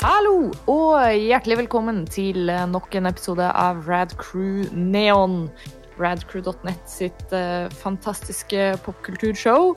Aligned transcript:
Hallo 0.00 0.48
og 0.72 0.94
hjertelig 1.12 1.58
velkommen 1.58 2.06
til 2.08 2.48
nok 2.72 2.94
en 2.96 3.04
episode 3.10 3.44
av 3.44 3.82
Rad 3.84 4.14
Crew 4.16 4.62
Neon. 4.72 5.42
Radcrew.net 6.00 6.86
sitt 6.88 7.34
eh, 7.36 7.66
fantastiske 7.82 8.78
popkulturshow. 8.86 9.74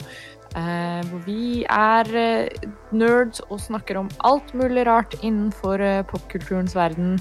eh, 0.56 1.02
hvor 1.10 1.20
vi 1.26 1.66
er 1.68 2.08
eh, 2.16 2.70
nerds 2.96 3.42
og 3.50 3.60
snakker 3.60 4.00
om 4.00 4.08
alt 4.24 4.54
mulig 4.56 4.86
rart 4.88 5.12
innenfor 5.20 5.84
eh, 5.84 6.00
popkulturens 6.08 6.72
verden. 6.72 7.18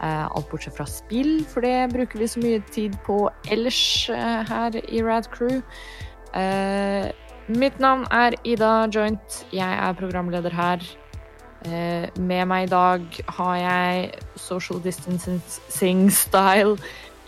Eh, 0.00 0.24
alt 0.24 0.48
bortsett 0.48 0.78
fra 0.80 0.88
spill, 0.88 1.44
for 1.44 1.60
det 1.60 1.92
bruker 1.92 2.24
vi 2.24 2.30
så 2.32 2.40
mye 2.40 2.62
tid 2.72 2.96
på 3.04 3.26
ellers 3.52 4.08
eh, 4.08 4.40
her 4.48 4.80
i 4.80 5.04
Radcrew. 5.04 5.60
Eh, 6.32 7.12
mitt 7.52 7.76
navn 7.84 8.08
er 8.08 8.40
Ida 8.48 8.88
Joint. 8.88 9.42
Jeg 9.52 9.76
er 9.76 10.00
programleder 10.00 10.56
her. 10.56 10.88
Eh, 11.64 12.08
med 12.16 12.46
meg 12.48 12.64
i 12.66 12.70
dag 12.72 13.02
har 13.36 13.56
jeg 13.60 14.10
social 14.40 14.80
distancing 14.84 16.08
style 16.12 16.76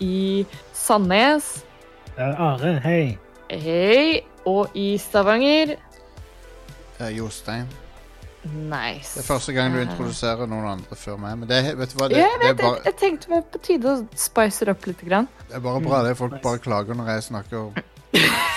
i 0.01 0.45
Sandnes. 0.73 1.63
Eh, 2.17 2.41
Are, 2.41 2.79
hei. 2.83 3.17
Hei. 3.51 4.21
Og 4.49 4.73
i 4.75 4.97
Stavanger. 4.97 5.75
Eh, 6.99 7.17
Jostein. 7.17 7.67
Nice. 8.43 9.13
Det 9.15 9.21
er 9.23 9.27
første 9.27 9.53
gang 9.55 9.71
du 9.71 9.79
introduserer 9.79 10.49
noen 10.51 10.65
andre 10.73 10.97
før 10.99 11.15
meg. 11.21 11.37
Men 11.39 11.47
det, 11.49 11.61
er- 11.63 11.77
vet 11.79 11.93
du 11.93 11.97
hva, 12.01 12.09
det, 12.11 12.17
Ja, 12.17 12.25
jeg 12.27 12.39
det, 12.41 12.49
er 12.49 12.57
bare, 12.59 12.81
jeg 12.85 12.95
tenkte 12.99 13.29
det 13.29 13.35
var 13.37 13.45
på 13.53 13.61
tide 13.63 13.93
å 13.93 14.01
spice 14.19 14.65
det 14.65 14.73
opp 14.75 14.87
litt. 14.89 15.03
Grann. 15.07 15.29
det 15.47 15.55
er 15.55 15.63
bare 15.63 15.81
bra. 15.85 16.01
Det 16.03 16.11
er 16.11 16.19
folk 16.19 16.41
bare 16.43 16.59
klager 16.59 16.97
når 16.97 17.11
jeg 17.13 17.23
snakker 17.29 17.69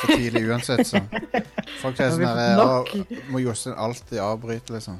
for 0.00 0.16
tidlig 0.16 0.42
uansett. 0.50 0.86
Så. 0.88 1.00
Folk 1.82 2.00
er 2.00 2.10
sånn 2.10 2.26
her? 2.26 3.20
Må 3.30 3.38
Jostein 3.44 3.76
alltid 3.78 4.18
avbryte, 4.20 4.74
liksom? 4.74 4.98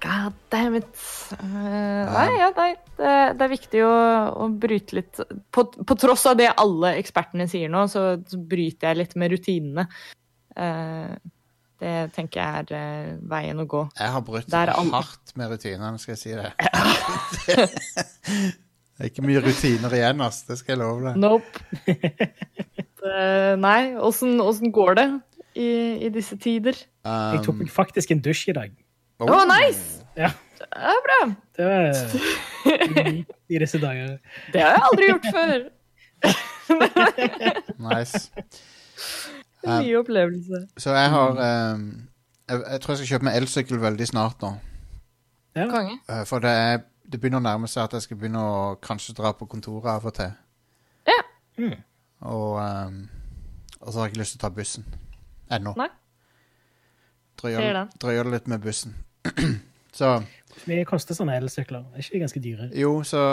God 0.00 0.36
damn 0.52 0.76
it. 0.76 0.88
Uh, 1.32 2.04
nei, 2.08 2.28
ja, 2.38 2.50
nei. 2.56 2.70
Det, 2.96 3.10
det 3.36 3.44
er 3.44 3.52
viktig 3.52 3.82
å, 3.86 3.92
å 4.44 4.48
bryte 4.52 4.96
litt 4.98 5.20
på, 5.52 5.64
på 5.64 5.96
tross 6.00 6.26
av 6.30 6.38
det 6.40 6.48
alle 6.52 6.94
ekspertene 7.00 7.46
sier 7.50 7.72
nå, 7.72 7.86
så, 7.92 8.14
så 8.28 8.40
bryter 8.40 8.90
jeg 8.90 9.00
litt 9.02 9.14
med 9.20 9.34
rutinene. 9.34 9.86
Uh, 10.56 11.12
det 11.80 11.94
tenker 12.16 12.40
jeg 12.42 12.64
er 12.64 12.72
uh, 12.76 13.20
veien 13.30 13.62
å 13.62 13.68
gå. 13.68 13.86
Jeg 13.96 14.14
har 14.16 14.24
brutt 14.24 14.52
hardt 14.52 15.36
med 15.40 15.54
rutinene, 15.54 16.00
skal 16.02 16.16
jeg 16.16 16.22
si 16.22 16.36
det. 16.36 16.52
det 18.26 19.00
er 19.00 19.08
ikke 19.08 19.24
mye 19.24 19.44
rutiner 19.44 19.96
igjen, 19.96 20.20
ass. 20.26 20.42
Det 20.48 20.58
skal 20.60 20.76
jeg 20.76 20.82
love 20.82 21.08
deg. 21.08 21.20
Nope. 21.20 21.48
Eh, 23.00 23.54
nei, 23.56 23.94
åssen 23.96 24.72
går 24.76 24.90
det 24.98 25.06
i, 25.56 25.70
i 26.04 26.10
disse 26.12 26.36
tider? 26.36 26.76
Jeg 26.76 27.40
tok 27.46 27.54
Um, 27.54 27.62
meg 27.62 27.70
faktisk 27.72 28.12
en 28.12 28.20
dusj 28.20 28.50
i 28.52 28.54
dag. 28.58 28.74
Å, 29.20 29.26
oh, 29.28 29.42
nice! 29.48 30.00
Ja, 30.16 30.30
Det 30.60 30.66
er 30.70 31.00
bra. 31.04 31.18
det 31.56 31.66
var 31.68 31.82
unikt 32.96 33.34
i 33.52 33.58
disse 33.60 33.80
dager. 33.82 34.14
Det 34.54 34.62
har 34.64 34.76
jeg 34.78 34.84
aldri 34.90 35.10
gjort 35.12 35.28
før. 35.34 35.68
Nice. 37.80 38.30
En 39.66 39.82
ny 39.82 39.94
opplevelse. 39.98 40.60
Så 40.80 40.92
jeg 40.94 41.10
har 41.10 41.40
um, 41.74 41.82
jeg, 42.48 42.62
jeg 42.70 42.80
tror 42.80 42.92
jeg 42.92 43.00
skal 43.00 43.10
kjøpe 43.10 43.26
meg 43.28 43.38
elsykkel 43.40 43.80
veldig 43.82 44.06
snart 44.08 44.44
nå. 44.44 44.52
Ja. 45.58 45.66
Konge. 45.72 45.98
Eh, 46.08 46.22
For 46.28 46.44
det, 46.44 46.50
er, 46.50 46.82
det 47.10 47.20
begynner 47.20 47.42
å 47.42 47.46
nærme 47.48 47.68
seg 47.70 47.84
at 47.84 47.96
jeg 47.98 48.06
skal 48.06 48.20
begynne 48.20 48.40
å 48.40 48.60
kanskje 48.84 49.16
dra 49.18 49.32
på 49.36 49.48
kontoret 49.50 49.90
av 49.96 50.06
og 50.06 50.14
til. 50.16 50.32
Ja. 51.10 51.18
Mm. 51.60 51.76
Og, 52.30 52.60
um, 52.60 53.00
og 53.80 53.88
så 53.90 53.98
har 53.98 54.06
jeg 54.08 54.14
ikke 54.14 54.22
lyst 54.22 54.36
til 54.36 54.40
å 54.40 54.44
ta 54.46 54.52
bussen. 54.54 54.86
Ennå. 55.50 55.74
Drøyer 57.40 58.24
det 58.28 58.32
litt 58.36 58.50
med 58.52 58.62
bussen. 58.64 58.94
så 60.00 60.12
Hvor 60.50 60.66
mye 60.72 60.84
koster 60.88 61.14
sånne 61.16 61.36
elsykler? 61.40 61.84
Er 61.94 62.02
ikke 62.04 62.16
de 62.18 62.22
ganske 62.24 62.42
dyre? 62.44 62.70
jo, 62.76 62.94
så 63.06 63.24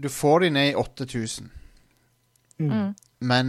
Du 0.00 0.08
får 0.12 0.40
de 0.46 0.50
ned 0.50 0.72
i 0.74 0.74
8000, 0.76 1.50
Mm. 2.58 2.70
Mm. 2.72 2.94
men 3.20 3.48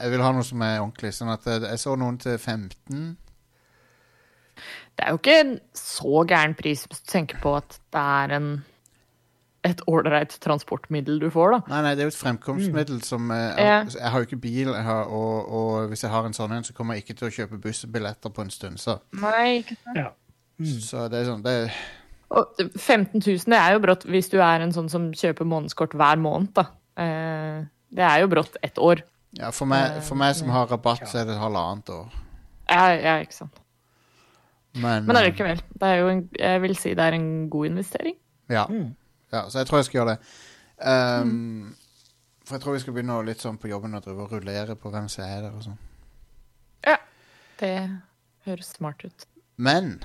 jeg 0.00 0.10
vil 0.12 0.20
ha 0.20 0.32
noe 0.32 0.44
som 0.44 0.60
er 0.62 0.80
ordentlig. 0.82 1.14
Sånn 1.16 1.30
at 1.32 1.46
jeg, 1.48 1.62
jeg 1.64 1.78
så 1.80 1.94
noen 1.96 2.18
til 2.20 2.34
15. 2.38 3.16
Det 4.92 5.06
er 5.06 5.10
jo 5.14 5.20
ikke 5.20 5.36
en 5.40 5.54
så 5.76 6.20
gæren 6.28 6.52
pris 6.58 6.82
hvis 6.84 7.00
du 7.00 7.08
tenker 7.12 7.40
på 7.40 7.54
at 7.56 7.78
det 7.92 8.02
er 8.02 8.34
en 8.36 8.50
et 9.64 9.78
ålreit 9.86 10.32
transportmiddel 10.42 11.20
du 11.22 11.28
får, 11.30 11.52
da. 11.54 11.58
Nei, 11.70 11.80
nei, 11.86 11.90
det 11.94 12.02
er 12.02 12.08
jo 12.08 12.12
et 12.12 12.18
fremkomstmiddel 12.18 12.96
som 13.06 13.28
eh, 13.30 13.60
jeg, 13.62 13.92
jeg 13.94 14.10
har 14.10 14.18
jo 14.18 14.26
ikke 14.26 14.38
bil, 14.42 14.72
jeg 14.74 14.82
har, 14.88 15.04
og, 15.06 15.52
og 15.54 15.88
hvis 15.92 16.02
jeg 16.02 16.10
har 16.10 16.26
en 16.26 16.34
sånn 16.34 16.50
en, 16.56 16.64
så 16.66 16.74
kommer 16.74 16.98
jeg 16.98 17.04
ikke 17.04 17.14
til 17.20 17.28
å 17.28 17.34
kjøpe 17.36 17.60
bussbilletter 17.62 18.32
på 18.34 18.42
en 18.42 18.50
stund. 18.50 18.80
Så, 18.82 18.96
Nei, 19.22 19.60
ikke 19.62 19.76
sant. 19.84 20.00
Ja. 20.00 20.08
Mm. 20.60 20.78
så 20.84 21.06
det 21.10 21.22
er 21.22 21.26
sånn 21.26 21.42
det, 21.42 21.54
Og 22.32 22.60
15 22.76 23.18
000 23.18 23.50
det 23.50 23.58
er 23.58 23.74
jo 23.74 23.80
brått 23.82 24.04
hvis 24.08 24.30
du 24.32 24.38
er 24.40 24.62
en 24.62 24.74
sånn 24.74 24.90
som 24.92 25.10
kjøper 25.16 25.48
månedskort 25.48 25.96
hver 25.98 26.20
måned, 26.22 26.52
da. 26.56 26.68
Eh, 27.00 27.64
det 27.92 28.04
er 28.06 28.22
jo 28.22 28.30
brått 28.32 28.56
ett 28.62 28.78
år. 28.78 29.02
ja, 29.38 29.50
for, 29.50 29.68
meg, 29.68 30.00
for 30.04 30.18
meg 30.20 30.36
som 30.36 30.52
har 30.52 30.70
rabatt, 30.70 31.04
så 31.08 31.22
er 31.22 31.28
det 31.28 31.36
et 31.36 31.42
halvannet 31.42 31.92
år. 31.92 32.16
Ja, 32.70 32.86
ja 32.96 33.18
ikke 33.24 33.36
sant. 33.42 33.60
Men, 34.72 35.04
Men 35.04 35.16
eh, 35.16 35.22
allikevel. 35.22 35.60
Det 35.68 35.88
er 35.88 36.00
jo 36.00 36.08
en, 36.08 36.24
jeg 36.38 36.64
vil 36.64 36.76
si 36.80 36.94
det 36.96 37.04
er 37.04 37.18
en 37.18 37.30
god 37.52 37.72
investering. 37.72 38.16
Ja. 38.48 38.64
Mm. 38.68 38.94
ja, 39.32 39.46
så 39.48 39.60
jeg 39.60 39.68
tror 39.68 39.80
jeg 39.80 39.88
skal 39.88 39.98
gjøre 39.98 40.16
det. 40.16 40.34
Um, 40.82 41.74
For 42.44 42.56
jeg 42.56 42.64
tror 42.64 42.74
vi 42.74 42.82
skal 42.82 42.96
begynne 42.96 43.16
å 43.20 43.24
litt 43.24 43.44
sånn 43.44 43.60
på 43.60 43.68
jobben 43.70 43.94
og 43.94 44.04
drive 44.04 44.24
og 44.24 44.32
rullere 44.32 44.76
på 44.76 44.90
hvem 44.90 45.08
som 45.12 45.24
er 45.24 45.44
der 45.44 45.52
og 45.52 45.64
sånn. 45.68 45.80
Det 47.62 47.76
høres 48.46 48.72
smart 48.74 49.04
ut. 49.06 49.26
Men 49.56 50.00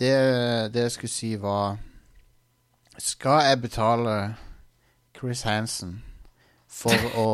det, 0.00 0.14
det 0.74 0.86
jeg 0.86 0.94
skulle 0.96 1.12
si 1.12 1.34
var 1.40 1.76
Skal 2.98 3.44
jeg 3.50 3.60
betale 3.66 4.14
Chris 5.16 5.44
Hansen 5.44 5.98
for 6.70 6.96
å 7.18 7.28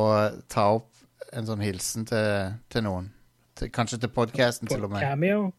ta 0.50 0.70
opp 0.78 0.90
en 1.36 1.46
sånn 1.46 1.62
hilsen 1.62 2.06
til, 2.08 2.56
til 2.72 2.86
noen? 2.86 3.10
Til, 3.56 3.70
kanskje 3.72 4.00
til 4.02 4.12
podkasten, 4.12 4.68
til 4.68 4.84
og 4.84 4.92
med. 4.92 5.04
Cameo? 5.04 5.50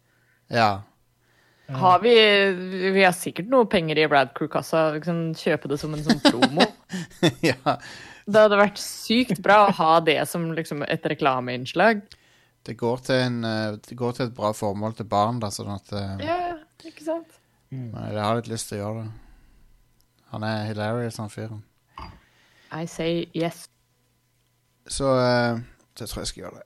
Ja. 0.51 0.81
Har 1.68 2.00
vi 2.00 2.13
Vi 2.94 3.03
har 3.03 3.16
sikkert 3.16 3.50
noe 3.51 3.68
penger 3.69 4.00
i 4.00 4.07
Radcrew-kassa. 4.07 4.89
Liksom 4.97 5.34
kjøpe 5.38 5.72
det 5.72 5.79
som 5.81 5.95
en 5.95 6.03
sånn 6.06 6.22
promo. 6.24 6.68
ja. 7.50 7.78
Det 8.28 8.44
hadde 8.44 8.59
vært 8.59 8.79
sykt 8.81 9.41
bra 9.44 9.66
å 9.68 9.75
ha 9.75 9.91
det 10.03 10.19
som 10.28 10.50
liksom 10.56 10.84
et 10.88 11.06
reklameinnslag. 11.07 12.03
Det 12.68 12.75
går, 12.75 13.03
til 13.07 13.22
en, 13.24 13.38
eh, 13.47 13.78
det 13.79 13.95
går 13.95 14.16
til 14.18 14.25
et 14.28 14.35
bra 14.35 14.51
formål 14.56 14.97
til 14.97 15.07
barn, 15.07 15.38
da, 15.39 15.47
sånn 15.53 15.72
at 15.72 15.94
eh, 15.95 16.25
Ja, 16.28 16.39
ikke 16.85 17.03
sant? 17.05 17.39
Mm. 17.69 17.89
Men 17.93 18.13
Jeg 18.13 18.23
har 18.23 18.35
litt 18.35 18.47
lyst 18.47 18.69
til 18.69 18.77
å 18.77 18.81
gjøre 18.81 19.03
det. 19.03 19.11
Han 20.31 20.43
er 20.43 20.65
hilarious, 20.67 21.17
han 21.17 21.29
fyren. 21.29 21.63
I 22.71 22.85
say 22.85 23.25
yes. 23.35 23.69
Så 24.88 25.07
uh, 25.07 25.59
det 25.99 26.09
tror 26.09 26.21
jeg 26.21 26.27
skal 26.27 26.41
gjøre 26.41 26.55
det. 26.59 26.65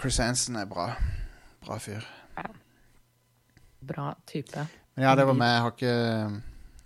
Chris 0.00 0.18
Hansen 0.18 0.56
er 0.56 0.64
bra. 0.64 0.92
Bra 1.64 1.78
fyr. 1.78 2.06
Bra 3.86 4.14
type. 4.26 4.66
Men 4.94 5.04
ja, 5.04 5.14
det 5.16 5.26
var 5.26 5.32
meg. 5.32 5.48
Jeg 5.48 5.60
har 5.60 5.70
ikke, 5.70 5.94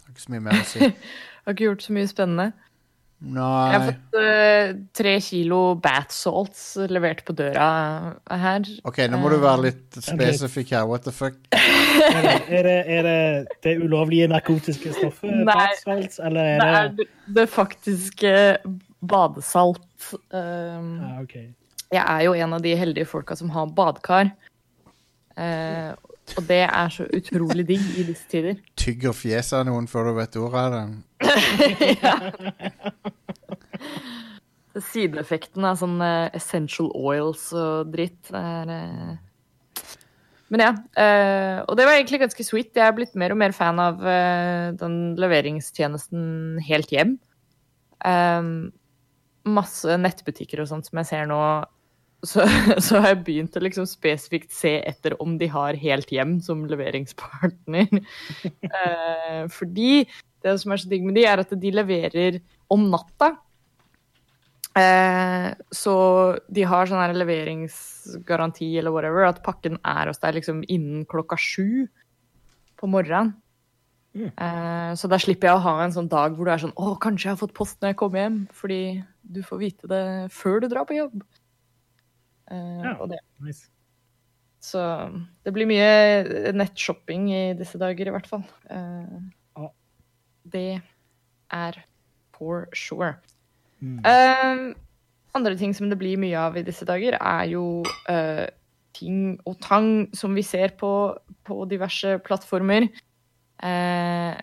har 0.04 0.10
ikke 0.10 0.22
så 0.22 0.34
mye 0.34 0.44
mer 0.44 0.60
å 0.60 0.66
si. 0.68 0.90
Har 1.44 1.52
ikke 1.52 1.66
gjort 1.66 1.82
så 1.84 1.92
mye 1.92 2.08
spennende. 2.08 2.52
Jeg 3.24 3.72
har 3.72 3.84
fått 3.86 4.16
uh, 4.18 4.72
tre 4.92 5.14
kilo 5.24 5.60
bath 5.80 6.12
salts 6.12 6.64
levert 6.92 7.22
på 7.24 7.32
døra 7.36 7.68
her. 8.28 8.66
OK, 8.84 9.00
nå 9.08 9.20
må 9.22 9.30
du 9.32 9.38
være 9.40 9.70
litt 9.70 9.98
spesifikk 10.04 10.74
her. 10.76 10.84
What 10.90 11.06
the 11.08 11.14
fuck? 11.14 11.38
Er 11.94 12.20
det, 12.26 12.34
er 12.50 12.66
det, 12.66 12.78
er 12.90 13.06
det 13.06 13.58
det 13.62 13.72
ulovlige 13.78 14.26
narkotiske 14.28 14.90
stoffet, 14.96 15.30
Nei. 15.30 15.44
bathsalts, 15.46 16.18
eller 16.18 16.48
er 16.56 16.62
er 16.64 16.88
det 16.90 17.04
det, 17.04 17.06
det 17.36 17.44
faktiske 17.52 18.32
badesalt. 19.06 20.08
Um, 20.34 20.98
ah, 21.00 21.20
okay. 21.22 21.46
jeg 21.94 22.02
er 22.02 22.24
jo 22.26 22.34
en 22.34 22.56
av 22.58 22.64
de 22.66 22.74
heldige 22.76 23.08
folka 23.08 23.38
som 23.38 23.52
har 23.54 23.70
badekar. 23.78 24.32
Eh, 25.38 25.94
og 26.32 26.46
det 26.48 26.62
er 26.64 26.88
så 26.92 27.04
utrolig 27.14 27.66
digg 27.68 27.84
i 28.00 28.04
disse 28.08 28.28
tider. 28.30 28.56
Tygger 28.80 29.14
fjeset 29.16 29.58
av 29.60 29.66
noen 29.68 29.86
før 29.90 30.10
du 30.10 30.14
vet 30.18 30.38
ordet 30.40 30.62
av 30.62 30.70
det. 30.74 30.84
Sideeffekten 34.90 35.66
av 35.68 35.78
sånn 35.78 36.00
uh, 36.02 36.32
essential 36.34 36.88
oils 36.98 37.52
og 37.54 37.92
dritt. 37.92 38.32
Er 38.34 38.72
uh... 38.72 39.12
Men 40.52 40.64
ja. 40.64 40.72
Uh, 40.96 41.58
og 41.68 41.76
det 41.78 41.86
var 41.86 41.94
egentlig 41.98 42.22
ganske 42.24 42.46
sweet. 42.46 42.72
Jeg 42.74 42.86
er 42.88 42.96
blitt 42.96 43.14
mer 43.18 43.34
og 43.34 43.40
mer 43.40 43.54
fan 43.54 43.78
av 43.82 44.02
den 44.80 44.96
leveringstjenesten 45.20 46.58
Helt 46.66 46.90
hjem. 46.94 47.18
Um, 48.04 48.72
masse 49.44 49.96
nettbutikker 50.00 50.62
og 50.62 50.68
sånt 50.70 50.88
som 50.88 50.98
jeg 51.00 51.10
ser 51.12 51.28
nå. 51.30 51.38
Så, 52.24 52.44
så 52.84 53.00
har 53.00 53.12
jeg 53.12 53.22
begynt 53.26 53.56
å 53.56 53.62
liksom 53.64 53.86
spesifikt 53.88 54.52
se 54.54 54.76
etter 54.86 55.16
om 55.22 55.36
de 55.40 55.48
har 55.52 55.78
Helt 55.80 56.12
hjem 56.14 56.38
som 56.44 56.66
leveringspartner. 56.70 57.90
Eh, 58.74 59.44
fordi 59.52 60.04
det 60.44 60.52
som 60.60 60.72
er 60.74 60.80
så 60.80 60.88
digg 60.90 61.04
med 61.06 61.16
de, 61.16 61.24
er 61.28 61.40
at 61.40 61.52
de 61.60 61.70
leverer 61.72 62.38
om 62.72 62.88
natta. 62.90 63.30
Eh, 64.74 65.48
så 65.72 65.94
de 66.50 66.64
har 66.66 66.90
sånn 66.90 67.00
her 67.00 67.14
leveringsgaranti 67.16 68.72
eller 68.80 68.94
whatever, 68.94 69.28
at 69.28 69.42
pakken 69.46 69.78
er 69.80 70.10
hos 70.10 70.20
deg 70.22 70.40
liksom 70.40 70.64
innen 70.66 71.06
klokka 71.08 71.38
sju 71.40 71.86
på 72.80 72.90
morgenen. 72.90 73.32
Eh, 74.14 74.92
så 74.94 75.10
da 75.10 75.18
slipper 75.18 75.50
jeg 75.50 75.58
å 75.58 75.64
ha 75.64 75.78
en 75.82 75.94
sånn 75.94 76.10
dag 76.10 76.36
hvor 76.36 76.46
du 76.46 76.52
er 76.54 76.60
sånn 76.62 76.74
Å, 76.78 76.92
kanskje 77.02 77.26
jeg 77.26 77.34
har 77.34 77.40
fått 77.40 77.56
post 77.56 77.80
når 77.80 77.92
jeg 77.92 78.00
kommer 78.02 78.22
hjem. 78.22 78.36
Fordi 78.54 78.82
du 79.22 79.40
får 79.46 79.62
vite 79.62 79.90
det 79.90 80.04
før 80.34 80.62
du 80.62 80.68
drar 80.70 80.86
på 80.88 80.98
jobb. 80.98 81.22
Eh, 82.50 82.82
Ja. 82.84 82.96
og 83.00 83.08
det. 83.10 83.20
Nice. 83.40 83.70
Så 84.60 84.80
det 85.44 85.52
blir 85.52 85.68
mye 85.68 86.52
nettshopping 86.56 87.28
i 87.32 87.42
disse 87.58 87.78
dager, 87.78 88.08
i 88.08 88.14
hvert 88.14 88.26
fall. 88.26 88.44
Uh, 88.70 89.68
det 90.44 90.80
er 91.52 91.78
for 92.32 92.66
sure. 92.72 93.14
Mm. 93.80 93.98
Uh, 94.00 94.74
andre 95.34 95.56
ting 95.56 95.74
som 95.76 95.90
det 95.90 95.98
blir 95.98 96.16
mye 96.16 96.38
av 96.38 96.56
i 96.56 96.64
disse 96.64 96.84
dager, 96.88 97.18
er 97.20 97.44
jo 97.52 97.84
uh, 98.08 98.46
ting 98.94 99.40
og 99.44 99.58
tang 99.60 100.08
som 100.16 100.34
vi 100.34 100.42
ser 100.46 100.72
på, 100.80 100.90
på 101.44 101.64
diverse 101.68 102.18
plattformer. 102.24 102.88
Eh, 103.62 104.34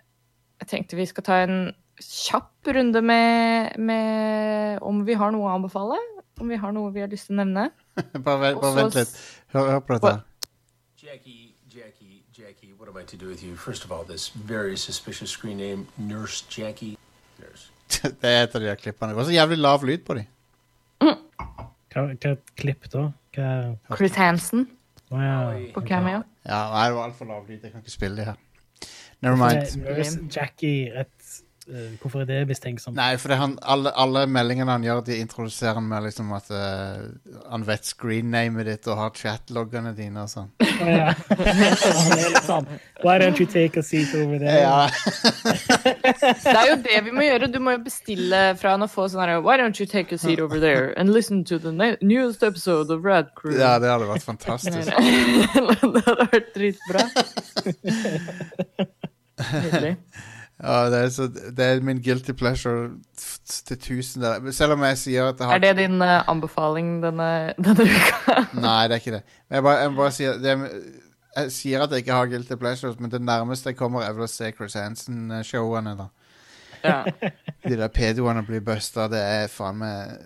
jeg 0.61 0.69
tenkte 0.71 0.99
vi 0.99 1.07
skal 1.09 1.25
ta 1.25 1.39
en 1.45 1.61
kjapp 2.01 2.71
runde 2.75 3.01
med, 3.05 3.77
med 3.77 4.81
om 4.85 5.03
vi 5.07 5.17
har 5.17 5.33
noe 5.33 5.49
å 5.49 5.55
anbefale. 5.55 5.99
Om 6.41 6.49
vi 6.49 6.57
har 6.57 6.71
noe 6.75 6.91
vi 6.95 7.03
har 7.03 7.09
lyst 7.11 7.29
til 7.29 7.35
å 7.37 7.43
nevne. 7.43 7.67
bare, 8.25 8.39
vent- 8.41 8.61
bare 8.63 8.75
vent 8.79 8.95
litt. 8.97 9.13
Hør, 9.53 9.69
hør 9.75 9.79
på 9.85 9.97
dette. 9.99 10.13
Jackie, 11.03 11.53
Jackie, 11.73 12.23
Jackie, 12.37 12.73
what 12.79 12.89
am 12.89 12.97
I 12.97 13.05
to 13.11 13.17
do 13.17 13.27
with 13.29 13.43
you? 13.45 13.55
First 13.55 13.85
of 13.85 13.91
all, 13.91 14.03
this 14.03 14.29
very 14.29 14.75
suspicious 14.77 15.29
screen 15.31 15.57
name, 15.57 15.87
Nurse 15.97 16.43
Jackie. 16.49 16.97
Nurse. 17.39 17.69
Det 18.21 18.29
er 18.29 18.43
et 18.47 18.55
av 18.55 18.61
de 18.63 18.67
der 18.71 18.75
klippene. 18.79 19.11
Det 19.13 19.17
var 19.21 19.27
så 19.29 19.33
jævlig 19.35 19.57
lav 19.61 19.83
lyd 19.85 20.05
på 20.07 20.15
de. 20.19 20.25
Hva, 21.01 22.03
hva 22.23 22.35
klipp 22.55 22.85
da? 22.93 23.07
Hva 23.35 23.97
Chris 23.97 24.15
Hansen 24.15 24.67
Oh, 25.11 25.19
ja. 25.19 25.39
på 25.75 25.81
Cameo. 25.83 26.21
Ja, 26.47 26.59
nei, 26.71 26.85
det 26.87 26.95
var 26.95 27.09
altfor 27.09 27.27
lav 27.27 27.49
lyd. 27.49 27.65
Jeg 27.65 27.73
kan 27.73 27.81
ikke 27.83 27.91
spille 27.91 28.15
de 28.21 28.29
her. 28.29 28.37
Never 29.21 29.35
mind. 29.35 29.65
Er 29.83 29.97
Nurse 29.97 30.21
Jackie 30.31 30.85
et 31.01 31.33
Hvorfor 32.01 32.23
er 32.23 32.25
det 32.25 32.39
mistenksomt? 32.49 32.95
Nei, 32.97 33.13
for 33.21 33.29
det 33.29 33.37
han, 33.37 33.51
alle, 33.61 33.91
alle 33.93 34.23
meldingene 34.25 34.73
han 34.73 34.85
gjør, 34.85 35.03
de 35.05 35.19
introduserer 35.21 35.77
han 35.77 35.85
med 35.85 36.07
liksom 36.07 36.31
at 36.33 36.49
uh, 36.49 37.03
han 37.51 37.65
vet 37.67 37.85
screennamet 37.85 38.65
ditt 38.65 38.89
og 38.89 38.97
har 38.97 39.11
chatloggene 39.15 39.93
dine 39.97 40.23
og 40.25 40.31
sånn. 40.31 40.49
Oh, 40.57 40.89
ja. 40.89 41.13
Sånn 42.49 42.65
Why 43.05 43.19
don't 43.21 43.37
you 43.37 43.45
take 43.45 43.77
a 43.77 43.83
seat 43.85 44.09
over 44.17 44.41
there? 44.41 44.65
Ja. 44.65 44.89
Det 46.41 46.55
er 46.55 46.67
jo 46.71 46.79
det 46.81 46.97
vi 47.05 47.13
må 47.13 47.27
gjøre. 47.27 47.51
Du 47.53 47.59
må 47.61 47.75
jo 47.77 47.83
bestille 47.85 48.41
fra 48.57 48.73
han 48.73 48.85
og 48.85 48.91
få 48.93 49.05
sånn 49.11 49.21
her 49.21 49.43
Why 49.45 49.59
don't 49.61 49.77
you 49.77 49.85
take 49.89 50.15
a 50.15 50.19
seat 50.21 50.41
over 50.41 50.61
there 50.61 50.91
and 50.97 51.13
listen 51.13 51.45
to 51.45 51.59
the 51.61 51.71
newest 52.01 52.41
episode 52.43 52.89
of 52.93 53.05
Rad 53.05 53.31
Crew? 53.37 53.53
ja, 53.59 53.77
det 53.81 53.89
hadde 53.93 54.09
vært 54.09 54.25
fantastisk. 54.25 54.77
det 54.97 56.03
hadde 56.09 56.27
vært 56.33 56.51
dritbra. 56.57 57.05
Nydelig. 59.51 59.95
Ja, 60.61 60.89
det 60.93 60.97
er, 60.99 61.09
så, 61.09 61.25
det 61.27 61.65
er 61.65 61.79
min 61.81 62.01
guilty 62.05 62.35
pleasure 62.37 62.91
til 63.65 63.77
tusen 63.81 64.21
der. 64.21 64.51
Selv 64.53 64.75
om 64.75 64.83
jeg 64.85 64.97
sier 65.01 65.31
at 65.31 65.39
jeg 65.41 65.49
har 65.49 65.57
Er 65.57 65.63
det 65.63 65.71
din 65.79 66.01
uh, 66.01 66.21
anbefaling 66.29 66.99
denne, 67.01 67.29
denne 67.65 67.87
uka? 67.87 68.35
Nei, 68.53 68.83
det 68.87 68.97
er 68.97 69.01
ikke 69.01 69.15
det. 69.15 69.23
Men 69.49 69.57
jeg 69.57 69.65
bare, 69.65 69.79
jeg 69.81 69.95
bare 69.97 70.11
sier 70.17 70.37
det, 70.43 70.55
Jeg 71.35 71.51
sier 71.55 71.81
at 71.81 71.95
jeg 71.95 72.05
ikke 72.05 72.19
har 72.19 72.29
guilty 72.29 72.59
pleasures, 72.61 72.99
men 72.99 73.11
det 73.11 73.21
nærmeste 73.25 73.73
jeg 73.73 73.79
kommer, 73.79 74.05
er 74.05 74.13
vel 74.13 74.27
å 74.27 74.29
se 74.29 74.51
Chris 74.53 74.77
Hansen-showene. 74.77 75.95
da 75.97 76.09
Ja. 76.83 77.03
De 77.67 77.77
der 77.77 77.89
pedoene 77.93 78.45
blir 78.45 78.61
busta, 78.65 79.07
det 79.09 79.21
er 79.21 79.49
faen 79.49 79.81
meg 79.81 80.17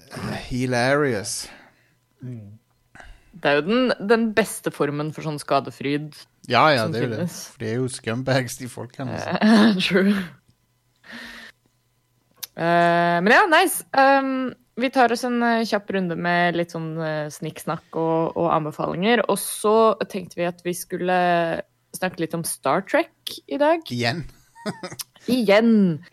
hilarious. 0.50 1.46
Det 2.24 3.52
er 3.52 3.60
jo 3.60 3.66
den, 3.68 3.92
den 4.00 4.30
beste 4.36 4.72
formen 4.72 5.12
for 5.16 5.28
sånn 5.28 5.40
skadefryd. 5.40 6.16
Ja, 6.51 6.65
ja, 6.74 6.88
det 6.92 7.01
er 7.01 7.07
jo 7.07 7.13
det. 7.15 7.30
For 7.31 7.62
de 7.62 7.69
er 7.69 7.80
jo 7.80 7.88
scumbags, 7.92 8.57
de 8.59 8.69
folkene. 8.69 9.15
altså. 9.18 9.38
Eh, 9.42 9.80
True. 9.81 10.18
Uh, 12.56 13.18
men 13.25 13.33
ja, 13.33 13.42
nice. 13.51 13.83
Um, 13.92 14.53
vi 14.80 14.89
tar 14.92 15.12
oss 15.15 15.24
en 15.27 15.39
eh, 15.44 15.63
kjapp 15.68 15.92
runde 15.95 16.18
med 16.19 16.57
litt 16.59 16.74
sånn 16.75 16.95
uh, 17.00 17.27
snikksnakk 17.31 17.95
og, 17.95 18.36
og 18.36 18.50
anbefalinger. 18.51 19.24
Og 19.31 19.39
så 19.39 19.95
tenkte 20.12 20.42
vi 20.42 20.47
at 20.50 20.59
vi 20.65 20.75
skulle 20.75 21.18
snakke 21.95 22.24
litt 22.24 22.36
om 22.36 22.44
Star 22.48 22.83
Trek 22.88 23.38
i 23.48 23.59
dag. 23.62 23.83
Igjen. 23.91 24.25
Igjen! 25.31 26.03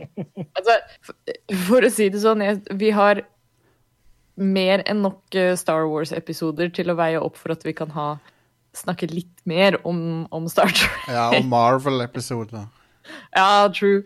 Altså, 0.55 0.79
for, 1.05 1.35
for 1.67 1.87
å 1.87 1.91
si 1.93 2.09
det 2.13 2.23
sånn, 2.23 2.45
jeg, 2.45 2.63
vi 2.79 2.93
har 2.95 3.25
mer 4.41 4.83
enn 4.89 5.03
nok 5.05 5.37
eh, 5.37 5.55
Star 5.59 5.85
Wars-episoder 5.91 6.73
til 6.73 6.93
å 6.93 6.97
veie 6.99 7.21
opp 7.21 7.37
for 7.41 7.55
at 7.55 7.67
vi 7.67 7.75
kan 7.77 7.93
ha 7.97 8.15
snakke 8.77 9.09
litt 9.11 9.43
mer 9.49 9.79
om, 9.89 10.25
om 10.33 10.49
Star 10.51 10.71
Trek. 10.73 11.11
Ja, 11.11 11.29
og 11.37 11.51
Marvel-episoder. 11.51 12.69
Ja, 13.35 13.67
true. 13.75 14.05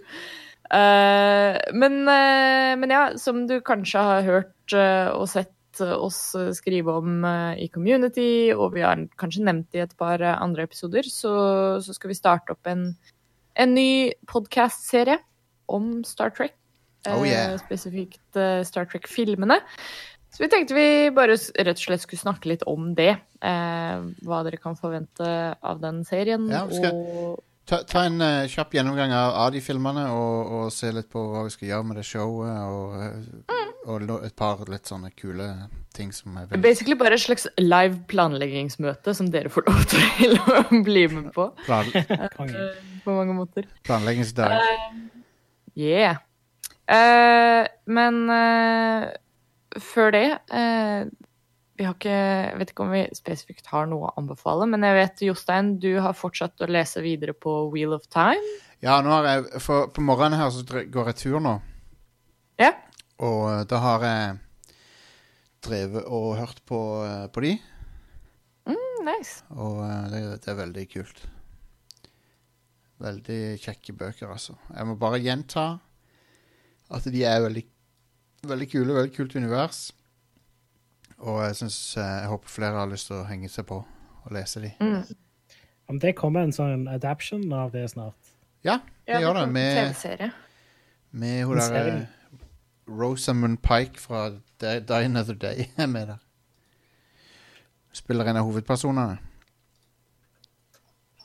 Uh, 0.72 1.54
men, 1.76 2.00
uh, 2.08 2.72
men 2.80 2.90
ja, 2.90 3.02
som 3.20 3.44
du 3.46 3.58
kanskje 3.62 4.02
har 4.02 4.24
hørt 4.26 4.74
uh, 4.74 5.12
og 5.14 5.28
sett 5.30 5.52
oss 5.76 6.32
skrive 6.56 6.94
om 7.02 7.26
i 7.60 7.66
Community, 7.68 8.48
og 8.56 8.72
vi 8.72 8.80
har 8.80 8.96
kanskje 9.20 9.42
nevnt 9.44 9.66
det 9.74 9.82
i 9.82 9.82
et 9.84 9.92
par 10.00 10.22
andre 10.24 10.64
episoder, 10.64 11.04
så, 11.04 11.34
så 11.84 11.92
skal 11.92 12.08
vi 12.08 12.16
starte 12.16 12.54
opp 12.54 12.70
en, 12.72 12.86
en 13.60 13.74
ny 13.76 14.14
podkast-serie 14.24 15.18
om 15.68 15.98
Star 16.08 16.32
Trek. 16.32 16.56
Oh, 17.12 17.28
yeah. 17.28 17.58
Spesifikt 17.60 18.40
Star 18.64 18.88
Trek-filmene. 18.88 19.60
Så 20.36 20.44
vi 20.44 20.50
tenkte 20.52 20.76
vi 20.76 20.86
bare 21.16 21.32
rett 21.32 21.78
og 21.78 21.80
slett 21.80 22.02
skulle 22.04 22.20
snakke 22.20 22.50
litt 22.50 22.64
om 22.68 22.90
det. 22.96 23.14
Eh, 23.40 24.02
hva 24.28 24.42
dere 24.44 24.60
kan 24.60 24.76
forvente 24.76 25.28
av 25.64 25.80
den 25.80 26.02
serien. 26.04 26.44
Ja, 26.52 26.66
vi 26.68 26.76
skal- 26.76 26.92
og 26.92 27.44
Ta, 27.66 27.80
ta 27.82 28.04
en 28.06 28.20
uh, 28.22 28.46
kjapp 28.46 28.76
gjennomgang 28.76 29.10
av, 29.10 29.32
av 29.42 29.48
de 29.50 29.58
filmene, 29.58 30.04
og, 30.14 30.50
og 30.54 30.66
se 30.70 30.92
litt 30.94 31.08
på 31.10 31.18
hva 31.32 31.40
vi 31.48 31.50
skal 31.50 31.66
gjøre 31.72 31.86
med 31.88 31.98
det 31.98 32.04
showet, 32.06 32.60
og, 32.62 32.92
mm. 33.50 33.72
og 33.90 34.12
og 34.14 34.26
et 34.28 34.36
par 34.38 34.62
litt 34.70 34.86
sånne 34.86 35.10
kule 35.18 35.48
ting 35.96 36.12
som 36.14 36.36
er 36.36 36.46
veldig 36.46 36.62
Basically 36.62 36.94
bare 37.00 37.18
et 37.18 37.24
slags 37.24 37.48
live 37.58 38.04
planleggingsmøte 38.06 39.16
som 39.18 39.32
dere 39.34 39.50
får 39.50 39.66
lov 39.66 39.82
til 39.90 40.38
å 40.38 40.62
bli 40.86 41.08
med 41.16 41.32
på. 41.34 41.48
plan, 41.66 41.90
eh, 41.96 42.78
På 43.02 43.18
mange 43.18 43.34
måter. 43.34 43.66
planleggingsdag. 43.88 44.62
Yeah. 45.74 46.22
Uh, 46.86 47.66
men 47.90 48.28
eh, 48.30 49.10
før 49.82 50.12
det 50.14 50.24
eh, 50.54 51.04
Vi 51.76 51.84
har 51.84 51.94
ikke 51.94 52.12
Jeg 52.16 52.58
vet 52.60 52.70
ikke 52.72 52.84
om 52.86 52.92
vi 52.94 53.02
spesifikt 53.16 53.66
har 53.72 53.86
noe 53.90 54.08
å 54.08 54.14
anbefale, 54.20 54.66
men 54.70 54.82
jeg 54.86 54.96
vet, 54.96 55.22
Jostein, 55.28 55.74
du 55.82 55.90
har 56.00 56.16
fortsatt 56.16 56.60
å 56.64 56.68
lese 56.70 57.02
videre 57.04 57.34
på 57.36 57.52
Wheel 57.72 57.92
of 57.96 58.06
Time. 58.08 58.40
Ja, 58.84 58.98
jeg 59.02 59.60
For 59.64 59.88
på 59.92 60.00
morgenen 60.04 60.38
her 60.40 60.50
så 60.52 60.64
går 60.64 61.12
jeg 61.12 61.16
tur 61.22 61.40
nå, 61.40 61.58
Ja. 62.58 62.72
og 63.18 63.42
eh, 63.52 63.64
da 63.68 63.78
har 63.84 64.00
jeg 64.08 64.38
drevet 65.66 66.04
og 66.06 66.36
hørt 66.38 66.60
på, 66.68 66.80
eh, 67.04 67.26
på 67.28 67.42
de, 67.44 67.54
Mm, 68.66 69.04
nice. 69.06 69.42
og 69.54 69.78
det, 70.10 70.40
det 70.42 70.48
er 70.50 70.58
veldig 70.64 70.88
kult. 70.90 71.20
Veldig 73.02 73.40
kjekke 73.60 73.92
bøker, 73.96 74.30
altså. 74.32 74.54
Jeg 74.72 74.86
må 74.88 74.94
bare 74.98 75.20
gjenta 75.20 75.66
at 76.90 77.04
de 77.12 77.24
er 77.28 77.42
veldig, 77.44 77.62
veldig 78.48 78.68
kule, 78.72 78.94
veldig 78.96 79.14
kult 79.16 79.36
univers. 79.36 79.92
Og 81.18 81.40
jeg 81.46 81.56
synes, 81.56 81.78
Jeg 81.96 82.28
håper 82.28 82.48
flere 82.48 82.72
har 82.82 82.90
lyst 82.90 83.06
til 83.10 83.16
å 83.20 83.26
henge 83.28 83.48
seg 83.48 83.66
på 83.66 83.78
og 84.26 84.32
lese 84.34 84.60
de. 84.60 84.72
Mm. 84.80 85.04
Om 85.88 86.00
det 86.02 86.16
kommer 86.18 86.42
en 86.42 86.52
sånn 86.52 86.88
adaption 86.90 87.44
av 87.54 87.70
det 87.72 87.84
snart. 87.92 88.32
Ja, 88.66 88.80
det 89.06 89.20
gjør 89.22 89.38
det. 89.38 89.46
Med, 89.54 89.94
med 91.12 91.44
hun 91.46 91.56
En 91.56 91.62
der 91.62 91.70
serie. 91.70 91.96
eh, 92.02 92.40
Rosamund 92.90 93.58
Pike 93.62 94.00
fra 94.02 94.28
Die, 94.60 94.80
Die 94.80 95.04
Another 95.06 95.34
Day 95.34 95.70
er 95.76 95.86
med 95.86 96.08
der. 96.08 96.18
Spiller 97.96 98.28
en 98.28 98.36
av 98.42 98.44
hovedpersonene. 98.50 99.18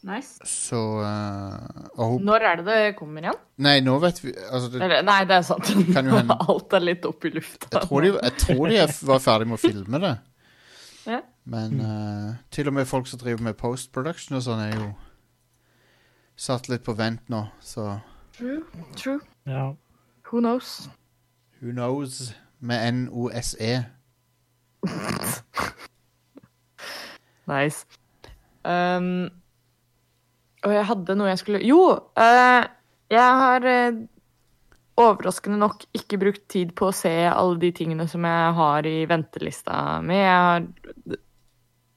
Nice. 0.03 0.39
Så 0.49 0.77
uh, 0.97 1.89
Og 2.01 2.15
hun 2.15 2.23
Når 2.25 2.45
er 2.49 2.55
det 2.57 2.65
det 2.65 2.95
kommer 2.97 3.21
igjen? 3.21 3.37
Nei, 3.61 3.75
nå 3.85 3.99
vet 4.01 4.17
vi 4.23 4.31
Altså, 4.33 4.71
det, 4.73 4.87
nei, 5.05 5.19
det 5.29 5.35
er 5.35 5.45
sant. 5.45 5.67
Kan 5.93 6.09
jo 6.09 6.15
hende. 6.19 6.37
Alt 6.49 6.73
er 6.73 6.81
litt 6.85 7.05
opp 7.05 7.27
i 7.29 7.33
lufta. 7.35 7.69
jeg, 7.69 7.85
tror 7.85 8.01
de, 8.01 8.13
jeg 8.17 8.37
tror 8.41 8.71
de 8.71 8.79
var 9.11 9.21
ferdig 9.21 9.49
med 9.51 9.59
å 9.59 9.61
filme 9.61 10.01
det. 10.01 10.15
Ja. 11.05 11.19
Men 11.53 11.77
uh, 11.81 12.31
til 12.53 12.69
og 12.71 12.77
med 12.79 12.89
folk 12.89 13.09
som 13.09 13.21
driver 13.21 13.45
med 13.49 13.59
post-production 13.61 14.37
og 14.39 14.45
sånn, 14.45 14.63
er 14.65 14.73
jo 14.77 14.89
satt 16.41 16.69
litt 16.71 16.85
på 16.85 16.97
vent 16.97 17.29
nå, 17.29 17.45
så 17.61 17.99
True. 18.37 18.63
True. 18.97 19.19
Ja. 19.45 19.71
Who 20.31 20.41
knows? 20.41 20.89
who 21.61 21.71
knows 21.71 22.33
med 22.59 22.87
N-O-S-E. 22.93 23.85
Nice. 27.47 27.85
Um, 28.63 29.31
og 30.65 30.75
jeg 30.75 30.87
hadde 30.91 31.17
noe 31.17 31.31
jeg 31.31 31.41
skulle 31.41 31.63
Jo! 31.65 31.81
Uh, 32.17 32.63
jeg 33.11 33.39
har 33.41 33.65
uh, 33.67 33.97
overraskende 35.01 35.59
nok 35.59 35.83
ikke 35.97 36.19
brukt 36.21 36.45
tid 36.51 36.75
på 36.77 36.89
å 36.89 36.95
se 36.95 37.13
alle 37.27 37.57
de 37.61 37.71
tingene 37.75 38.07
som 38.09 38.23
jeg 38.27 38.53
har 38.59 38.87
i 38.87 39.01
ventelista 39.09 39.75
mi. 40.05 40.19
Jeg 40.19 40.45
har 40.47 41.17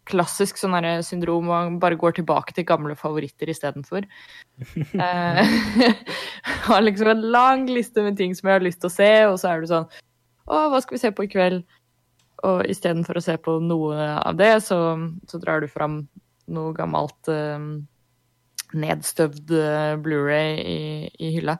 klassisk 0.08 0.58
sånn 0.60 0.76
syndrom 1.04 1.46
hvor 1.48 1.64
man 1.64 1.78
bare 1.80 1.96
går 2.00 2.18
tilbake 2.18 2.52
til 2.56 2.66
gamle 2.68 2.96
favoritter 2.98 3.52
istedenfor. 3.52 4.08
uh, 4.96 5.54
har 6.68 6.84
liksom 6.84 7.12
en 7.12 7.24
lang 7.36 7.64
liste 7.70 8.04
med 8.04 8.18
ting 8.20 8.34
som 8.36 8.50
jeg 8.50 8.60
har 8.60 8.66
lyst 8.66 8.82
til 8.82 8.90
å 8.92 8.96
se, 8.96 9.12
og 9.28 9.38
så 9.40 9.52
er 9.52 9.62
du 9.62 9.70
sånn 9.70 9.88
Å, 10.44 10.66
hva 10.68 10.80
skal 10.84 10.98
vi 10.98 11.04
se 11.04 11.14
på 11.16 11.24
i 11.24 11.32
kveld? 11.32 11.64
Og 12.44 12.66
istedenfor 12.68 13.16
å 13.16 13.24
se 13.24 13.38
på 13.40 13.56
noe 13.64 13.96
av 14.18 14.36
det, 14.36 14.58
så, 14.66 14.76
så 15.30 15.40
drar 15.40 15.62
du 15.64 15.70
fram 15.72 16.02
noe 16.52 16.74
gammelt 16.76 17.30
eh, 17.32 17.62
nedstøvd 18.78 19.52
eh, 19.58 19.92
Blu-ray 20.02 20.56
i, 20.60 20.78
i 21.18 21.30
hylla. 21.36 21.56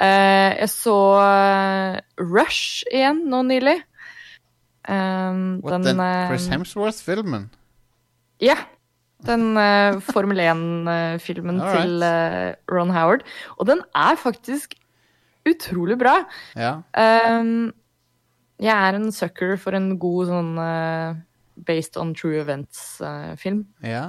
Eh, 0.00 0.58
jeg 0.60 0.70
så 0.72 0.98
eh, 1.22 2.00
Rush 2.20 2.84
igjen 2.92 3.24
nå 3.30 3.42
nylig. 3.48 3.78
Um, 4.88 5.60
What, 5.62 5.84
den 5.84 6.00
Chris 6.00 6.46
eh, 6.46 6.54
Hemsworth-filmen? 6.54 7.50
Ja. 8.42 8.56
Den 9.26 9.52
uh, 9.52 10.00
Formel 10.00 10.40
1-filmen 10.40 11.60
right. 11.60 11.82
til 11.82 12.00
uh, 12.02 12.54
Ron 12.72 12.90
Howard. 12.94 13.26
Og 13.58 13.68
den 13.68 13.82
er 13.94 14.16
faktisk 14.16 14.74
utrolig 15.48 15.98
bra. 16.00 16.22
Ja. 16.56 16.80
Um, 16.96 17.72
jeg 18.60 18.88
er 18.88 18.96
en 18.96 19.12
sucker 19.12 19.56
for 19.60 19.76
en 19.76 19.94
god 20.00 20.28
sånn 20.28 20.52
uh, 20.60 21.20
based 21.66 21.96
on 22.00 22.14
true 22.16 22.40
events-film. 22.40 23.66
ja. 23.84 24.06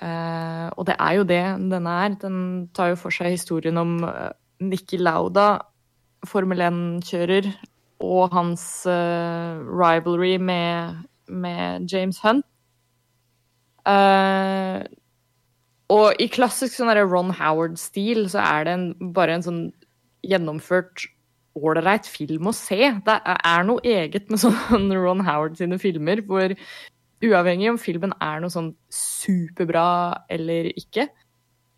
Eh, 0.00 0.68
og 0.76 0.86
det 0.88 0.96
er 0.98 1.18
jo 1.18 1.26
det 1.28 1.42
den 1.72 1.90
er. 1.90 2.16
Den 2.22 2.38
tar 2.74 2.92
jo 2.92 3.00
for 3.00 3.14
seg 3.14 3.34
historien 3.34 3.80
om 3.80 3.98
uh, 4.06 4.30
Nikki 4.62 5.00
Lauda, 5.00 5.58
Formel 6.28 6.62
1-kjører, 6.62 7.50
og 8.02 8.34
hans 8.34 8.64
eh, 8.90 9.60
rivalry 9.62 10.36
med, 10.42 11.02
med 11.28 11.86
James 11.90 12.18
Hunt. 12.22 12.46
Eh, 13.86 14.82
og 15.92 16.22
i 16.22 16.28
klassisk 16.30 16.78
sånn 16.78 16.92
Ron 17.02 17.32
Howard-stil 17.36 18.28
så 18.32 18.42
er 18.42 18.66
det 18.66 18.76
en, 18.76 18.86
bare 19.14 19.36
en 19.36 19.46
sånn 19.46 19.62
gjennomført 20.22 21.08
ålreit 21.58 22.06
film 22.08 22.48
å 22.48 22.54
se. 22.56 22.80
Det 23.04 23.18
er 23.26 23.66
noe 23.68 23.82
eget 23.84 24.30
med 24.32 24.40
sånn 24.40 24.88
Ron 25.04 25.24
Howard 25.26 25.58
sine 25.60 25.78
filmer, 25.82 26.22
hvor 26.26 26.54
uavhengig 27.22 27.70
om 27.72 27.80
filmen 27.80 28.14
er 28.22 28.42
noe 28.42 28.52
sånn 28.52 28.72
superbra 28.92 30.24
eller 30.32 30.70
ikke, 30.74 31.08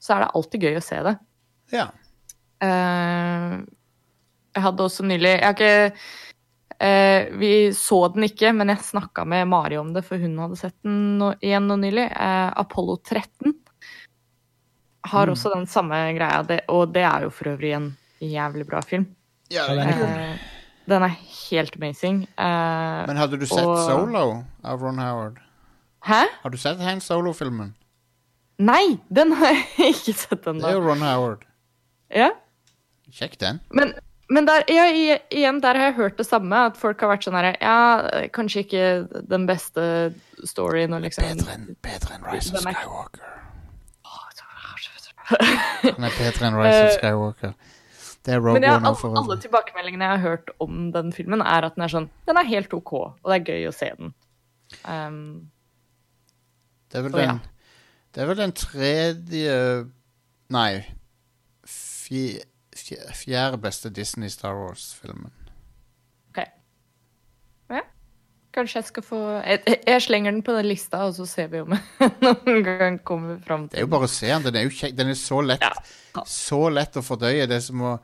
så 0.01 0.17
er 0.17 0.25
det 0.25 0.35
alltid 0.39 0.67
gøy 0.69 0.79
å 0.81 0.85
se 0.85 1.01
det. 1.09 1.17
ja. 1.75 1.89
Uh, 2.65 3.65
jeg 4.55 4.63
hadde 4.63 4.85
også 4.87 5.05
nylig 5.05 5.33
Jeg 5.33 5.43
har 5.43 5.57
ikke 5.57 5.97
uh, 6.79 7.33
Vi 7.43 7.51
så 7.77 7.99
den 8.15 8.29
ikke, 8.29 8.53
men 8.57 8.71
jeg 8.71 8.87
snakka 8.87 9.25
med 9.29 9.51
Mari 9.51 9.77
om 9.77 9.91
det, 9.93 10.05
for 10.07 10.23
hun 10.23 10.39
hadde 10.39 10.61
sett 10.61 10.77
den 10.87 11.19
no, 11.19 11.33
igjen 11.45 11.67
nå 11.69 11.77
nylig. 11.83 12.07
Uh, 12.15 12.55
Apollo 12.63 13.01
13 13.03 13.53
har 15.11 15.29
også 15.29 15.53
den 15.53 15.67
samme 15.69 15.99
greia, 16.17 16.41
det, 16.49 16.63
og 16.73 16.95
det 16.95 17.05
er 17.05 17.27
jo 17.27 17.35
for 17.35 17.53
øvrig 17.53 17.75
en 17.77 17.91
jævlig 18.25 18.65
bra 18.71 18.81
film. 18.87 19.11
ja 19.53 19.67
det 19.69 19.85
er 19.93 20.54
den 20.89 21.03
er 21.07 21.15
helt 21.51 21.77
amazing. 21.77 22.23
Uh, 22.39 23.05
Men 23.09 23.17
hadde 23.17 23.39
du 23.41 23.47
sett 23.47 23.65
og- 23.65 23.79
Solo 23.89 24.45
av 24.65 24.83
Ron 24.83 24.99
Howard? 24.99 25.39
Hæ? 26.05 26.23
Har 26.43 26.51
du 26.51 26.57
sett 26.61 26.81
Han 26.85 27.01
Solo-filmen? 27.01 27.75
Nei, 28.59 28.99
den 29.13 29.33
har 29.33 29.55
jeg 29.79 29.95
ikke 29.95 30.13
sett 30.15 30.45
Det 30.45 30.65
er 30.65 30.77
jo 30.77 30.83
Ron 30.85 31.01
Howard. 31.03 31.45
Ja. 32.15 32.31
Sjekk 33.11 33.39
den. 33.41 33.61
Men, 33.73 33.95
men 34.31 34.47
der, 34.47 34.63
ja, 34.69 34.85
igjen, 35.31 35.61
der 35.63 35.75
har 35.79 35.89
jeg 35.91 35.95
hørt 35.97 36.19
det 36.19 36.27
samme. 36.27 36.55
At 36.71 36.77
folk 36.77 37.01
har 37.01 37.09
vært 37.15 37.25
sånn 37.27 37.35
her 37.39 37.57
Ja, 37.61 38.29
kanskje 38.35 38.65
ikke 38.67 38.85
den 39.31 39.47
beste 39.49 40.15
storyen 40.45 40.95
og 40.95 41.03
liksom 41.07 41.25
Bedre 41.25 41.55
enn 41.57 41.67
enn 41.73 42.29
Rise 42.33 42.55
of 42.55 42.67
er- 42.67 42.77
Skywalker. 42.77 43.31
Den 45.85 46.05
er 46.05 46.13
bedre 46.19 46.47
enn 46.51 46.57
Rise 46.59 46.81
of 46.85 46.91
Eh, 46.91 46.99
Skywalker. 46.99 47.55
Det 48.25 48.33
er 48.33 48.41
Rogue 48.41 48.57
Men 48.57 48.65
ja, 48.65 48.77
all, 48.81 48.97
alle, 49.21 49.37
tilbakemeldingene 49.43 50.07
jeg 50.07 50.17
har 50.19 50.23
hørt 50.25 50.53
om 50.65 50.87
den 50.95 51.11
filmen, 51.13 51.43
er 51.45 51.67
at 51.69 51.75
den 51.77 51.85
er 51.85 51.93
sånn 51.93 52.07
Den 52.25 52.39
er 52.41 52.49
helt 52.49 52.73
OK, 52.73 52.93
og 52.97 53.29
det 53.29 53.37
er 53.37 53.51
gøy 53.53 53.67
å 53.69 53.75
se 53.77 53.91
den. 53.99 54.15
Um, 54.89 55.51
Det 56.89 56.99
er 57.01 57.05
vel 57.09 57.13
Så 57.13 57.21
ja. 57.21 57.35
den 57.35 57.43
Det 58.15 58.23
er 58.25 58.31
vel 58.31 58.41
den 58.41 58.55
tredje 58.57 59.59
Nei. 60.55 60.71
Fje, 61.69 62.25
fje, 62.77 62.99
fjerde 63.17 63.59
beste 63.65 63.91
Disney 63.91 64.29
Star 64.33 64.55
Wars-filmen. 64.59 65.33
OK. 66.33 66.41
Ja. 67.73 67.81
Kanskje 68.55 68.81
jeg 68.83 68.89
skal 68.91 69.07
få 69.07 69.21
jeg, 69.41 69.63
jeg- 69.87 70.03
slenger 70.05 70.31
den 70.37 70.43
på 70.47 70.53
den 70.57 70.69
lista, 70.69 71.05
og 71.09 71.15
så 71.17 71.27
ser 71.27 71.49
vi 71.53 71.61
om 71.65 71.73
jeg 71.75 72.11
noen 72.25 72.65
gang 72.67 72.99
kommer 73.05 73.41
fram 73.45 73.69
Det 73.69 73.81
er 73.81 73.87
jo 73.89 73.93
bare 73.97 74.09
å 74.09 74.13
se 74.13 74.29
den. 74.29 74.45
Den 74.49 74.61
er 74.61 74.69
jo 74.69 74.75
kjekk. 74.81 74.97
Den 75.01 75.13
er 75.13 75.19
så 75.19 75.41
lett 75.45 75.65
Ja. 75.65 75.73
Så 76.29 76.61
lett 76.71 76.97
å 77.01 77.03
fordøye. 77.03 77.49
Det 77.51 77.57
er 77.57 77.65
som 77.65 77.81
å 77.83 77.95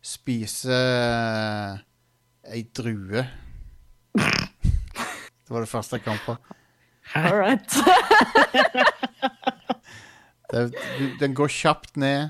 spise 0.00 0.72
eh, 0.72 1.78
ei 2.54 2.62
drue. 2.76 3.26
Det 5.50 5.56
var 5.56 5.64
det 5.64 5.70
første 5.70 5.98
jeg 5.98 6.04
kom 6.06 6.18
på. 6.24 6.34
All 7.18 7.34
right. 7.34 7.74
Det, 10.50 10.74
den 11.20 11.34
går 11.34 11.48
kjapt 11.50 11.96
ned. 11.98 12.28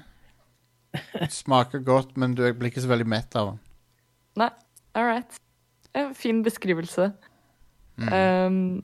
Smaker 1.33 1.79
godt, 1.85 2.17
men 2.21 2.35
du 2.37 2.43
blir 2.53 2.69
ikke 2.69 2.83
så 2.85 2.91
veldig 2.91 3.07
mett 3.09 3.37
av 3.39 3.47
den. 3.53 3.61
Nei, 4.41 4.51
all 4.97 5.07
right. 5.09 5.39
En 5.97 6.15
fin 6.17 6.43
beskrivelse. 6.45 7.13
Mm. 8.01 8.11
Um, 8.13 8.83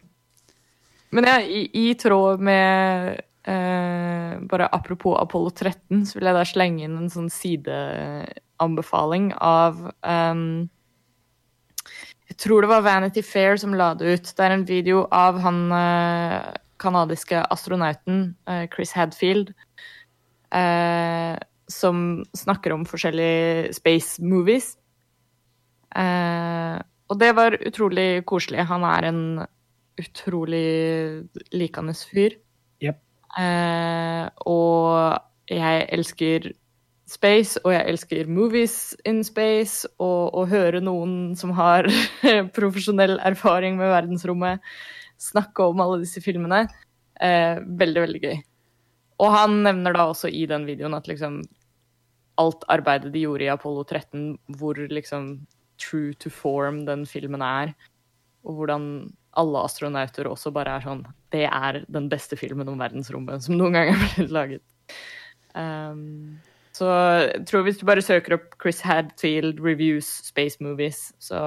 men 1.17 1.29
ja, 1.29 1.37
i, 1.41 1.67
i 1.73 1.95
tråd 1.97 2.43
med 2.45 3.21
uh, 3.49 4.33
Bare 4.51 4.69
apropos 4.73 5.17
Apollo 5.21 5.51
13, 5.51 6.07
så 6.07 6.19
vil 6.19 6.27
jeg 6.29 6.37
da 6.37 6.45
slenge 6.49 6.85
inn 6.85 6.99
en 7.01 7.13
sånn 7.13 7.31
sideanbefaling 8.57 9.33
av 9.39 9.93
um, 10.03 10.69
Jeg 12.29 12.37
tror 12.39 12.63
det 12.63 12.69
var 12.69 12.83
Vanity 12.83 13.23
Fair 13.23 13.57
som 13.57 13.75
la 13.75 13.95
det 13.95 14.05
ut. 14.05 14.33
Det 14.37 14.45
er 14.45 14.51
en 14.51 14.67
video 14.67 15.07
av 15.13 15.39
han 15.41 15.71
uh, 15.73 16.55
kanadiske 16.79 17.45
astronauten 17.51 18.37
uh, 18.49 18.67
Chris 18.75 18.93
Hadfield. 18.93 19.55
uh, 20.55 21.37
som 21.69 22.25
snakker 22.35 22.73
om 22.73 22.87
forskjellige 22.87 23.73
space 23.75 24.23
movies. 24.23 24.77
Og 27.11 27.19
det 27.19 27.35
var 27.35 27.57
utrolig 27.67 28.25
koselig. 28.25 28.63
Han 28.69 28.85
er 28.85 29.03
en 29.09 29.41
utrolig 29.99 31.27
likende 31.51 31.95
fyr. 31.95 32.37
Yep. 32.79 33.01
Og 34.47 35.19
jeg 35.51 35.89
elsker 35.91 36.53
space, 37.07 37.61
og 37.63 37.73
jeg 37.75 37.87
elsker 37.93 38.31
movies 38.31 38.95
in 39.07 39.23
space, 39.27 39.87
og 40.03 40.35
å 40.35 40.47
høre 40.51 40.83
noen 40.83 41.37
som 41.39 41.53
har 41.57 41.89
profesjonell 42.59 43.19
erfaring 43.27 43.79
med 43.79 43.93
verdensrommet, 43.95 44.65
snakke 45.23 45.71
om 45.71 45.81
alle 45.83 46.03
disse 46.03 46.21
filmene. 46.25 46.67
Eh, 47.23 47.63
veldig, 47.63 48.03
veldig 48.09 48.23
gøy. 48.25 48.41
Og 49.23 49.33
han 49.33 49.61
nevner 49.65 49.97
da 49.97 50.11
også 50.11 50.29
i 50.29 50.45
den 50.51 50.67
videoen 50.69 50.97
at 50.99 51.07
liksom 51.09 51.41
alt 52.41 52.67
arbeidet 52.69 53.15
de 53.15 53.23
gjorde 53.25 53.47
i 53.47 53.53
Apollo 53.53 53.87
13, 53.89 54.27
hvor 54.59 54.77
liksom 54.77 55.31
true 55.81 56.13
to 56.21 56.33
form 56.33 56.83
den 56.89 57.07
filmen 57.09 57.45
er, 57.45 57.73
og 58.45 58.59
hvordan 58.59 58.91
alle 59.37 59.63
astronauter 59.69 60.29
også 60.31 60.53
bare 60.55 60.79
er 60.79 60.85
sånn 60.85 61.03
Det 61.33 61.45
er 61.45 61.83
den 61.93 62.07
beste 62.09 62.39
filmen 62.41 62.69
om 62.73 62.79
verdensrommet 62.81 63.45
som 63.45 63.59
noen 63.59 63.77
gang 63.77 63.91
er 63.93 63.99
blitt 64.03 64.33
laget. 64.33 64.63
Um, 65.57 66.37
så 66.77 66.91
jeg 66.91 67.47
tror 67.49 67.65
hvis 67.65 67.81
du 67.81 67.87
bare 67.89 68.05
søker 68.05 68.37
opp 68.37 68.55
Chris 68.61 68.83
Hadfield 68.85 69.63
reviews 69.65 70.09
space 70.27 70.61
movies, 70.61 71.09
så, 71.23 71.41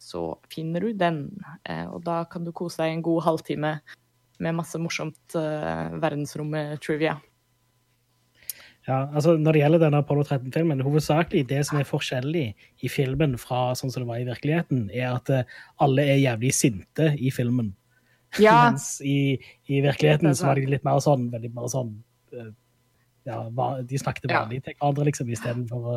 så 0.00 0.22
finner 0.52 0.86
du 0.86 0.94
den. 0.96 1.26
Eh, 1.68 1.84
og 1.90 2.06
da 2.06 2.22
kan 2.30 2.46
du 2.46 2.54
kose 2.56 2.80
deg 2.80 2.94
en 2.94 3.04
god 3.04 3.26
halvtime 3.26 3.76
med 4.42 4.56
masse 4.56 4.76
morsomt 4.80 5.36
uh, 5.36 5.96
verdensrommet-trivia. 5.96 7.14
Ja, 8.86 8.98
altså 9.10 9.34
Når 9.36 9.52
det 9.52 9.60
gjelder 9.62 9.82
denne 9.82 10.00
Apollo 10.04 10.22
13-filmen, 10.22 10.82
hovedsakelig 10.86 11.48
det 11.50 11.64
som 11.66 11.80
er 11.80 11.88
forskjellig 11.88 12.44
i 12.86 12.90
filmen 12.92 13.34
fra 13.40 13.72
sånn 13.74 13.90
som 13.90 14.04
det 14.04 14.10
var 14.10 14.20
i 14.22 14.28
virkeligheten, 14.28 14.84
er 14.94 15.16
at 15.16 15.32
eh, 15.32 15.56
alle 15.82 16.04
er 16.06 16.20
jævlig 16.22 16.52
sinte 16.54 17.08
i 17.18 17.32
filmen. 17.34 17.72
Ja, 18.38 18.60
Mens 18.68 19.00
i, 19.02 19.40
i 19.66 19.80
virkeligheten 19.82 20.36
så 20.38 20.52
var 20.52 20.60
de 20.60 20.70
litt 20.70 20.86
mer 20.86 21.02
sånn 21.02 21.26
veldig 21.32 21.50
mer 21.56 21.72
sånn 21.72 21.96
eh, 22.36 22.52
ja, 23.26 23.40
De 23.82 23.98
snakket 23.98 24.30
vanlig 24.30 24.62
til 24.64 24.74
hverandre, 24.78 25.04
liksom, 25.08 25.28
istedenfor 25.34 25.88
å 25.92 25.96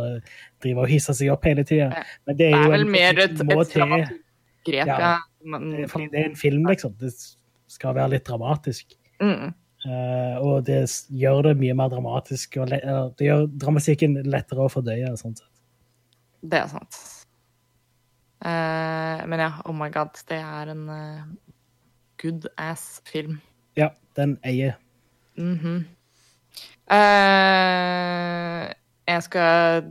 drive 0.64 0.84
og 0.84 0.90
hisse 0.90 1.14
seg 1.14 1.32
opp 1.34 1.46
hele 1.46 1.64
tida. 1.64 2.04
Men 2.28 2.38
det 2.40 2.50
er, 2.50 2.56
det 2.58 2.58
jo 2.58 2.66
er 2.66 2.76
vel 2.76 2.82
en- 2.88 2.92
mer 2.92 3.20
et, 3.20 3.32
et 3.32 3.38
dramatisk 3.76 4.26
Ja. 4.70 5.20
Men, 5.46 5.70
det 5.72 5.90
fordi 5.90 6.10
det 6.12 6.20
er 6.20 6.30
en 6.30 6.36
film, 6.36 6.66
liksom. 6.68 6.98
Det 7.00 7.14
skal 7.68 7.96
være 7.96 8.10
litt 8.18 8.26
dramatisk. 8.26 8.96
mm, 9.22 9.54
Uh, 9.88 10.36
og 10.44 10.66
det 10.68 10.82
gjør 11.16 11.42
det 11.44 11.54
mye 11.58 11.74
mer 11.74 11.88
dramatisk. 11.88 12.58
Og 12.60 12.72
eh, 12.76 13.06
det 13.16 13.30
gjør 13.30 13.46
dramatikken 13.62 14.18
lettere 14.28 14.66
å 14.66 14.68
fordøye. 14.68 15.14
sånn 15.16 15.38
sett. 15.38 15.48
det 16.44 16.60
er 16.60 16.68
sant. 16.68 16.98
Uh, 18.44 19.24
men 19.28 19.40
ja, 19.40 19.50
oh 19.66 19.74
my 19.76 19.90
god, 19.90 20.20
det 20.28 20.40
er 20.40 20.72
en 20.74 20.84
uh, 20.90 21.24
good 22.22 22.48
ass 22.58 23.02
film. 23.08 23.40
Ja, 23.80 23.92
den 24.16 24.38
eier. 24.44 24.76
Mhm. 25.38 25.86
Eh, 26.90 28.66
jeg 29.10 29.26
skal 29.26 29.90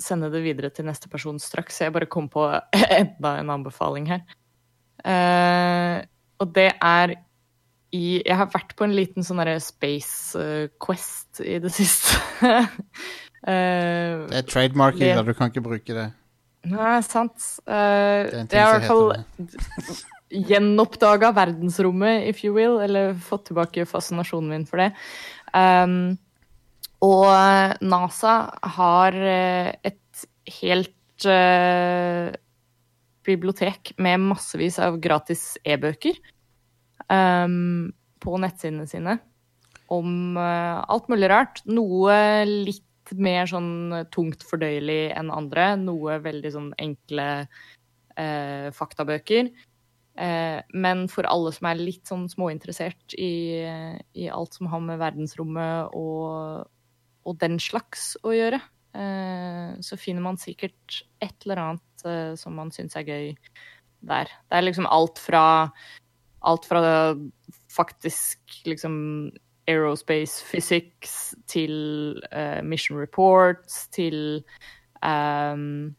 sende 0.00 0.30
det 0.32 0.42
videre 0.44 0.70
til 0.74 0.86
neste 0.88 1.10
person 1.12 1.38
straks. 1.40 1.80
Jeg 1.80 1.94
bare 1.94 2.08
kom 2.10 2.28
på 2.32 2.46
enda 3.00 3.36
en 3.40 3.52
anbefaling 3.58 4.08
her. 4.10 4.26
Uh, 5.06 6.02
og 6.42 6.50
det 6.56 6.70
er 6.82 7.12
i 7.94 8.20
Jeg 8.26 8.34
har 8.34 8.48
vært 8.50 8.72
på 8.76 8.82
en 8.84 8.94
liten 8.96 9.22
sånn 9.24 9.38
derre 9.38 9.60
Space 9.62 10.34
eh, 10.40 10.72
Quest 10.82 11.38
i 11.44 11.60
det 11.62 11.70
siste. 11.78 12.18
uh, 12.42 12.66
Det 13.46 14.40
er 14.40 14.48
trademarking, 14.50 15.14
det, 15.14 15.22
du 15.28 15.36
kan 15.38 15.52
ikke 15.52 15.62
bruke 15.64 15.96
det. 15.96 16.08
Nei, 16.66 16.98
sant. 17.06 17.38
Uh, 17.62 18.26
Det 18.26 18.34
er 18.34 18.42
en 18.42 18.50
ting 18.50 18.58
jeg 18.58 18.66
i 18.66 18.66
som 18.66 18.74
hvert 18.74 18.90
fall 18.90 19.06
heter 19.14 20.04
gjenoppdaga 20.50 21.30
verdensrommet, 21.36 22.26
if 22.26 22.42
you 22.44 22.52
will, 22.56 22.80
eller 22.82 23.14
fått 23.14 23.46
tilbake 23.52 23.86
fascinasjonen 23.86 24.50
min 24.50 24.66
for 24.66 24.82
det. 24.82 24.90
Um, 25.56 26.16
og 27.04 27.28
NASA 27.84 28.34
har 28.76 29.16
eh, 29.16 29.72
et 29.84 30.26
helt 30.60 31.26
uh, 31.28 32.32
bibliotek 33.26 33.92
med 34.00 34.22
massevis 34.30 34.78
av 34.82 34.98
gratis 35.02 35.56
e-bøker 35.66 36.16
um, 37.10 37.92
på 38.22 38.40
nettsidene 38.40 38.86
sine 38.88 39.18
om 39.92 40.38
uh, 40.38 40.82
alt 40.88 41.10
mulig 41.12 41.30
rart. 41.30 41.62
Noe 41.68 42.16
litt 42.48 43.14
mer 43.14 43.46
sånn 43.50 44.06
tungt 44.14 44.42
fordøyelig 44.46 45.12
enn 45.14 45.30
andre. 45.34 45.74
Noe 45.78 46.18
veldig 46.24 46.52
sånn 46.54 46.72
enkle 46.82 47.28
uh, 47.44 48.68
faktabøker. 48.74 49.52
Eh, 50.16 50.60
men 50.72 51.04
for 51.12 51.28
alle 51.28 51.52
som 51.52 51.68
er 51.68 51.80
litt 51.80 52.08
sånn 52.08 52.24
småinteressert 52.32 53.16
i, 53.20 53.60
i 54.16 54.30
alt 54.32 54.56
som 54.56 54.70
har 54.72 54.80
med 54.84 55.00
verdensrommet 55.02 55.92
og, 55.96 56.64
og 57.26 57.38
den 57.42 57.60
slags 57.60 58.14
å 58.24 58.32
gjøre, 58.32 58.60
eh, 58.96 59.76
så 59.84 60.00
finner 60.00 60.24
man 60.24 60.40
sikkert 60.40 61.02
et 61.20 61.36
eller 61.44 61.62
annet 61.66 62.06
eh, 62.08 62.32
som 62.40 62.56
man 62.56 62.72
syns 62.74 62.96
er 62.96 63.08
gøy 63.08 63.34
der. 64.06 64.30
Det 64.48 64.58
er 64.58 64.68
liksom 64.68 64.88
alt 64.90 65.22
fra 65.22 65.46
Alt 66.46 66.66
fra 66.68 67.16
faktisk 67.72 68.38
liksom 68.68 69.32
aerospace 69.66 70.44
physics 70.44 71.34
til 71.50 71.72
uh, 72.30 72.62
mission 72.62 72.98
reports 73.00 73.88
til 73.88 74.44
um, 75.02 75.96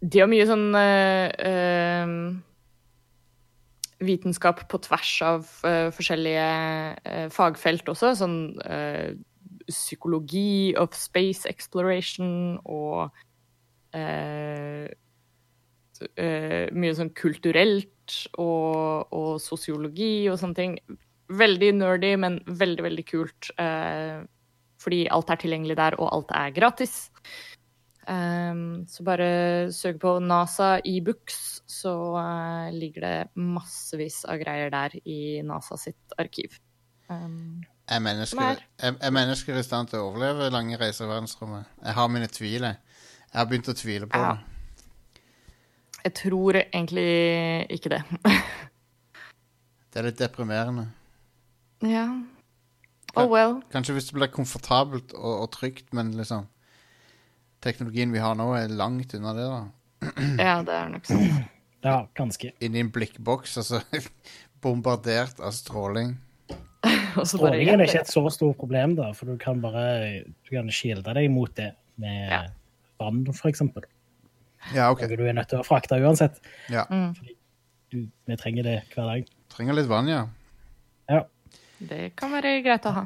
De 0.00 0.22
har 0.22 0.30
mye 0.30 0.46
sånn 0.48 0.70
uh, 0.72 1.28
ehm, 1.44 2.16
vitenskap 4.06 4.64
på 4.70 4.80
tvers 4.84 5.12
av 5.24 5.46
uh, 5.66 5.90
forskjellige 5.94 6.48
uh, 7.04 7.28
fagfelt 7.34 7.88
også. 7.90 8.14
Sånn 8.20 8.38
uh, 8.64 9.14
psykologi 9.68 10.74
of 10.80 10.96
space 10.96 11.48
exploration 11.48 12.58
og 12.64 13.10
mye 16.74 16.90
sånn 16.98 17.12
kulturelt 17.14 18.16
og, 18.42 19.06
og 19.14 19.38
sosiologi 19.40 20.26
og 20.28 20.36
sånne 20.40 20.58
ting. 20.58 20.74
Veldig 21.30 21.70
nerdy, 21.78 22.10
men 22.20 22.40
veldig, 22.44 22.82
veldig 22.90 23.04
kult. 23.06 23.52
fordi 24.82 25.00
alt 25.14 25.30
er 25.30 25.40
tilgjengelig 25.40 25.76
der, 25.78 25.96
og 26.02 26.10
alt 26.12 26.34
er 26.34 26.50
gratis. 26.58 27.06
Um, 28.08 28.84
så 28.90 29.04
bare 29.06 29.28
søk 29.72 29.96
på 30.02 30.18
NASA 30.20 30.74
e-books, 30.84 31.62
så 31.70 31.92
uh, 32.18 32.68
ligger 32.74 33.00
det 33.06 33.14
massevis 33.40 34.22
av 34.28 34.36
greier 34.42 34.68
der 34.74 34.96
i 35.08 35.40
NASA 35.46 35.78
sitt 35.80 36.12
arkiv. 36.20 36.58
Um, 37.08 37.62
Er 37.88 38.00
mennesker, 38.00 38.40
er- 38.40 38.64
er, 38.78 38.94
er 39.00 39.10
mennesker 39.12 39.56
i 39.56 39.62
stand 39.64 39.88
til 39.92 40.00
å 40.00 40.10
overleve 40.10 40.50
lange 40.52 40.76
reiser 40.80 41.04
i 41.04 41.12
verdensrommet? 41.14 41.64
Jeg 41.84 41.94
har 41.96 42.08
mine 42.12 42.28
tvil. 42.32 42.62
jeg. 42.62 42.76
Jeg 43.32 43.38
har 43.40 43.46
begynt 43.50 43.68
å 43.72 43.76
tvile 43.76 44.06
på 44.08 44.18
Ja. 44.20 44.34
det. 44.34 45.22
jeg 46.04 46.14
tror 46.14 46.52
egentlig 46.60 47.66
ikke 47.70 47.88
det. 47.96 48.02
Det 49.94 50.00
er 50.02 50.08
litt 50.08 50.18
deprimerende. 50.18 50.88
ja. 51.82 52.08
Oh 53.16 53.28
well. 53.30 53.60
Kanskje 53.70 53.92
hvis 53.94 54.08
det 54.08 54.14
blir 54.16 54.26
komfortabelt 54.26 55.12
og, 55.14 55.42
og 55.44 55.50
trygt, 55.54 55.92
men 55.94 56.08
liksom 56.18 56.48
Teknologien 57.64 58.12
vi 58.12 58.20
har 58.22 58.34
nå, 58.38 58.50
er 58.58 58.68
langt 58.76 59.14
unna 59.16 59.32
det. 59.36 59.46
da. 59.48 59.62
Ja, 60.36 60.56
det 60.66 60.74
er 60.76 60.90
nok 60.92 61.06
sånn. 61.08 61.30
Ja, 61.84 61.96
ganske. 62.16 62.52
Inni 62.64 62.82
en 62.84 62.90
blikkboks, 62.92 63.56
altså 63.62 63.80
bombardert 64.64 65.40
av 65.44 65.54
stråling. 65.56 66.14
Strålingen 67.24 67.80
er 67.80 67.86
ikke 67.88 68.02
et 68.02 68.10
så 68.12 68.22
stort 68.34 68.58
problem, 68.60 68.96
da, 68.98 69.10
for 69.16 69.30
du 69.32 69.38
kan 69.40 69.60
bare 69.64 69.84
du 70.26 70.50
kan 70.52 70.68
skilde 70.74 71.14
deg 71.16 71.30
mot 71.32 71.52
det 71.56 71.70
med 72.02 72.28
Ja. 72.32 72.42
vann, 73.00 73.22
for 73.32 73.48
eksempel. 73.48 73.86
Ja, 74.74 74.90
OK. 74.92 75.04
Noe 75.08 75.16
du 75.20 75.24
er 75.28 75.36
nødt 75.36 75.48
til 75.52 75.60
å 75.60 75.64
frakte 75.66 75.96
uansett. 76.00 76.40
Ja. 76.72 76.84
Fordi 76.88 77.32
Du, 77.94 78.00
vi 78.26 78.34
trenger 78.40 78.64
det 78.66 78.78
hver 78.90 79.06
dag. 79.06 79.26
Trenger 79.54 79.76
litt 79.78 79.86
vann, 79.86 80.08
ja. 80.10 80.22
Ja. 81.08 81.20
det 81.78 82.16
kan 82.18 82.32
være 82.34 82.56
greit 82.64 82.88
å 82.90 82.92
ha. 82.96 83.02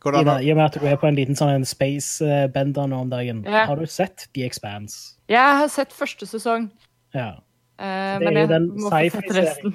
Går 0.00 0.12
det 0.12 0.20
I, 0.20 0.28
an 0.30 0.42
I 0.42 0.50
og 0.50 0.56
med 0.56 0.64
at 0.64 0.76
du 0.80 0.86
er 0.88 0.96
på 0.96 1.08
en 1.10 1.16
liten 1.18 1.36
sånn 1.36 1.64
space-bender 1.68 2.86
nå 2.88 3.00
om 3.04 3.10
dagen, 3.12 3.42
Ja. 3.44 3.66
har 3.66 3.76
du 3.76 3.84
sett 3.86 4.28
The 4.34 4.44
Expanse? 4.46 5.16
Jeg 5.28 5.38
har 5.58 5.68
sett 5.68 5.90
første 5.92 6.26
sesong, 6.26 6.70
Ja. 7.14 7.34
eh, 7.78 8.18
Det 8.18 8.24
men 8.24 8.34
jeg 8.34 8.48
den 8.48 8.70
må 8.70 8.88
få 8.90 9.10
sett 9.10 9.30
resten. 9.36 9.74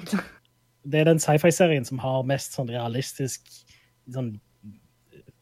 Det 0.88 1.00
er 1.00 1.04
den 1.04 1.18
sci-fi-serien 1.18 1.84
som 1.86 1.98
har 1.98 2.22
mest 2.24 2.52
sånn 2.56 2.68
realistisk 2.68 3.40
sånn, 4.10 4.40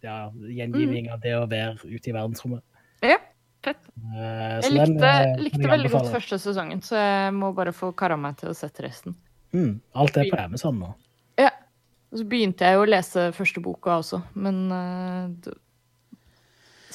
ja, 0.02 0.30
gjengivning 0.36 1.10
av 1.12 1.20
det 1.20 1.32
å 1.32 1.46
være 1.48 1.78
ute 1.84 2.08
i 2.08 2.12
verdensrommet. 2.12 2.62
Ja, 3.02 3.16
fett. 3.62 3.76
Eh, 4.16 4.60
Jeg 4.60 4.72
likte, 4.72 5.00
den, 5.00 5.38
likte 5.44 5.60
jeg 5.60 5.70
veldig 5.70 5.90
godt 5.92 6.12
første 6.12 6.38
sesongen, 6.38 6.80
så 6.84 6.96
jeg 6.96 7.32
må 7.32 7.54
bare 7.54 7.72
få 7.72 7.94
kara 7.96 8.16
meg 8.16 8.36
til 8.36 8.50
å 8.50 8.54
sette 8.56 8.82
resten. 8.84 9.14
Mm, 9.54 9.80
alt 9.94 10.16
er 10.16 10.24
på 10.30 10.38
Amazon 10.44 10.78
nå. 10.78 10.94
Og 12.14 12.20
så 12.20 12.24
begynte 12.30 12.62
jeg 12.62 12.76
jo 12.78 12.84
å 12.84 12.86
lese 12.86 13.22
første 13.34 13.58
boka 13.58 13.96
også, 13.98 14.20
men 14.38 14.58
uh, 14.70 15.54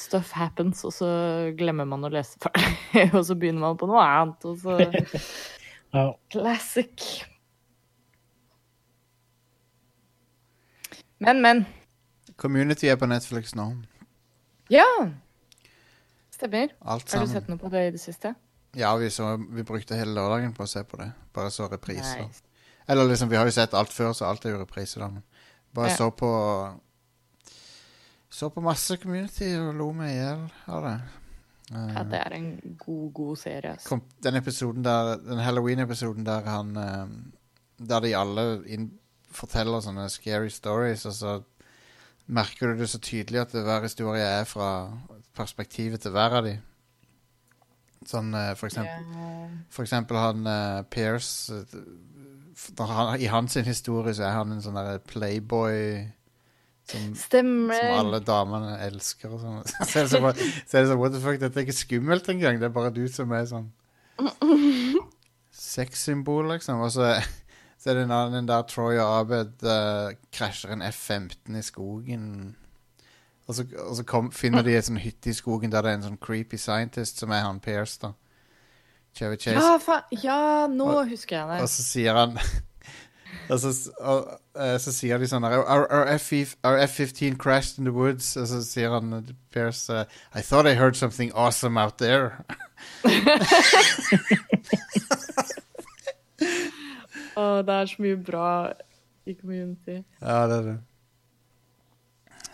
Stuff 0.00 0.30
happens, 0.32 0.80
og 0.88 0.94
så 0.96 1.10
glemmer 1.58 1.84
man 1.84 2.08
å 2.08 2.10
lese 2.12 2.40
ferdig. 2.40 2.70
og 3.18 3.20
så 3.28 3.36
begynner 3.36 3.66
man 3.66 3.76
på 3.76 3.88
noe 3.90 4.00
annet, 4.00 4.48
og 4.48 4.56
så 4.62 4.78
Ja, 5.92 6.06
Classic. 6.32 7.04
Men, 11.20 11.44
men. 11.44 11.64
Community 12.40 12.88
er 12.88 12.96
på 12.96 13.10
Netflix 13.10 13.52
nå. 13.58 13.74
Ja! 14.72 14.88
Stemmer. 16.32 16.72
Alt 16.80 17.12
Har 17.12 17.26
du 17.26 17.34
sett 17.36 17.52
noe 17.52 17.60
på 17.60 17.68
det 17.68 17.90
i 17.90 17.96
det 17.98 18.00
siste? 18.00 18.32
Ja, 18.72 18.94
vi, 18.96 19.10
så, 19.12 19.34
vi 19.36 19.68
brukte 19.68 19.98
hele 20.00 20.16
lørdagen 20.16 20.56
på 20.56 20.64
å 20.64 20.70
se 20.70 20.80
på 20.88 20.96
det. 21.02 21.10
Bare 21.36 21.52
så 21.52 21.68
repriser. 21.68 22.24
Nice. 22.24 22.46
Eller 22.88 23.08
liksom, 23.08 23.28
vi 23.28 23.36
har 23.36 23.44
jo 23.46 23.54
sett 23.54 23.74
alt 23.74 23.92
før, 23.92 24.12
så 24.12 24.24
alt 24.28 24.44
er 24.46 24.50
jo 24.54 24.62
reprise, 24.62 25.00
da. 25.00 25.08
Men 25.08 25.22
bare 25.74 25.90
Ja. 25.90 25.96
så 25.96 26.10
på 26.10 26.30
Så 28.30 28.48
på 28.48 28.62
masse 28.62 28.96
Community 28.96 29.56
og 29.58 29.74
lo 29.74 29.92
meg 29.92 30.12
i 30.12 30.18
hjel 30.20 30.44
av 30.68 30.84
det. 30.84 31.00
Uh, 31.72 31.92
Ja, 31.94 32.02
det 32.02 32.20
er 32.20 32.32
en 32.34 32.76
god, 32.78 33.12
god 33.14 33.36
serie. 33.36 33.72
Altså. 33.72 33.88
kom, 33.88 34.02
den 34.22 34.34
episoden 34.34 34.84
der 34.84 35.16
Den 35.16 35.38
Halloween-episoden 35.38 36.26
der 36.26 36.42
han 36.42 36.76
uh, 36.76 37.86
Der 37.88 38.00
de 38.00 38.16
alle 38.16 38.62
inn, 38.66 38.90
forteller 39.30 39.80
sånne 39.80 40.08
scary 40.10 40.48
stories, 40.50 41.06
og 41.06 41.12
så 41.12 41.42
merker 42.26 42.66
du 42.72 42.80
det 42.80 42.88
så 42.90 42.98
tydelig 42.98 43.40
at 43.40 43.52
hver 43.54 43.82
historie 43.82 44.22
er 44.22 44.44
fra 44.44 44.90
perspektivet 45.34 46.00
til 46.00 46.10
hver 46.10 46.34
av 46.40 46.44
de. 46.44 46.56
Sånn 48.06 48.34
uh, 48.34 48.54
for 48.54 48.66
eksempel 48.66 49.06
yeah. 49.14 49.50
For 49.70 49.82
eksempel 49.82 50.16
han 50.16 50.44
Pierce 50.90 51.64
I 53.20 53.28
hans 53.32 53.54
historie 53.66 54.14
så 54.16 54.26
er 54.28 54.34
han 54.36 54.52
en 54.52 54.62
sånn 54.64 54.78
playboy 55.08 55.76
som, 56.90 57.12
som 57.14 57.70
alle 57.70 58.18
damene 58.26 58.74
elsker 58.86 59.30
og 59.32 59.42
sånn. 59.42 59.60
Så 59.90 60.00
er 60.00 60.08
det 60.08 60.10
så, 60.10 60.32
så 60.66 60.82
sånn, 60.88 60.98
what 60.98 61.14
the 61.14 61.20
fuck, 61.22 61.38
dette 61.38 61.60
er 61.60 61.68
ikke 61.68 61.76
skummelt 61.76 62.28
engang. 62.32 62.58
Det 62.58 62.66
er 62.66 62.74
bare 62.74 62.90
du 62.94 63.04
som 63.12 63.30
er 63.36 63.46
sånn 63.46 63.68
sexsymbol, 65.54 66.48
liksom. 66.50 66.80
Og 66.84 66.92
så, 66.92 67.12
så 67.78 67.90
er 67.90 67.98
det 67.98 68.06
en 68.08 68.16
annen 68.16 68.48
der 68.48 68.64
Troy 68.68 68.98
og 68.98 69.12
Abed 69.20 69.66
uh, 69.66 70.10
krasjer 70.34 70.74
en 70.74 70.82
F-15 70.88 71.58
i 71.58 71.62
skogen. 71.64 72.26
Og 73.46 73.56
så, 73.58 73.66
og 73.86 73.96
så 73.98 74.06
kom, 74.06 74.30
finner 74.34 74.66
de 74.66 74.76
en 74.78 74.88
sånn 74.90 75.02
hytte 75.02 75.32
i 75.32 75.36
skogen 75.36 75.72
der 75.72 75.86
det 75.86 75.92
er 75.92 76.00
en 76.00 76.08
sånn 76.10 76.20
creepy 76.22 76.58
scientist 76.60 77.22
som 77.22 77.32
er 77.34 77.46
han 77.46 77.62
Pierce, 77.62 77.98
da. 78.02 78.14
Chevy 79.16 79.36
Chase. 79.36 79.58
Ja, 79.58 79.78
fa 79.82 80.02
ja, 80.22 80.66
nå 80.70 80.84
Og- 80.84 81.08
husker 81.10 81.36
jeg 81.36 81.48
det. 81.48 81.62
Og 81.62 81.68
så 81.68 81.82
sier 81.82 82.14
han 82.14 82.38
Og 83.50 83.58
så, 83.58 83.90
og, 83.98 84.40
og, 84.54 84.80
så 84.80 84.92
sier 84.94 85.18
de 85.18 85.26
sånn 85.26 85.44
Our, 85.46 85.64
our, 85.66 86.06
F, 86.14 86.32
our 86.62 86.78
F-15 86.78 87.36
crashed 87.38 87.78
in 87.78 87.84
the 87.84 87.92
woods. 87.94 88.36
Og 88.38 88.46
så 88.46 88.62
sier 88.62 88.90
han 88.94 89.12
eh, 89.16 89.32
Pierce 89.50 89.90
uh, 89.90 90.04
I 90.34 90.40
thought 90.40 90.66
I 90.70 90.74
heard 90.78 90.96
something 90.96 91.32
awesome 91.34 91.76
out 91.80 91.98
there. 91.98 92.44
Å, 97.40 97.62
det 97.66 97.74
er 97.74 97.86
så 97.90 98.02
mye 98.04 98.16
bra 98.20 98.46
i 99.26 99.34
community. 99.34 99.98
Ja, 100.20 100.46
det 100.50 100.56
er 100.60 100.64
det. 100.68 100.78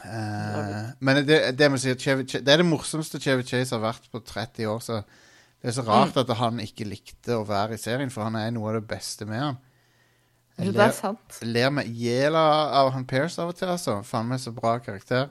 Uh, 0.06 0.92
men 1.02 1.26
det, 1.26 1.38
det, 1.58 1.80
si 1.82 1.94
Chevy, 1.98 2.22
det 2.30 2.52
er 2.52 2.60
det 2.62 2.68
morsomste 2.68 3.18
Chevy 3.20 3.42
Chase 3.46 3.74
har 3.74 3.82
vært 3.82 4.06
på 4.12 4.20
30 4.22 4.68
år. 4.70 4.80
Så 4.84 5.00
det 5.66 5.72
er 5.72 5.80
så 5.80 5.82
rart 5.82 6.14
at 6.20 6.28
han 6.38 6.60
ikke 6.62 6.84
likte 6.86 7.34
å 7.34 7.42
være 7.42 7.74
i 7.74 7.80
serien, 7.82 8.10
for 8.14 8.22
han 8.22 8.36
er 8.38 8.52
noe 8.54 8.68
av 8.70 8.76
det 8.76 8.84
beste 8.86 9.26
med 9.26 9.40
han. 9.42 9.56
Jeg 10.54 10.68
Det 10.68 10.74
ler, 10.76 10.84
er 10.84 10.92
sant. 10.94 11.38
ler 11.42 12.36
av 12.38 12.92
han 12.94 13.06
Pierce 13.10 13.42
av 13.42 13.50
og 13.50 13.56
til, 13.58 13.72
altså. 13.72 13.96
Faen 14.06 14.28
meg 14.30 14.38
så 14.38 14.52
bra 14.54 14.76
karakter. 14.78 15.26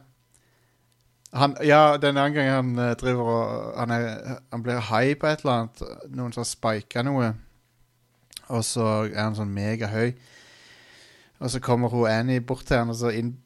Han, 1.40 1.56
ja, 1.64 1.96
den 1.96 2.20
andre 2.20 2.36
gangen 2.36 2.52
han 2.76 2.84
eh, 2.84 2.98
driver 3.00 3.32
og 3.32 3.80
han, 3.80 3.94
er, 3.96 4.42
han 4.52 4.66
blir 4.66 4.84
high 4.92 5.16
på 5.16 5.30
et 5.32 5.46
eller 5.46 5.54
annet. 5.54 5.86
Noen 6.12 6.36
som 6.36 6.44
har 6.44 6.50
spika 6.52 7.06
noe. 7.08 7.32
Og 8.52 8.68
så 8.68 8.90
er 9.08 9.22
han 9.22 9.40
sånn 9.40 9.56
megahøy. 9.56 10.12
Og 11.40 11.52
så 11.56 11.64
kommer 11.64 11.96
hun 11.96 12.12
Annie 12.12 12.44
bort 12.44 12.68
til 12.68 12.84
han, 12.84 12.92
og 12.92 13.00
så 13.00 13.16
inn, 13.16 13.38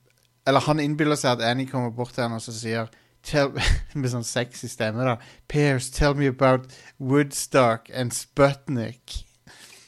Eller 0.50 0.66
han 0.66 0.82
innbiller 0.82 1.22
seg 1.22 1.38
at 1.38 1.46
Annie 1.52 1.70
kommer 1.70 1.94
bort 1.94 2.18
til 2.18 2.26
han 2.26 2.34
og 2.34 2.42
så 2.42 2.54
sier 2.54 2.90
tell, 3.24 3.54
Med 4.00 4.12
sånn 4.12 4.28
sexy 4.28 4.70
stemme, 4.72 5.06
da. 5.06 5.18
Pairs, 5.52 5.90
tell 5.94 6.16
me 6.18 6.30
about 6.30 6.70
Woodstock 6.98 7.90
and 7.94 8.16
Sputnik. 8.16 9.24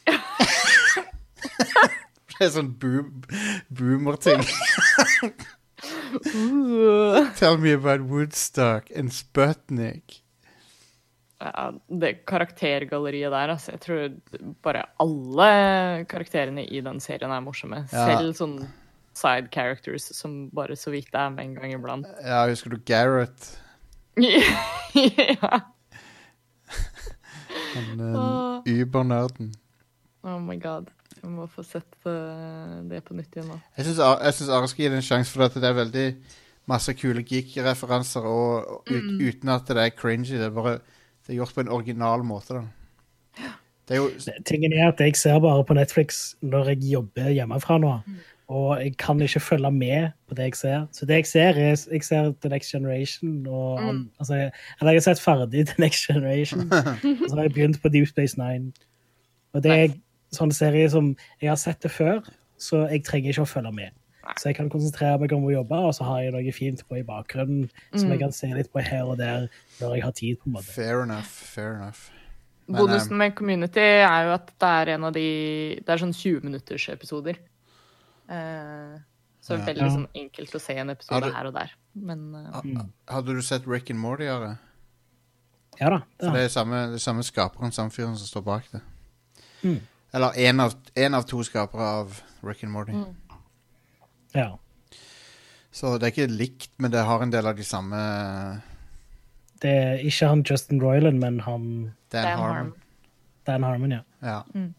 det 2.31 2.41
er 2.41 2.53
sånn 2.55 2.73
boom, 2.81 3.21
boomer-ting. 3.69 4.43
Tell 7.39 7.57
me 7.57 7.71
about 7.71 8.01
Woodstock 8.09 8.91
and 8.95 9.13
Sputnik. 9.15 10.19
Ja, 11.41 11.71
det 11.87 12.25
karaktergalleriet 12.29 13.31
der, 13.33 13.53
altså. 13.55 13.71
Jeg 13.73 13.81
tror 13.81 14.01
bare 14.61 14.83
alle 15.01 16.05
karakterene 16.09 16.67
i 16.67 16.83
den 16.85 16.99
serien 17.01 17.33
er 17.33 17.41
morsomme. 17.41 17.85
Ja. 17.89 18.05
Selv 18.11 18.35
sånn 18.37 18.59
side 19.21 19.51
characters 19.53 20.09
som 20.17 20.49
bare 20.55 20.75
så 20.79 20.91
vidt 20.93 21.13
er 21.15 21.29
med 21.33 21.45
en 21.45 21.55
gang 21.59 21.75
iblant. 21.77 22.07
Ja, 22.25 22.43
husker 22.49 22.73
du 22.73 22.79
Garrett? 22.85 23.51
ja. 24.17 25.59
Han 27.75 27.99
uh, 27.99 28.15
Åh. 28.15 28.63
übernerden. 28.67 29.53
Oh 30.23 30.39
my 30.41 30.57
god. 30.61 30.89
Jeg 31.21 31.29
må 31.31 31.45
få 31.49 31.63
sett 31.65 31.87
uh, 32.05 32.81
det 32.89 33.03
på 33.05 33.15
nytt 33.17 33.35
igjen 33.35 33.49
nå. 33.51 33.57
Jeg 33.77 33.87
syns 33.87 34.01
Ar- 34.03 34.21
Are 34.25 34.67
skal 34.69 34.83
gi 34.85 34.89
det 34.91 34.99
en 34.99 35.05
sjanse, 35.05 35.33
for 35.33 35.45
at 35.47 35.55
det 35.57 35.69
er 35.69 35.77
veldig 35.77 36.05
masse 36.69 36.93
kule 36.97 37.23
geek-referanser, 37.25 38.25
og, 38.25 38.67
og 38.75 38.91
ut, 38.91 39.09
uten 39.21 39.49
at 39.53 39.69
det 39.69 39.85
er 39.85 39.95
cringy. 39.97 40.35
Det 40.37 40.49
er 40.49 40.55
bare 40.55 40.77
det 40.81 41.33
er 41.35 41.39
gjort 41.39 41.55
på 41.55 41.63
en 41.65 41.71
original 41.73 42.23
måte, 42.25 42.57
da. 42.61 43.51
Det 43.87 43.97
er 43.97 44.01
jo 44.01 44.33
Tingen 44.47 44.73
er 44.77 44.87
at 44.91 45.01
jeg 45.03 45.15
ser 45.19 45.39
bare 45.43 45.63
på 45.67 45.75
Netflix 45.75 46.21
når 46.45 46.73
jeg 46.73 46.83
jobber 46.93 47.31
hjemmefra 47.33 47.77
nå. 47.81 47.95
Og 48.51 48.81
jeg 48.83 48.97
kan 48.99 49.21
ikke 49.23 49.39
følge 49.39 49.69
med 49.71 50.09
på 50.27 50.35
det 50.35 50.43
jeg 50.49 50.55
ser. 50.59 50.87
Så 50.91 51.05
det 51.07 51.15
jeg 51.21 51.25
ser, 51.29 51.53
er 51.55 51.75
jeg 51.91 52.03
ser 52.03 52.33
The 52.41 52.49
Next 52.51 52.71
Generation. 52.73 53.47
Og, 53.47 53.79
Mm. 53.83 54.09
altså, 54.19 54.33
jeg- 54.35 54.51
eller 54.81 54.91
jeg 54.91 54.99
har 55.01 55.15
sett 55.15 55.21
ferdig 55.23 55.65
The 55.67 55.75
Next 55.79 56.07
Generation. 56.07 56.59
og 57.23 57.29
så 57.29 57.35
har 57.35 57.43
jeg 57.47 57.53
begynt 57.53 57.81
på 57.81 57.89
Deep 57.89 58.07
Space 58.07 58.35
Nine. 58.37 58.73
Og 59.53 59.63
det 59.63 59.71
er 59.71 59.95
sånne 60.35 60.53
serie 60.53 60.89
som 60.89 61.15
jeg 61.41 61.49
har 61.49 61.55
sett 61.55 61.79
det 61.83 61.91
før, 61.91 62.19
så 62.59 62.87
jeg 62.91 63.03
trenger 63.03 63.29
ikke 63.31 63.41
å 63.47 63.53
følge 63.53 63.71
med. 63.71 63.89
Så 64.37 64.49
jeg 64.49 64.55
kan 64.55 64.69
konsentrere 64.69 65.17
meg 65.19 65.31
om 65.33 65.43
å 65.43 65.51
jobbe, 65.51 65.75
og 65.75 65.93
så 65.95 66.03
har 66.03 66.21
jeg 66.21 66.31
noe 66.33 66.51
fint 66.51 66.83
på 66.89 66.99
i 66.99 67.03
bakgrunnen 67.03 67.69
som 67.95 68.07
Mm. 68.09 68.11
jeg 68.11 68.19
kan 68.19 68.31
se 68.31 68.47
litt 68.47 68.71
på 68.73 68.81
her 68.83 69.03
og 69.03 69.17
der 69.17 69.47
når 69.79 69.93
jeg 69.95 70.03
har 70.03 70.11
tid. 70.11 70.35
på 70.39 70.45
en 70.47 70.53
måte. 70.53 70.71
fair 70.75 71.01
enough. 71.03 71.23
Fair 71.55 71.75
enough. 71.75 72.09
Men, 72.67 72.77
Bonusen 72.87 73.17
med 73.17 73.35
Community 73.35 73.79
er 73.79 74.23
jo 74.27 74.33
at 74.33 74.47
det 74.59 74.67
er 74.69 74.93
en 74.95 75.03
av 75.03 75.13
de 75.13 75.75
Det 75.85 75.89
er 75.89 75.97
sånn 75.97 76.13
20 76.13 76.41
minutters 76.43 76.87
episoder. 76.89 77.35
Eh, 78.31 78.99
så 79.41 79.57
Ja. 79.57 79.65
veldig 79.65 79.81
Ja. 79.83 79.89
sånn 79.89 80.07
enkelt 80.15 80.55
å 80.55 80.61
se 80.61 80.75
en 80.77 80.89
episode 80.89 81.25
du- 81.27 81.33
her 81.35 81.45
og 81.47 81.53
der. 81.53 81.71
Men 81.95 82.35
uh, 82.35 82.83
Hadde 83.09 83.33
du 83.35 83.41
sett 83.41 83.67
Rick 83.67 83.89
and 83.91 83.99
Morty 83.99 84.23
gjøre? 84.23 84.57
Ja 85.79 85.89
da. 85.89 85.99
For 86.19 86.31
det 86.35 86.43
er 86.45 86.49
samme, 86.53 86.87
det 86.91 86.95
er 86.99 87.03
samme 87.03 87.23
skaperen, 87.23 87.71
samme 87.71 87.91
fyren 87.91 88.15
som 88.17 88.27
står 88.27 88.43
bak 88.45 88.63
det. 88.71 88.81
Mm. 89.63 89.79
Eller 90.13 90.31
én 90.37 90.59
av, 90.61 90.75
en 90.95 91.13
av 91.13 91.23
to 91.25 91.43
skapere 91.43 91.81
av 91.81 92.21
Rick 92.43 92.63
and 92.63 92.71
Morty. 92.73 92.91
Mm. 92.93 93.15
ja. 94.35 94.57
Så 95.71 95.97
det 95.99 96.03
er 96.09 96.11
ikke 96.21 96.37
likt, 96.37 96.69
men 96.79 96.91
det 96.91 97.03
har 97.05 97.21
en 97.23 97.29
del 97.31 97.47
av 97.47 97.55
de 97.55 97.63
samme 97.63 98.61
Det 99.61 99.69
er 99.71 99.97
ikke 100.03 100.27
han 100.27 100.43
Justin 100.43 100.81
Roiland, 100.81 101.19
men 101.19 101.39
han 101.39 101.93
Dan, 102.09 102.23
Dan 102.23 102.37
Harmon. 102.39 102.55
Harmon. 102.55 102.73
Dan 103.45 103.63
Harmon, 103.63 103.91
ja. 103.91 104.01
Ja. 104.21 104.41
Mm. 104.53 104.73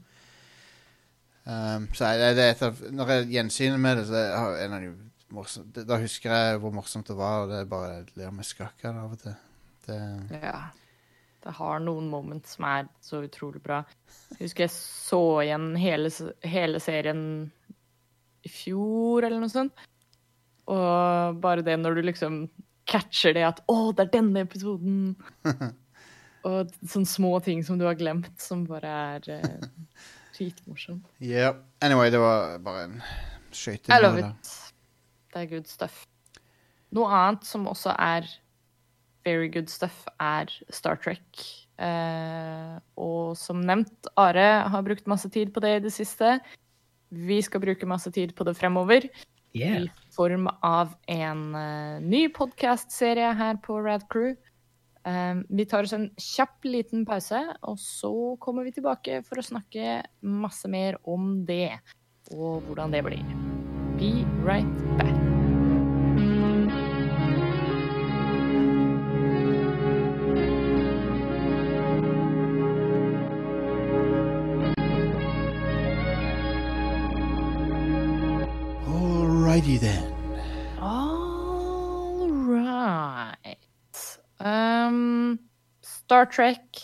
Um, 1.42 1.88
så 1.96 2.12
jeg, 2.12 2.36
det 2.38 2.44
et 2.52 2.60
av, 2.62 2.82
når 2.94 3.08
jeg 3.10 3.30
gjensyner 3.32 3.80
med 3.82 3.98
det, 3.98 4.04
så 4.10 4.20
er 4.20 4.60
en 4.62 4.76
av 4.76 4.84
de 4.84 4.92
morsomme 5.34 5.82
Da 5.88 5.96
husker 5.98 6.30
jeg 6.30 6.60
hvor 6.62 6.74
morsomt 6.76 7.08
det 7.08 7.16
var, 7.18 7.42
og 7.42 7.50
det 7.50 7.58
er 7.58 7.70
bare 7.70 7.96
jeg 7.96 8.20
ler 8.20 8.36
meg 8.36 8.46
skakk 8.46 8.84
av 8.92 9.00
og 9.08 9.18
til. 9.24 9.34
Det, 9.88 9.98
ja. 10.44 10.60
Det 11.42 11.54
har 11.58 11.82
noen 11.82 12.06
moments 12.06 12.54
som 12.54 12.66
er 12.68 12.86
så 13.02 13.24
utrolig 13.26 13.62
bra. 13.64 13.80
Jeg 14.36 14.44
husker 14.44 14.68
jeg 14.68 14.74
så 14.76 15.22
igjen 15.42 15.72
hele, 15.80 16.12
hele 16.46 16.82
serien 16.82 17.24
i 18.46 18.50
fjor, 18.50 19.26
eller 19.26 19.42
noe 19.42 19.50
sånt. 19.50 19.86
Og 20.70 21.40
bare 21.42 21.64
det 21.66 21.74
når 21.80 21.98
du 21.98 22.04
liksom 22.06 22.44
catcher 22.86 23.34
det 23.34 23.42
at 23.46 23.62
'Å, 23.66 23.92
det 23.96 24.06
er 24.06 24.14
denne 24.14 24.44
episoden'. 24.46 25.14
Og 26.46 26.70
sånne 26.82 27.06
små 27.06 27.36
ting 27.42 27.62
som 27.66 27.78
du 27.78 27.84
har 27.86 27.98
glemt, 27.98 28.34
som 28.42 28.64
bare 28.66 28.94
er 29.16 29.28
eh, 30.50 30.66
morsom. 30.66 31.02
yeah. 31.20 31.56
Anyway, 31.80 32.10
det 32.10 32.20
var 32.22 32.58
bare 32.58 32.84
en 32.84 33.02
skøyte. 33.52 33.92
I 33.92 34.00
love 34.02 34.18
it. 34.18 34.52
Det 35.32 35.42
er 35.42 35.50
good 35.50 35.68
stuff. 35.70 36.04
Noe 36.92 37.08
annet 37.08 37.46
som 37.48 37.68
også 37.70 37.94
er 37.96 38.26
very 39.24 39.48
good 39.48 39.70
stuff, 39.70 40.04
er 40.20 40.50
Star 40.70 40.98
Trek. 41.00 41.44
Eh, 41.82 42.74
og 43.00 43.36
som 43.38 43.62
nevnt, 43.64 44.10
Are 44.20 44.48
har 44.68 44.84
brukt 44.86 45.08
masse 45.10 45.30
tid 45.32 45.52
på 45.54 45.62
det 45.64 45.76
i 45.78 45.84
det 45.86 45.92
siste. 45.94 46.38
Vi 47.12 47.40
skal 47.44 47.62
bruke 47.62 47.88
masse 47.88 48.10
tid 48.12 48.34
på 48.36 48.44
det 48.48 48.56
fremover. 48.58 49.08
Yeah. 49.52 49.84
I 49.84 50.12
form 50.14 50.48
av 50.64 50.94
en 51.12 51.42
uh, 51.52 52.00
ny 52.00 52.24
podkastserie 52.32 53.34
her 53.36 53.58
på 53.64 53.76
Rad 53.84 54.06
Crew. 54.12 54.32
Eh, 55.04 55.34
vi 55.48 55.66
tar 55.66 55.88
oss 55.88 55.94
en 55.96 56.10
kjapp 56.16 56.68
liten 56.68 57.06
pause, 57.08 57.40
og 57.62 57.80
så 57.80 58.12
kommer 58.42 58.66
vi 58.68 58.76
tilbake 58.76 59.22
for 59.26 59.40
å 59.40 59.46
snakke 59.46 60.02
masse 60.22 60.70
mer 60.70 61.00
om 61.02 61.42
det. 61.48 61.74
Og 62.32 62.62
hvordan 62.68 62.94
det 62.94 63.04
blir. 63.08 63.34
Be 63.98 64.14
right 64.46 64.78
back. 64.98 65.21
Star 86.12 86.26
Trek 86.28 86.80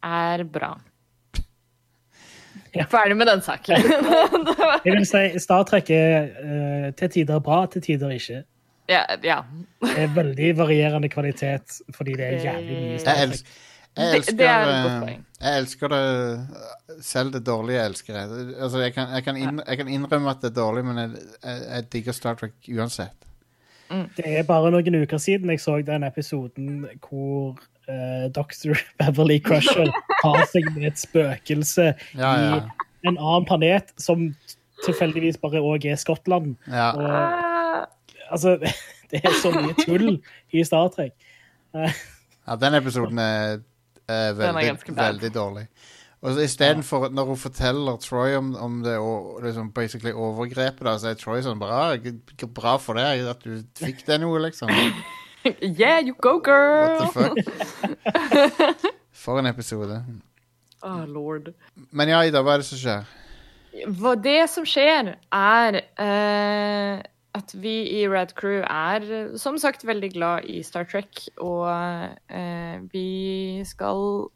er 0.00 0.42
bra. 0.48 0.70
Ja. 2.72 2.86
Ferdig 2.88 3.16
med 3.20 3.28
den 3.28 3.42
saken. 3.44 3.82
Jeg 4.86 4.94
vil 4.94 5.04
si 5.04 5.42
Star 5.44 5.66
Trek 5.68 5.90
er 5.92 6.30
uh, 6.40 6.86
til 6.96 7.10
tider 7.18 7.42
bra, 7.44 7.66
til 7.68 7.84
tider 7.84 8.14
ikke. 8.16 8.38
ja, 8.88 9.02
ja. 9.20 9.42
Det 9.82 10.06
er 10.06 10.14
veldig 10.14 10.48
varierende 10.56 11.10
kvalitet 11.12 11.82
fordi 11.92 12.14
det 12.16 12.30
er 12.30 12.46
jævlig 12.46 12.78
mye 12.78 13.02
Star 13.02 13.20
Trek. 13.20 13.52
jeg, 13.98 14.16
elsker, 14.16 14.38
det 14.40 14.48
eh, 14.48 15.10
jeg 15.42 15.58
elsker 15.58 15.92
det 15.92 17.04
Selv 17.04 17.32
det 17.32 17.44
dårlige 17.46 17.84
elsker 17.84 18.16
jeg. 18.16 18.56
Altså, 18.56 18.78
jeg, 18.78 18.94
kan, 18.94 19.12
jeg, 19.12 19.24
kan 19.24 19.36
inn, 19.36 19.60
jeg 19.66 19.82
kan 19.82 19.92
innrømme 19.98 20.30
at 20.30 20.40
det 20.40 20.50
er 20.54 20.56
dårlig, 20.62 20.86
men 20.88 21.02
jeg, 21.02 21.28
jeg, 21.44 21.60
jeg 21.74 21.86
digger 21.92 22.18
Star 22.22 22.40
Trek 22.40 22.56
uansett. 22.72 23.28
Det 24.16 24.38
er 24.38 24.48
bare 24.48 24.72
noen 24.72 25.02
uker 25.04 25.20
siden 25.20 25.52
jeg 25.52 25.60
så 25.60 25.76
den 25.84 26.08
episoden 26.08 26.88
hvor 27.04 27.60
eh, 27.88 28.26
Dr. 28.34 28.74
Beverly 29.00 29.38
Crusher 29.44 29.90
har 30.22 30.44
seg 30.52 30.68
med 30.74 30.90
et 30.92 31.00
spøkelse 31.02 31.90
Ja, 32.18 32.32
ja. 32.40 32.60
i 33.04 33.08
en 33.10 33.18
annen 33.18 33.46
planet 33.48 33.92
som 34.00 34.30
tilfeldigvis 34.84 35.38
bare 35.40 35.62
òg 35.64 35.86
er 35.88 35.96
Skottland. 36.00 36.56
ja. 36.68 36.90
Og 36.96 37.10
Ah, 37.74 37.84
altså 38.30 38.56
Det 39.10 39.20
er 39.24 39.34
så 39.42 39.50
mye 39.54 39.74
tull 39.84 40.16
i 40.52 40.64
Star 40.64 40.88
Trek. 40.94 41.12
ja 41.74 42.56
den 42.60 42.74
episoden 42.74 43.18
er, 43.18 43.60
er 44.08 44.32
veldig, 44.34 44.78
den 44.86 44.98
er 44.98 45.12
veldig 45.12 45.30
dårlig. 45.34 45.66
Og 46.24 46.32
så 46.34 46.40
istedenfor, 46.46 47.10
når 47.12 47.24
hun 47.28 47.36
forteller 47.36 47.96
Troy 48.00 48.32
om, 48.38 48.54
om 48.56 48.78
det 48.82 48.94
og 48.96 49.42
liksom 49.44 49.68
basically 49.76 50.12
overgrepet, 50.16 50.80
da, 50.86 50.94
så 50.98 51.10
er 51.12 51.18
Troy 51.20 51.42
sånn 51.44 51.60
bra, 51.60 51.92
bra 52.56 52.76
for 52.80 52.96
deg 52.96 53.26
at 53.28 53.44
du 53.44 53.58
fikk 53.76 54.06
det 54.08 54.16
noe, 54.22 54.40
liksom. 54.46 54.72
yeah, 55.60 55.98
you 56.00 56.14
go, 56.20 56.36
What 56.36 56.44
girl! 56.44 56.98
the 56.98 57.06
fuck? 57.12 58.84
For 59.24 59.38
en 59.38 59.46
episode. 59.46 60.02
Oh, 60.82 61.04
lord. 61.08 61.54
Men 61.90 62.08
ja, 62.08 62.22
Ida, 62.24 62.42
hva 62.44 62.58
er 62.58 62.64
det 62.64 62.68
som 62.68 62.78
skjer? 62.80 63.04
hva 63.98 64.14
det 64.20 64.44
som 64.52 64.66
skjer, 64.68 65.14
er 65.34 65.78
uh, 65.98 67.02
at 67.34 67.54
vi 67.58 67.74
i 67.98 68.04
Rad 68.10 68.34
Crew 68.38 68.62
er 68.62 69.34
som 69.40 69.58
sagt 69.58 69.82
veldig 69.86 70.12
glad 70.14 70.46
i 70.50 70.62
Star 70.62 70.86
Trek, 70.86 71.24
og 71.42 71.66
uh, 71.66 72.76
vi 72.92 73.62
skal 73.66 74.28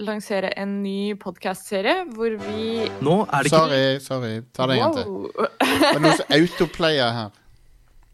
lansere 0.00 0.52
en 0.58 0.78
ny 0.82 1.12
podkastserie 1.20 2.06
hvor 2.16 2.32
vi 2.46 2.86
Nå 3.04 3.16
er 3.28 3.44
det 3.44 3.52
ikke 3.52 3.58
Sorry, 3.58 3.98
sorry. 4.00 4.34
Ta 4.56 4.66
det 4.66 4.78
en 4.78 4.84
gang 4.86 4.94
til. 4.96 5.48
Det 5.60 5.90
er 5.90 6.00
noe 6.00 6.14
som 6.16 6.32
autoplayer 6.38 7.16
her. 7.18 7.41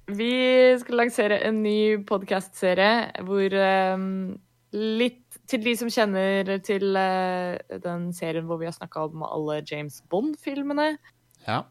Vi 0.09 0.33
skal 0.81 1.03
lansere 1.03 1.37
en 1.45 1.59
ny 1.61 1.99
podkastserie 2.09 3.25
hvor 3.27 3.53
um, 3.93 4.39
litt 4.73 5.37
til 5.49 5.61
de 5.67 5.75
som 5.77 5.91
kjenner 5.93 6.55
til 6.65 6.97
uh, 6.97 7.59
den 7.85 8.07
serien 8.17 8.47
hvor 8.49 8.61
vi 8.61 8.69
har 8.71 8.77
snakka 8.77 9.05
om 9.11 9.27
alle 9.27 9.59
James 9.69 10.01
Bond-filmene. 10.09 10.95
Ja. 11.45 11.63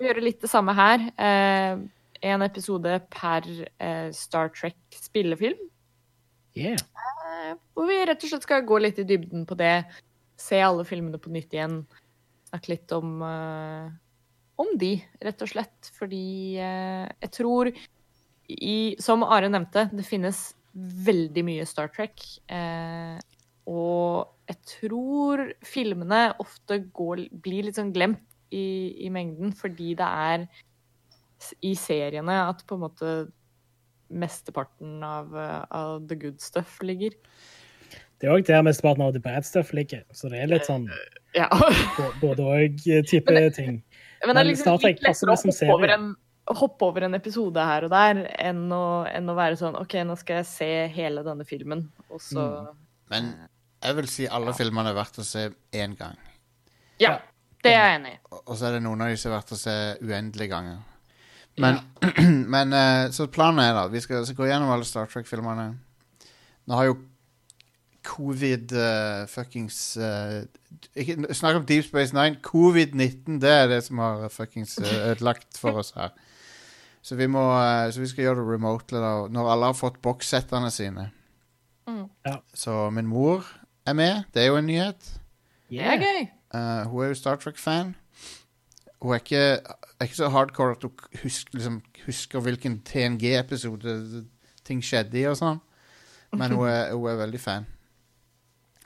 Vi 0.00 0.08
gjør 0.08 0.22
litt 0.24 0.40
det 0.40 0.48
samme 0.48 0.72
her. 0.78 1.04
Uh, 1.20 1.84
en 2.24 2.46
episode 2.46 2.96
per 3.12 3.44
uh, 3.44 4.08
Star 4.16 4.48
Trek-spillefilm. 4.56 5.60
Yeah. 6.56 6.80
Hvor 7.76 7.90
vi 7.90 8.00
rett 8.08 8.24
og 8.24 8.32
slett 8.32 8.48
skal 8.48 8.64
gå 8.68 8.80
litt 8.80 9.02
i 9.02 9.08
dybden 9.08 9.44
på 9.48 9.58
det. 9.60 9.82
Se 10.40 10.64
alle 10.64 10.88
filmene 10.88 11.20
på 11.20 11.32
nytt 11.34 11.52
igjen. 11.52 11.82
Snakke 12.48 12.72
litt 12.72 12.92
om, 12.96 13.20
om 14.62 14.72
de, 14.80 14.94
rett 15.24 15.44
og 15.44 15.50
slett. 15.52 15.92
Fordi 15.98 16.24
eh, 16.62 17.06
jeg 17.26 17.34
tror, 17.38 17.70
i, 18.52 18.76
som 19.02 19.24
Are 19.26 19.50
nevnte, 19.52 19.88
det 19.92 20.06
finnes 20.08 20.50
veldig 21.06 21.44
mye 21.46 21.68
Star 21.68 21.90
Trek. 21.92 22.22
Eh, 22.52 23.18
og 23.70 24.32
jeg 24.50 24.58
tror 24.78 25.44
filmene 25.66 26.24
ofte 26.42 26.80
går, 26.96 27.26
blir 27.44 27.68
litt 27.68 27.78
sånn 27.78 27.92
glemt 27.94 28.22
i, 28.52 29.06
i 29.06 29.12
mengden, 29.12 29.54
fordi 29.56 29.94
det 29.98 30.08
er 30.08 30.46
i 31.64 31.72
seriene 31.78 32.34
at 32.48 32.62
på 32.68 32.76
en 32.76 32.84
måte 32.84 33.12
mesteparten 34.12 35.00
av, 35.06 35.32
eh, 35.38 35.64
av 35.70 36.08
the 36.08 36.16
good 36.18 36.40
stuff 36.40 36.78
ligger. 36.84 37.14
Det 38.20 38.28
er 38.28 38.36
òg 38.36 38.46
der 38.46 38.62
mesteparten 38.62 39.02
av 39.02 39.14
the 39.16 39.22
bad 39.22 39.46
stuff 39.46 39.72
ligger. 39.74 40.04
Så 40.14 40.30
det 40.30 40.42
er 40.42 40.50
litt 40.52 40.68
sånn 40.68 40.88
Ja. 41.34 41.48
både 42.20 42.44
òg-type 42.44 43.50
ting. 43.58 43.82
Men 44.26 44.36
det 44.36 44.42
er 44.42 44.50
liksom 44.50 44.78
litt 44.82 45.02
lettere 45.02 45.34
å 45.34 45.38
hoppe 45.38 45.72
over, 45.74 45.94
en, 45.96 46.10
hoppe 46.62 46.86
over 46.86 47.06
en 47.08 47.18
episode 47.18 47.64
her 47.66 47.86
og 47.86 47.92
der, 47.94 48.22
enn 48.42 48.64
å, 48.74 48.84
enn 49.10 49.30
å 49.30 49.34
være 49.38 49.58
sånn 49.60 49.78
OK, 49.80 49.98
nå 50.06 50.16
skal 50.20 50.40
jeg 50.40 50.50
se 50.50 50.70
hele 50.94 51.24
denne 51.26 51.46
filmen, 51.48 51.88
og 52.10 52.22
så 52.22 52.46
Mm. 52.52 52.78
Men 53.12 53.26
jeg 53.82 53.96
vil 53.98 54.06
si 54.08 54.26
alle 54.30 54.54
filmene 54.56 54.88
er 54.88 54.96
verdt 54.96 55.18
å 55.20 55.26
se 55.26 55.50
én 55.76 55.92
gang. 55.98 56.16
Ja. 57.02 57.18
Det 57.62 57.74
er 57.74 57.84
jeg 57.84 57.98
enig 57.98 58.12
i. 58.16 58.20
Og 58.40 58.56
så 58.56 58.66
er 58.66 58.76
det 58.76 58.82
noen 58.86 59.04
av 59.04 59.10
de 59.12 59.18
som 59.20 59.30
er 59.30 59.36
verdt 59.36 59.52
å 59.54 59.58
se 59.60 59.74
uendelige 60.00 60.50
ganger. 60.50 60.78
Men, 61.60 61.78
men 62.54 62.72
eh, 62.72 63.10
Så 63.12 63.26
planen 63.28 63.60
er 63.60 63.74
da 63.76 63.82
Vi 63.92 64.00
skal, 64.00 64.22
skal 64.24 64.38
gå 64.38 64.46
gjennom 64.48 64.70
alle 64.72 64.86
Star 64.88 65.10
Trek-filmene. 65.12 65.66
Nå 66.64 66.78
har 66.78 66.88
jo 66.88 66.96
covid 68.02 68.72
uh, 68.74 69.26
fuckings 69.30 69.96
uh, 69.96 70.42
Snakk 71.32 71.56
om 71.56 71.66
Deep 71.66 71.84
Space 71.84 72.14
Nine. 72.14 72.36
Covid-19, 72.42 73.40
det 73.40 73.50
er 73.50 73.66
det 73.70 73.82
som 73.84 73.98
har 74.02 74.28
fuckings 74.28 74.78
eh, 74.78 75.08
ødelagt 75.10 75.58
for 75.58 75.78
oss 75.82 75.92
her. 75.96 76.12
Så 77.02 77.16
vi 77.18 77.26
må 77.26 77.42
eh, 77.58 77.92
Så 77.92 78.00
vi 78.00 78.08
skal 78.08 78.24
gjøre 78.24 78.40
det 78.40 78.52
remotely 78.54 78.98
da, 78.98 79.12
når 79.30 79.50
alle 79.52 79.70
har 79.72 79.78
fått 79.78 80.00
bokssettene 80.02 80.70
sine. 80.70 81.10
Mm. 81.88 82.06
Ja. 82.26 82.36
Så 82.54 82.90
min 82.90 83.06
mor 83.06 83.46
er 83.86 83.92
med. 83.92 84.24
Det 84.34 84.42
er 84.42 84.46
jo 84.46 84.56
en 84.56 84.66
nyhet. 84.66 85.10
Det 85.70 85.80
er 85.80 85.98
gøy. 85.98 86.28
Eh, 86.54 86.88
hun 86.88 87.04
er 87.04 87.12
jo 87.12 87.18
Star 87.18 87.36
Trek-fan. 87.36 87.94
Hun 89.02 89.14
er 89.14 89.22
ikke, 89.22 89.44
er 89.98 90.06
ikke 90.06 90.16
så 90.16 90.28
hardcore 90.28 90.76
at 90.76 90.82
hun 90.82 90.92
husker, 91.22 91.58
liksom, 91.58 91.82
husker 92.06 92.40
hvilken 92.40 92.80
TNG-episode 92.86 94.24
ting 94.64 94.82
skjedde 94.84 95.18
i 95.18 95.26
og 95.26 95.36
sånn. 95.40 95.58
Men 96.32 96.54
hun 96.54 96.68
er, 96.68 96.92
hun 96.94 97.10
er 97.10 97.18
veldig 97.24 97.40
fan. 97.40 97.66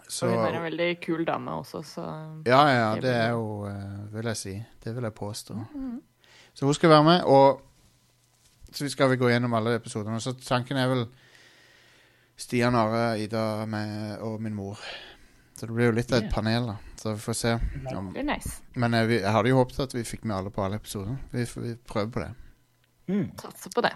Så 0.09 0.27
Og 0.27 0.33
hun 0.33 0.45
er 0.45 0.59
en 0.59 0.63
veldig 0.63 0.91
kul 1.03 1.25
dame 1.27 1.51
også, 1.51 1.83
så 1.83 2.03
Ja, 2.47 2.61
ja, 2.71 3.01
det 3.01 3.15
er 3.15 3.33
hun, 3.35 3.69
eh, 3.71 4.15
vil 4.15 4.31
jeg 4.31 4.37
si. 4.37 4.55
Det 4.85 4.95
vil 4.95 5.03
jeg 5.03 5.15
påstå. 5.15 5.57
Så 6.55 6.65
hun 6.65 6.75
skal 6.75 6.91
være 6.91 7.05
med, 7.05 7.25
og 7.25 7.63
så 8.73 8.85
vi 8.85 8.91
skal 8.91 9.11
vi 9.11 9.17
gå 9.17 9.29
gjennom 9.29 9.55
alle 9.55 9.75
episodene. 9.75 10.21
Så 10.21 10.33
tanken 10.33 10.77
er 10.77 10.89
vel 10.89 11.07
Stian, 12.37 12.75
Are, 12.75 13.19
Ida 13.21 13.65
meg 13.67 14.21
og 14.21 14.41
min 14.43 14.55
mor. 14.55 14.81
Så 15.57 15.67
det 15.67 15.75
blir 15.75 15.89
jo 15.89 15.97
litt 15.97 16.13
av 16.13 16.21
et 16.21 16.33
panel, 16.33 16.67
da. 16.69 16.77
Så 17.01 17.15
vi 17.15 17.21
får 17.25 17.37
se. 17.39 17.53
om 17.97 18.11
nice. 18.13 18.61
men 18.75 18.93
jeg, 18.93 19.23
jeg 19.23 19.33
hadde 19.33 19.49
jo 19.49 19.57
håpet 19.57 19.81
at 19.87 19.95
vi 19.95 20.05
fikk 20.05 20.25
med 20.25 20.37
alle 20.37 20.51
på 20.53 20.65
alle 20.65 20.77
episoder. 20.77 21.17
Vi, 21.33 21.47
vi 21.57 21.75
prøver 21.89 22.11
på 22.13 22.21
det. 22.21 22.31
Mm. 23.09 23.31
Satser 23.41 23.73
på 23.73 23.85
det. 23.87 23.93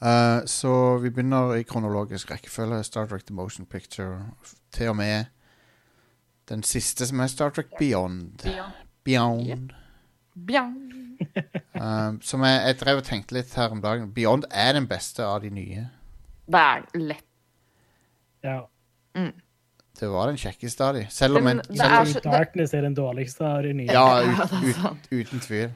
Eh, 0.00 0.44
så 0.46 0.98
vi 0.98 1.10
begynner 1.10 1.56
i 1.58 1.66
kronologisk 1.68 2.30
rekkefølge. 2.30 2.82
Star 2.84 3.06
Trek 3.06 3.26
The 3.26 3.34
Motion 3.34 3.66
Picture. 3.66 4.30
Til 4.72 4.88
og 4.88 4.96
med 4.96 5.24
den 6.50 6.62
siste 6.66 7.06
som 7.08 7.20
er 7.24 7.30
Star 7.32 7.50
Trek 7.56 7.70
Beyond. 7.78 8.44
Beyond. 9.06 9.72
Beyond. 10.34 10.90
Eh, 11.74 12.10
som 12.28 12.44
jeg, 12.44 12.60
jeg 12.68 12.78
drev 12.82 13.00
og 13.00 13.06
tenkte 13.08 13.38
litt 13.38 13.54
her 13.58 13.72
om 13.72 13.80
dagen. 13.84 14.10
Beyond 14.16 14.48
er 14.50 14.74
den 14.76 14.88
beste 14.90 15.24
av 15.24 15.40
de 15.44 15.50
nye. 15.54 15.86
Det 16.50 16.60
er 16.60 16.84
lett. 17.00 17.26
Ja. 18.44 18.58
Det 19.94 20.08
var 20.10 20.26
den 20.26 20.36
kjekkeste 20.40 20.84
av 20.84 20.96
de. 20.98 21.04
Selv 21.14 21.38
om 21.38 21.46
en 21.48 21.60
det 21.62 21.78
selv 21.78 21.94
er 22.00 22.08
så- 22.10 22.24
Darkness 22.24 22.74
er 22.74 22.82
den 22.82 22.96
dårligste 22.98 23.46
av 23.46 23.62
de 23.62 23.72
nye. 23.78 23.92
Ja, 23.94 24.20
ut, 24.26 24.74
ut, 24.82 25.06
uten 25.14 25.40
tvil. 25.44 25.70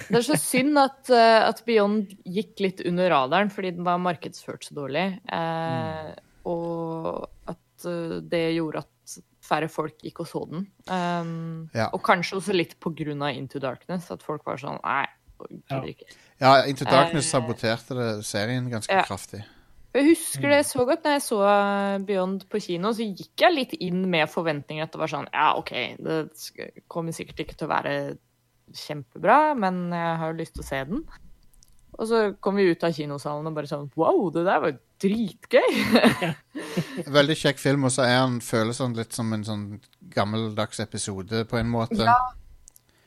Det 0.00 0.16
er 0.16 0.24
så 0.24 0.36
synd 0.40 0.78
at, 0.80 1.10
eh, 1.12 1.42
at 1.50 1.60
Beyond 1.66 2.14
gikk 2.24 2.62
litt 2.64 2.80
under 2.88 3.10
radaren 3.12 3.50
fordi 3.52 3.74
den 3.76 3.84
var 3.84 3.98
markedsført 4.00 4.64
så 4.64 4.78
dårlig. 4.78 5.08
Eh, 5.28 6.14
Og 6.48 7.26
at 7.50 7.84
eh, 7.90 8.20
det 8.32 8.46
gjorde 8.54 8.80
at 8.86 8.88
færre 9.50 9.68
folk 9.70 9.98
gikk 10.04 10.22
og 10.24 10.30
så 10.30 10.44
den. 10.50 10.66
Um, 10.86 11.70
Ja. 11.74 11.90
Og 11.92 12.02
kanskje 12.06 12.38
også 12.38 12.56
litt 12.56 12.76
på 12.80 12.94
grunn 12.96 13.22
av 13.26 13.34
Into 13.36 13.60
Darkness, 13.62 14.10
at 14.14 14.22
folk 14.22 14.46
var 14.46 14.60
sånn 14.62 14.80
Nei, 14.82 15.06
Ja. 15.40 15.80
gidder 15.80 15.88
ikke. 15.94 16.10
Ja, 16.40 16.52
Into 16.66 16.84
Darkness 16.84 17.28
uh, 17.28 17.38
saboterte 17.38 17.96
det 17.96 18.10
serien 18.28 18.70
ganske 18.70 18.92
ja. 18.94 19.04
kraftig. 19.08 19.42
Jeg 19.90 20.06
husker 20.06 20.52
det 20.52 20.60
så 20.68 20.84
godt 20.86 21.02
når 21.02 21.16
jeg 21.16 21.22
så 21.24 21.38
eh, 21.42 22.02
Beyond 22.06 22.44
på 22.50 22.60
kino, 22.62 22.92
så 22.94 23.02
gikk 23.02 23.42
jeg 23.42 23.54
litt 23.56 23.72
inn 23.82 24.04
med 24.12 24.30
forventninger 24.30 24.86
at 24.86 24.92
det 24.94 25.00
var 25.02 25.10
sånn 25.10 25.26
Ja, 25.34 25.48
OK, 25.58 25.72
det 25.98 26.18
kommer 26.86 27.16
sikkert 27.16 27.42
ikke 27.42 27.56
til 27.58 27.66
å 27.66 27.72
være 27.72 27.94
kjempebra, 28.70 29.56
men 29.58 29.88
jeg 29.90 30.20
har 30.20 30.30
jo 30.30 30.38
lyst 30.38 30.54
til 30.54 30.62
å 30.62 30.68
se 30.68 30.84
den. 30.92 31.02
Og 31.98 32.06
så 32.06 32.20
kom 32.38 32.60
vi 32.60 32.68
ut 32.70 32.86
av 32.86 32.94
kinosalen 32.94 33.50
og 33.50 33.56
bare 33.56 33.70
sånn 33.70 33.90
Wow, 33.98 34.28
det 34.30 34.46
der 34.46 34.62
var 34.62 34.78
dritgøy! 35.00 35.78
Veldig 37.18 37.36
kjekk 37.40 37.58
film, 37.62 37.84
og 37.88 37.92
så 37.94 38.04
er 38.06 38.18
han 38.20 38.38
føles 38.44 38.80
han 38.82 38.94
litt 38.98 39.16
som 39.16 39.32
en 39.36 39.44
sånn 39.46 39.64
gammeldags 40.14 40.80
episode 40.84 41.44
på 41.50 41.58
en 41.60 41.70
måte. 41.72 42.02
Ja. 42.04 42.16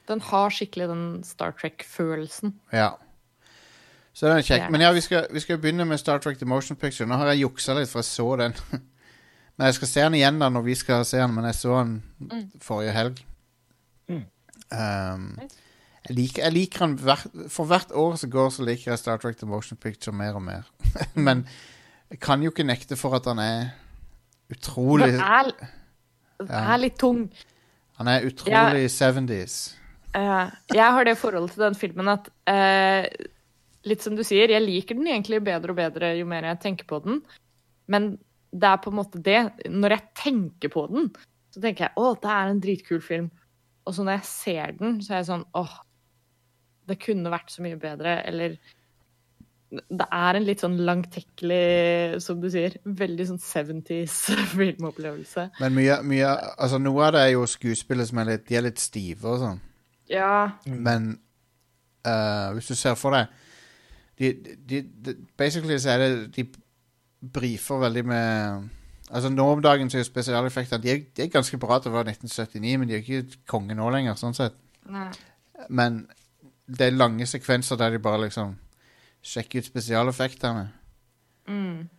Den 0.10 0.20
har 0.32 0.52
skikkelig 0.52 0.90
den 0.92 1.04
Star 1.24 1.54
Trek-følelsen. 1.56 2.56
Ja. 2.76 2.94
Så 4.14 4.28
den 4.28 4.38
er 4.42 4.46
kjekk. 4.46 4.66
Men 4.74 4.84
ja, 4.84 4.92
vi 4.94 5.02
skal, 5.02 5.28
vi 5.34 5.42
skal 5.42 5.58
begynne 5.64 5.86
med 5.90 5.98
Star 6.02 6.20
Trek 6.22 6.38
The 6.42 6.46
Motion 6.50 6.78
Picture. 6.78 7.08
Nå 7.10 7.18
har 7.22 7.32
jeg 7.32 7.46
juksa 7.46 7.74
litt, 7.78 7.90
for 7.90 8.04
jeg 8.04 8.10
så 8.12 8.28
den. 8.44 8.54
men 9.58 9.70
jeg 9.70 9.78
skal 9.80 9.90
se 9.94 10.04
den 10.06 10.18
igjen 10.20 10.42
da 10.44 10.50
når 10.54 10.66
vi 10.68 10.76
skal 10.78 11.06
se 11.08 11.22
den, 11.22 11.34
men 11.38 11.48
jeg 11.50 11.60
så 11.62 11.78
den 11.80 11.96
Mm. 12.24 12.44
forrige 12.62 12.92
helg. 12.96 13.18
Mm. 14.08 14.22
Um, 14.74 15.26
jeg, 16.08 16.16
liker, 16.18 16.44
jeg 16.44 16.54
liker 16.56 16.86
den 16.86 16.94
hver, 17.00 17.24
For 17.52 17.68
hvert 17.68 17.92
år 17.92 18.16
som 18.20 18.32
går, 18.32 18.50
så 18.56 18.64
liker 18.68 18.92
jeg 18.92 19.00
Star 19.02 19.18
Trek 19.24 19.38
The 19.40 19.48
Motion 19.50 19.78
Picture 19.78 20.16
mer 20.16 20.36
og 20.40 20.44
mer. 20.46 20.70
men 21.28 21.46
jeg 22.14 22.22
kan 22.22 22.44
jo 22.46 22.52
ikke 22.54 22.66
nekte 22.66 22.98
for 23.00 23.18
at 23.18 23.26
han 23.26 23.40
er 23.42 23.72
utrolig 24.54 25.16
Han 25.18 25.50
er, 25.50 25.54
er 26.46 26.82
litt 26.82 27.00
tung. 27.02 27.24
Han 27.98 28.10
er 28.12 28.28
utrolig 28.28 28.86
70s. 28.94 29.56
Uh, 30.14 30.52
jeg 30.70 30.90
har 30.94 31.08
det 31.08 31.16
forholdet 31.18 31.56
til 31.56 31.64
den 31.66 31.78
filmen 31.78 32.12
at 32.14 32.30
uh, 32.50 33.08
Litt 33.84 34.04
som 34.06 34.14
du 34.16 34.22
sier, 34.24 34.48
jeg 34.48 34.64
liker 34.64 34.96
den 34.96 35.10
egentlig 35.10 35.42
bedre 35.44 35.74
og 35.74 35.80
bedre 35.82 36.14
jo 36.16 36.28
mer 36.30 36.46
jeg 36.48 36.62
tenker 36.64 36.88
på 36.88 37.02
den. 37.04 37.18
Men 37.92 38.14
det 38.54 38.70
er 38.70 38.78
på 38.80 38.94
en 38.94 38.96
måte 38.96 39.20
det. 39.20 39.42
Når 39.68 39.96
jeg 39.98 40.06
tenker 40.22 40.72
på 40.72 40.86
den, 40.88 41.10
så 41.52 41.60
tenker 41.60 41.90
jeg 41.90 42.00
å, 42.00 42.14
det 42.16 42.30
er 42.32 42.52
en 42.52 42.62
dritkul 42.64 43.02
film. 43.04 43.28
Og 43.84 43.98
så 43.98 44.06
når 44.06 44.22
jeg 44.22 44.30
ser 44.30 44.78
den, 44.78 45.02
så 45.04 45.12
er 45.12 45.20
jeg 45.20 45.28
sånn 45.34 45.44
åh, 45.60 45.74
det 46.88 46.96
kunne 47.04 47.34
vært 47.34 47.52
så 47.52 47.66
mye 47.66 47.82
bedre. 47.82 48.16
Eller 48.30 48.56
det 49.74 50.06
er 50.14 50.38
en 50.38 50.46
litt 50.46 50.62
sånn 50.62 50.76
langtekkelig, 50.86 52.22
som 52.22 52.42
du 52.42 52.50
sier, 52.54 52.76
veldig 52.86 53.26
sånn 53.32 53.42
70s 53.42 54.18
filmopplevelse. 54.54 55.48
Men 55.62 55.78
mye, 55.78 56.00
mye 56.06 56.34
Altså, 56.54 56.80
noe 56.82 57.08
av 57.08 57.16
det 57.16 57.24
er 57.24 57.32
jo 57.34 57.48
skuespillet 57.50 58.10
som 58.10 58.22
er 58.22 58.30
litt 58.34 58.46
De 58.50 58.58
er 58.60 58.68
litt 58.68 58.82
stive 58.82 59.32
og 59.32 59.42
sånn. 59.42 59.62
Ja. 60.12 60.36
Men 60.68 61.16
uh, 62.06 62.54
hvis 62.54 62.70
du 62.70 62.78
ser 62.78 63.00
for 63.00 63.16
deg 63.16 63.32
de, 64.20 64.30
de, 64.70 64.84
de, 64.84 65.16
Basically 65.40 65.80
så 65.82 65.96
er 65.96 66.04
det 66.04 66.10
De 66.36 66.44
brifer 67.34 67.80
veldig 67.82 68.04
med 68.06 68.68
Altså 69.14 69.32
Nå 69.34 69.48
om 69.56 69.64
dagen 69.64 69.90
så 69.90 69.98
er 69.98 70.04
jo 70.04 70.10
spesialeffektene 70.12 70.84
de, 70.84 70.98
de 71.16 71.26
er 71.26 71.32
ganske 71.34 71.58
bra 71.62 71.80
til 71.82 71.92
å 71.92 71.98
være 72.00 72.14
1979, 72.16 72.78
men 72.80 72.90
de 72.90 72.98
er 72.98 73.04
ikke 73.04 73.42
konge 73.50 73.76
nå 73.78 73.90
lenger, 73.94 74.16
sånn 74.18 74.34
sett. 74.34 74.56
Nei. 74.90 75.12
Men 75.70 76.00
det 76.66 76.88
er 76.88 76.96
lange 76.98 77.28
sekvenser 77.30 77.78
der 77.78 77.94
de 77.94 78.00
bare 78.02 78.24
liksom 78.24 78.56
sjekker 79.24 79.64
ut 79.64 79.70
spesialeffektene. 79.70 80.68
Mm. 81.48 81.90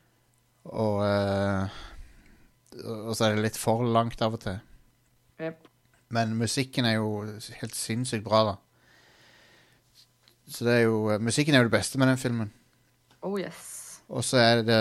Og 0.64 1.02
eh, 1.04 1.80
Og 2.84 3.12
så 3.16 3.26
er 3.26 3.34
det 3.34 3.44
litt 3.44 3.60
for 3.60 3.84
langt 3.84 4.22
av 4.24 4.36
og 4.36 4.44
til. 4.44 4.58
Yep. 5.40 5.68
Men 6.14 6.36
musikken 6.38 6.86
er 6.88 6.98
jo 6.98 7.24
helt 7.60 7.74
sinnssykt 7.76 8.24
bra, 8.24 8.44
da. 8.48 8.54
Så 10.48 10.64
det 10.66 10.74
er 10.78 10.84
jo 10.86 11.10
eh, 11.10 11.22
Musikken 11.22 11.54
er 11.54 11.64
jo 11.64 11.70
det 11.70 11.76
beste 11.78 11.98
med 11.98 12.08
den 12.12 12.20
filmen. 12.20 12.52
Oh 13.22 13.40
yes. 13.40 14.00
Og 14.08 14.24
så 14.24 14.36
er 14.36 14.62
det 14.62 14.80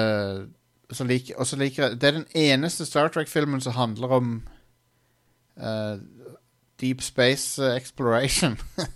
så 0.94 1.06
så 1.48 1.56
liker 1.58 1.84
jeg 1.84 2.02
Det 2.02 2.08
er 2.08 2.12
den 2.20 2.28
eneste 2.36 2.86
Star 2.86 3.08
Trek-filmen 3.08 3.62
som 3.62 3.74
handler 3.74 4.08
om 4.08 4.48
uh, 5.58 5.98
deep 6.82 7.02
space 7.02 7.64
eh, 7.64 7.76
exploration. 7.76 8.58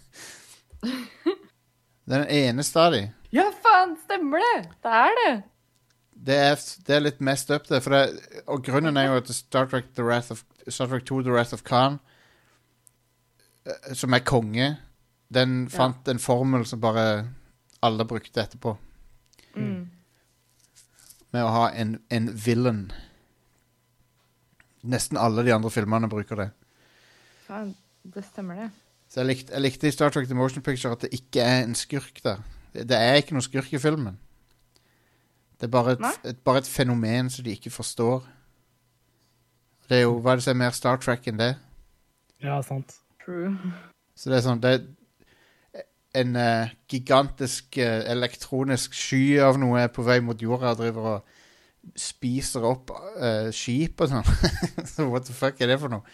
det 2.06 2.16
er 2.16 2.24
den 2.26 2.30
eneste 2.30 2.80
av 2.80 2.92
de. 2.94 3.02
Ja, 3.36 3.50
faen, 3.64 3.98
stemmer 4.06 4.40
det! 4.44 4.70
Det 4.84 4.92
er 5.04 5.16
det. 5.22 5.32
Det 6.28 6.36
er, 6.36 6.56
det 6.88 6.96
er 6.96 7.04
litt 7.04 7.20
messed 7.22 7.52
up, 7.54 7.68
det. 7.70 7.82
Det. 7.84 8.42
Og 8.50 8.64
grunnen 8.66 8.98
er 8.98 9.10
jo 9.12 9.18
at 9.20 9.28
Star 9.36 9.68
Trek, 9.70 9.92
The 9.96 10.06
Wrath 10.08 10.32
of, 10.34 10.44
Star 10.68 10.88
Trek 10.90 11.06
2 11.06 11.22
The 11.28 11.34
Wrath 11.36 11.54
of 11.54 11.64
Khan, 11.68 12.00
eh, 13.68 13.94
som 13.94 14.14
er 14.18 14.24
konge, 14.26 14.78
den 15.34 15.68
Ja. 15.68 15.76
fant 15.78 16.08
en 16.08 16.20
formel 16.24 16.66
som 16.66 16.80
bare 16.82 17.28
alle 17.84 18.06
brukte 18.08 18.42
etterpå. 18.42 18.78
Mm. 19.56 19.90
Med 21.34 21.44
å 21.44 21.52
ha 21.52 21.70
en, 21.76 21.98
en 22.10 22.32
villain. 22.34 22.92
Nesten 24.88 25.18
alle 25.20 25.44
de 25.44 25.52
andre 25.54 25.70
filmene 25.70 26.10
bruker 26.10 26.36
det. 26.40 26.50
Faen, 27.48 27.76
det 28.04 28.24
stemmer 28.26 28.56
det. 28.56 28.70
Så 29.12 29.22
jeg 29.22 29.28
likte, 29.28 29.54
jeg 29.54 29.62
likte 29.64 29.88
i 29.88 29.92
Star 29.92 30.10
Trek 30.12 30.28
The 30.28 30.36
Motion 30.36 30.64
Picture 30.64 30.92
at 30.96 31.04
det 31.06 31.14
ikke 31.16 31.44
er 31.44 31.64
en 31.64 31.76
skurk 31.76 32.24
der. 32.24 32.42
Det, 32.78 32.90
det 32.90 32.98
er 32.98 33.22
ikke 33.22 33.34
noe 33.34 33.46
skurk 33.46 33.74
i 33.74 33.82
filmen. 33.82 34.20
Det 35.58 35.66
er 35.66 35.74
bare 35.74 35.92
et, 35.92 36.04
et, 36.26 36.38
bare 36.46 36.62
et 36.62 36.68
fenomen 36.70 37.30
som 37.30 37.46
de 37.46 37.56
ikke 37.56 37.74
forstår. 37.74 38.28
Det 39.90 39.98
er 39.98 40.02
jo, 40.02 40.20
Hva 40.20 40.32
er 40.32 40.36
det 40.36 40.44
som 40.44 40.54
er 40.54 40.62
mer 40.66 40.76
Star 40.76 41.00
Trek 41.02 41.26
enn 41.28 41.40
det? 41.40 41.56
Ja, 42.44 42.62
sant. 42.62 43.00
True. 43.24 43.56
Så 44.16 44.30
det 44.30 44.38
er 44.38 44.46
sånn 44.46 44.62
Det 44.62 44.74
er 44.76 44.86
en 46.18 46.38
uh, 46.38 46.70
gigantisk 46.90 47.80
uh, 47.82 48.04
elektronisk 48.12 48.94
sky 48.98 49.40
av 49.44 49.58
noe 49.62 49.82
er 49.82 49.92
på 49.94 50.06
vei 50.06 50.20
mot 50.24 50.42
jorda 50.42 50.76
og 50.76 50.82
driver 50.82 51.10
og 51.16 51.98
spiser 51.98 52.66
opp 52.68 52.94
uh, 52.94 53.50
skip 53.54 54.02
og 54.02 54.14
sånn. 54.14 54.32
så 54.94 55.10
what 55.10 55.26
the 55.26 55.36
fuck 55.36 55.62
er 55.62 55.74
det 55.74 55.80
for 55.82 55.94
noe? 55.94 56.06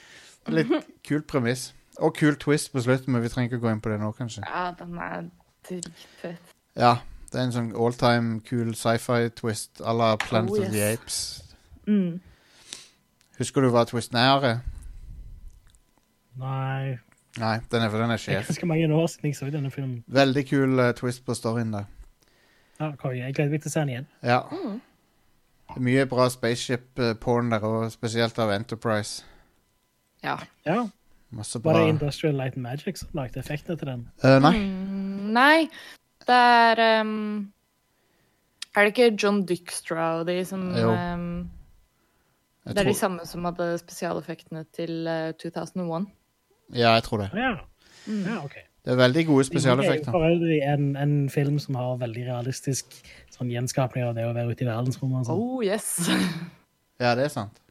Litt 0.52 0.72
kult 1.08 1.28
premiss. 1.28 1.72
Og 2.00 2.16
kul 2.18 2.40
twist 2.42 2.72
på 2.74 2.82
slutten, 2.82 3.14
men 3.14 3.24
vi 3.24 3.30
trenger 3.30 3.52
ikke 3.52 3.64
gå 3.68 3.74
inn 3.74 3.84
på 3.84 3.92
det 3.92 4.00
nå, 4.02 4.12
kanskje. 4.18 4.48
Ja, 4.48 4.72
den 4.80 4.98
er 4.98 5.28
dritfett. 5.68 6.53
Ja, 6.80 6.96
det 7.32 7.40
er 7.40 7.44
en 7.48 7.54
sånn 7.56 7.72
alltime 7.78 8.40
cool 8.50 8.74
sci-fi-twist 8.78 9.82
à 9.82 9.94
la 9.94 10.16
Planet 10.22 10.52
Oh, 10.52 10.62
of 10.64 10.72
the. 10.74 10.82
Apes. 10.94 11.18
Mm. 11.88 12.20
Husker 13.40 13.62
du 13.66 13.70
hva 13.74 13.84
twisten 13.90 14.18
er? 14.18 14.62
Nei 16.38 16.98
Nei, 17.40 17.58
den 17.72 17.82
er, 17.82 17.90
den 17.90 18.02
er 18.02 18.08
Det 18.08 18.14
er 18.14 18.18
sjef. 18.22 18.48
ganske 18.48 18.66
mange 18.70 18.94
år 18.94 19.08
siden 19.10 19.26
jeg 19.32 19.36
så 19.36 19.48
denne 19.50 19.72
filmen. 19.74 20.04
Veldig 20.08 20.44
kul 20.50 20.80
uh, 20.80 20.92
twist 20.94 21.24
på 21.26 21.34
storyen 21.34 21.72
der. 21.74 21.86
Ja, 22.80 22.92
konge. 22.96 23.18
Jeg 23.24 23.34
gleder 23.34 23.50
meg 23.56 23.62
til 23.64 23.72
å 23.72 23.74
se 23.74 23.80
den 23.80 23.90
igjen. 23.90 24.06
Ja. 24.22 24.38
Mm. 24.54 24.76
Mye 25.82 26.04
bra 26.06 26.28
spaceship-porn 26.30 27.50
der, 27.50 27.66
og 27.66 27.88
spesielt 27.92 28.38
av 28.38 28.52
Enterprise. 28.54 29.24
Ja. 30.24 30.36
Ja, 30.66 30.84
Masse 31.34 31.58
Var 31.64 31.74
det 31.80 31.88
Industrial 31.96 32.36
Light 32.38 32.54
and 32.54 32.62
Magic 32.68 33.02
som 33.02 33.10
lagde 33.18 33.42
effektene 33.42 33.80
til 33.82 33.88
den? 33.90 34.06
Uh, 34.24 34.38
Nei. 34.46 34.54
Mm, 34.60 35.34
nei, 35.34 35.70
det 36.28 36.36
er 36.36 37.02
um, 37.02 37.52
Er 38.76 38.84
det 38.88 38.94
ikke 38.94 39.18
John 39.24 39.44
Dykstra 39.48 40.20
og 40.20 40.28
de 40.28 40.38
som 40.46 40.64
ehm, 40.76 41.50
Det 42.66 42.78
er 42.80 42.88
de 42.90 42.94
samme 42.98 43.26
som 43.30 43.46
hadde 43.46 43.78
spesialeffektene 43.82 44.66
til 44.74 45.08
uh, 45.08 45.32
2001. 45.40 46.08
ja, 46.74 46.94
jeg 46.98 47.04
tror 47.04 47.18
det. 47.26 47.30
Ja, 47.36 47.56
Mm. 48.06 48.24
ja 48.28 48.42
okay. 48.44 48.62
Det 48.84 48.92
er 48.92 48.98
veldig 49.00 49.22
gode 49.30 49.44
spesialeffekter. 49.48 50.12
Det 50.12 50.12
er 50.12 50.12
for 50.12 50.26
øvrig 50.28 50.58
en, 50.74 50.96
en 51.00 51.30
film 51.32 51.60
som 51.60 51.76
har 51.80 51.94
veldig 52.02 52.26
realistisk 52.28 52.98
sånn 53.32 53.48
gjenskapning 53.54 54.04
av 54.04 54.16
det 54.18 54.26
å 54.28 54.34
være 54.36 54.52
ute 54.52 54.66
i 54.66 54.68
verdensrommet. 54.68 55.24
sånn. 55.30 55.40
Oh 55.40 55.62
yes. 55.64 56.10
Ja, 57.00 57.16
det 57.16 57.24
er 57.26 57.32
sant. 57.32 57.62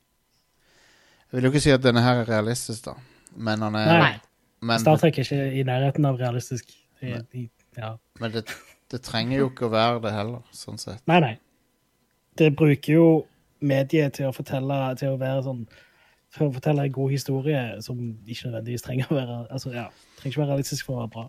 Jeg 1.31 1.37
vil 1.37 1.45
jo 1.45 1.51
ikke 1.53 1.61
si 1.65 1.71
at 1.75 1.85
denne 1.85 2.01
her 2.05 2.23
er 2.23 2.31
realistisk, 2.31 2.85
da. 2.89 2.95
Men 3.37 3.61
han 3.65 3.77
er 3.77 3.87
Nei. 3.93 4.15
Men, 4.63 4.81
Star 4.81 4.97
Trek 5.01 5.19
er 5.21 5.25
ikke 5.29 5.45
i 5.61 5.63
nærheten 5.69 6.05
av 6.09 6.17
realistisk. 6.21 6.73
I, 7.03 7.13
de- 7.33 7.45
ja. 7.79 7.95
men 8.21 8.35
det, 8.35 8.45
det 8.93 9.03
trenger 9.05 9.39
jo 9.39 9.51
ikke 9.51 9.69
å 9.69 9.73
være 9.73 10.03
det 10.05 10.13
heller, 10.15 10.43
sånn 10.57 10.81
sett. 10.81 11.03
Nei, 11.11 11.21
nei. 11.25 11.35
Det 12.39 12.51
bruker 12.57 12.97
jo 12.97 13.07
mediet 13.63 14.17
til 14.19 14.29
å 14.29 14.35
fortelle 14.35 14.79
til 14.99 15.15
å 15.15 15.21
være 15.21 15.45
sånn 15.47 15.65
for 16.33 16.49
å 16.49 16.55
fortelle 16.55 16.87
en 16.87 16.95
god 16.95 17.13
historie 17.13 17.63
som 17.85 17.99
ikke 18.01 18.49
nødvendigvis 18.49 18.85
trenger 18.87 19.11
å 19.11 19.19
være 19.19 19.39
altså 19.53 19.73
ja, 19.75 19.87
trenger 20.17 20.33
ikke 20.33 20.43
være 20.43 20.55
realistisk 20.55 20.89
for 20.89 20.97
å 20.97 21.03
være 21.03 21.13
bra. 21.13 21.27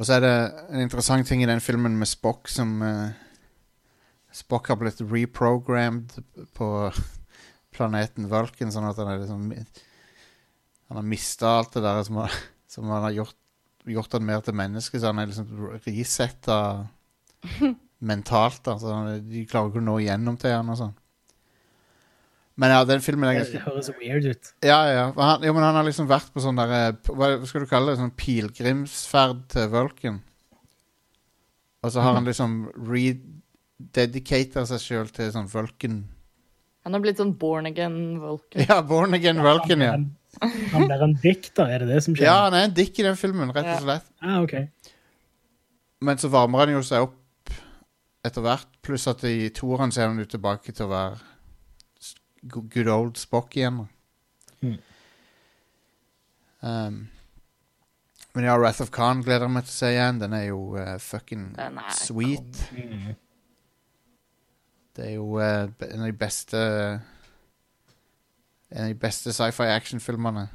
Og 0.00 0.08
så 0.08 0.16
er 0.16 0.24
det 0.24 0.36
en 0.72 0.84
interessant 0.86 1.28
ting 1.28 1.42
i 1.44 1.48
den 1.50 1.60
filmen 1.62 1.98
med 2.00 2.08
Spock 2.08 2.48
som 2.50 2.80
uh, 2.80 3.12
Spock 4.32 4.70
har 4.72 4.80
blitt 4.80 5.02
reprogrammed 5.04 6.16
på 6.56 6.68
planeten 7.76 8.30
Vulcan, 8.32 8.72
sånn 8.72 8.88
at 8.88 9.00
han 9.00 9.12
er 9.12 9.20
liksom 9.20 9.50
Han 9.52 10.98
har 10.98 11.06
mista 11.08 11.58
alt 11.58 11.76
det 11.76 11.84
der 11.84 12.02
som, 12.04 12.18
han, 12.20 12.40
som 12.68 12.88
han 12.92 13.04
har 13.06 13.14
gjort, 13.16 13.38
gjort 13.90 14.12
han 14.16 14.26
mer 14.26 14.42
til 14.44 14.54
menneske, 14.58 14.98
så 15.00 15.10
han 15.10 15.18
er 15.22 15.30
liksom 15.30 15.48
resetta 15.86 16.58
mentalt. 18.12 18.66
Altså, 18.70 19.20
De 19.22 19.46
klarer 19.50 19.72
ikke 19.72 19.82
å 19.82 19.86
nå 19.86 19.96
igjennom 20.02 20.38
til 20.40 20.54
han 20.54 20.70
og 20.72 20.78
sånn. 20.80 20.94
Men 22.60 22.74
ja, 22.74 22.82
den 22.84 23.00
filmen 23.00 23.30
er 23.30 23.46
Det 23.48 23.62
høres 23.64 23.88
weird 23.96 24.26
ut. 24.28 24.50
Ja, 24.62 24.80
ja. 24.92 25.04
Han, 25.16 25.44
jo, 25.46 25.54
men 25.56 25.64
han 25.64 25.78
har 25.78 25.86
liksom 25.86 26.08
vært 26.10 26.28
på 26.34 26.42
sånn 26.44 26.58
der 26.60 26.74
eh, 26.76 27.12
Hva 27.16 27.30
skal 27.48 27.64
du 27.64 27.70
kalle 27.70 27.94
det? 27.94 28.00
Sånn 28.02 28.12
pilegrimsferd 28.12 29.46
til 29.54 29.70
Vulcan. 29.72 30.18
Og 31.82 31.94
så 31.94 32.04
har 32.04 32.18
han 32.18 32.26
liksom 32.30 32.58
rededicata 32.84 34.66
seg 34.68 34.82
sjøl 34.84 35.08
til 35.16 35.32
sånn 35.34 35.48
Vulcan 35.50 36.02
Han 36.84 36.94
har 36.98 37.02
blitt 37.06 37.22
sånn 37.22 37.32
born 37.40 37.70
again 37.72 38.20
Vulcan. 38.20 38.66
Ja, 38.68 38.82
Born 38.84 39.16
Again 39.16 39.40
Vulcan, 39.42 39.86
ja. 39.88 39.96
Han, 40.40 40.86
blir 40.88 41.02
en 41.04 41.16
dikter, 41.20 41.68
er 41.68 41.82
det 41.82 41.90
det 41.92 42.00
som 42.06 42.14
skjer? 42.16 42.26
Ja, 42.26 42.36
han 42.46 42.56
er 42.56 42.68
en 42.68 42.76
dikk 42.76 42.98
i 43.02 43.04
den 43.06 43.18
filmen, 43.20 43.52
rett 43.54 43.68
og 43.74 43.84
slett. 43.84 44.06
Ah, 44.24 44.38
okay. 44.40 44.70
Men 46.02 46.18
så 46.18 46.30
varmer 46.32 46.64
han 46.64 46.72
jo 46.72 46.80
seg 46.86 47.04
opp 47.04 47.18
etter 48.26 48.44
hvert, 48.44 48.70
pluss 48.82 49.08
at 49.10 49.22
i 49.28 49.50
toeren 49.54 49.92
ser 49.94 50.08
han 50.08 50.20
ut 50.22 50.30
tilbake 50.30 50.74
til 50.74 50.86
å 50.86 50.92
være 50.92 51.20
good 52.50 52.88
old 52.90 53.18
Spock 53.20 53.56
igjen. 53.58 53.84
Mm. 54.62 54.78
Um, 56.62 56.98
men 58.32 58.46
ja, 58.46 58.54
Wrath 58.58 58.82
of 58.82 58.92
Khan 58.94 59.22
gleder 59.26 59.48
jeg 59.48 59.54
meg 59.56 59.66
til 59.66 59.74
å 59.74 59.76
se 59.76 59.90
igjen. 59.92 60.20
Den 60.22 60.36
er 60.36 60.44
jo 60.46 60.60
uh, 60.78 60.94
fucking 61.02 61.48
er 61.60 61.80
sweet. 61.96 62.62
Mm. 62.72 63.10
Det 64.96 65.08
er 65.08 65.16
jo 65.16 65.26
uh, 65.36 65.66
en 65.68 66.04
av 66.04 66.08
de 66.08 66.16
beste 66.16 66.62
En 68.72 68.86
av 68.86 68.90
de 68.90 68.98
beste 68.98 69.32
sci-fi 69.34 69.68
actionfilmene. 69.68 70.46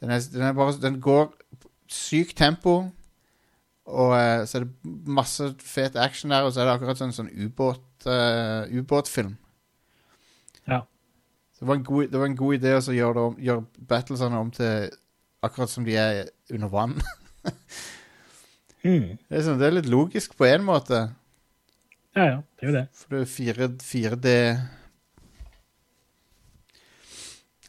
Den, 0.00 0.10
er, 0.10 0.20
den, 0.32 0.42
er 0.42 0.56
bare, 0.56 0.74
den 0.80 1.00
går 1.04 1.30
sykt 1.92 2.38
tempo, 2.40 2.78
og 3.84 4.12
uh, 4.16 4.44
så 4.48 4.58
er 4.58 4.64
det 4.64 4.92
masse 5.12 5.50
fet 5.60 5.96
action 6.00 6.32
der, 6.32 6.46
og 6.46 6.54
så 6.54 6.62
er 6.62 6.70
det 6.70 6.76
akkurat 6.78 7.00
sånn, 7.00 7.16
sånn 7.16 7.32
ubåt, 7.36 7.82
Uh, 8.04 8.68
ubåtfilm. 8.68 9.30
Ja. 10.68 10.82
Så 11.54 11.64
det 11.64 11.68
var 11.70 11.78
en 11.78 11.84
god, 11.88 12.08
det 12.12 12.20
var 12.20 12.28
en 12.28 12.36
god 12.36 12.56
idé 12.58 12.74
å 12.76 12.92
gjøre, 12.92 13.22
om, 13.30 13.38
gjøre 13.40 13.86
battlesene 13.88 14.40
om 14.44 14.50
til 14.52 14.90
akkurat 15.44 15.72
som 15.72 15.86
de 15.86 15.96
er 15.96 16.26
under 16.52 16.72
vann. 16.72 16.98
Mm. 18.84 19.14
Det 19.16 19.38
er, 19.38 19.44
sånn, 19.46 19.56
det 19.56 19.64
er 19.64 19.76
litt 19.78 19.86
logisk 19.88 20.34
på 20.36 20.44
en 20.44 20.66
måte. 20.66 20.98
Ja, 22.12 22.24
ja, 22.28 22.34
det 22.60 22.66
er 22.66 22.68
jo 22.68 22.74
det. 22.74 22.82
For 23.00 23.14
det 23.14 23.22
er 23.24 23.70
4D 23.80 24.32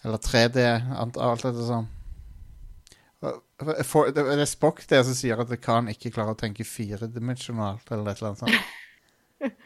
Eller 0.06 0.22
3D, 0.22 0.62
ant- 1.02 1.18
alt 1.18 1.42
dette 1.48 1.66
sånn. 1.66 1.88
For- 3.90 4.12
Det 4.14 4.22
er 4.22 4.46
Spock 4.46 4.84
der 4.88 5.02
som 5.08 5.16
sier 5.18 5.40
at 5.42 5.50
Khan 5.64 5.88
ikke 5.90 6.12
klarer 6.14 6.36
å 6.36 6.38
tenke 6.38 6.66
firedimensjonalt, 6.68 7.88
eller 7.92 8.12
et 8.12 8.22
eller 8.22 8.34
annet 8.36 8.44
sånt. 8.44 9.54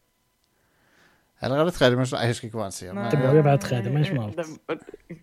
Eller 1.42 1.62
er 1.62 1.70
det 1.70 1.74
tredimensjonalt? 1.78 2.24
Jeg 2.26 2.34
husker 2.34 2.48
ikke 2.50 2.60
hva 2.60 2.66
han 2.68 2.74
sier. 2.76 2.94
men- 2.94 3.10
Det 3.12 3.20
må 3.20 3.34
jo 3.36 3.42
være 3.46 3.60
tredimensjonalt. 3.64 4.36
Det 4.40 5.20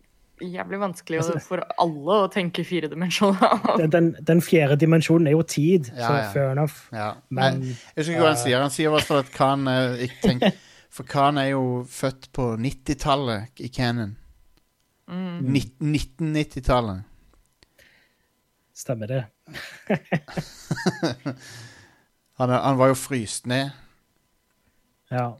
jævlig 0.52 0.78
vanskelig 0.80 1.18
Altså- 1.20 1.40
for 1.40 1.62
alle 1.78 2.16
å 2.24 2.30
tenke 2.32 2.64
firedimensjonalt. 2.64 3.76
Den, 3.78 3.90
den, 3.90 4.16
den 4.24 4.40
fjerde 4.40 4.76
dimensjonen 4.80 5.26
er 5.28 5.32
jo 5.32 5.42
tid, 5.42 5.90
Ja, 5.96 6.08
så 6.08 6.16
ja. 6.16 6.30
fair 6.32 6.50
enough. 6.52 6.88
Ja. 6.92 7.14
Men 7.30 7.60
Nei, 7.60 7.66
jeg 7.68 7.76
husker 7.96 8.12
ikke 8.12 8.20
hva 8.24 8.32
han 8.34 8.36
sier. 8.44 8.60
Han 8.60 8.70
sier 8.70 8.88
i 8.88 8.92
hvert 8.96 9.06
fall 9.08 9.18
at 9.18 9.32
Khan 9.32 9.68
eh, 9.68 10.06
ikke 10.08 10.20
tenker 10.22 10.52
For 10.96 11.04
Khan 11.04 11.36
er 11.38 11.50
jo 11.50 11.84
født 11.84 12.30
på 12.32 12.56
90-tallet 12.56 13.60
i 13.60 13.68
canon. 13.68 14.16
Mm. 15.08 15.54
1990-tallet. 15.54 17.02
Stemmer 18.76 19.06
det. 19.06 19.24
Han, 22.36 22.50
han 22.50 22.76
var 22.76 22.90
jo 22.92 22.94
fryst 22.98 23.46
ned, 23.48 23.70
Ja. 25.10 25.38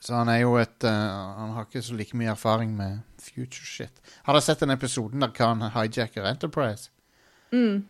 så 0.00 0.14
han 0.14 0.28
er 0.32 0.38
jo 0.40 0.54
et 0.56 0.84
uh, 0.86 0.90
Han 1.38 1.50
har 1.52 1.66
ikke 1.66 1.82
så 1.84 1.94
like 1.98 2.16
mye 2.16 2.30
erfaring 2.32 2.72
med 2.76 3.02
future 3.20 3.66
shit. 3.66 4.00
Har 4.24 4.32
dere 4.32 4.42
sett 4.46 4.60
den 4.64 4.70
episoden 4.72 5.20
der 5.20 5.32
Khan 5.36 5.60
hijacker 5.74 6.24
Enterprise? 6.30 6.88
Mm. 7.52 7.84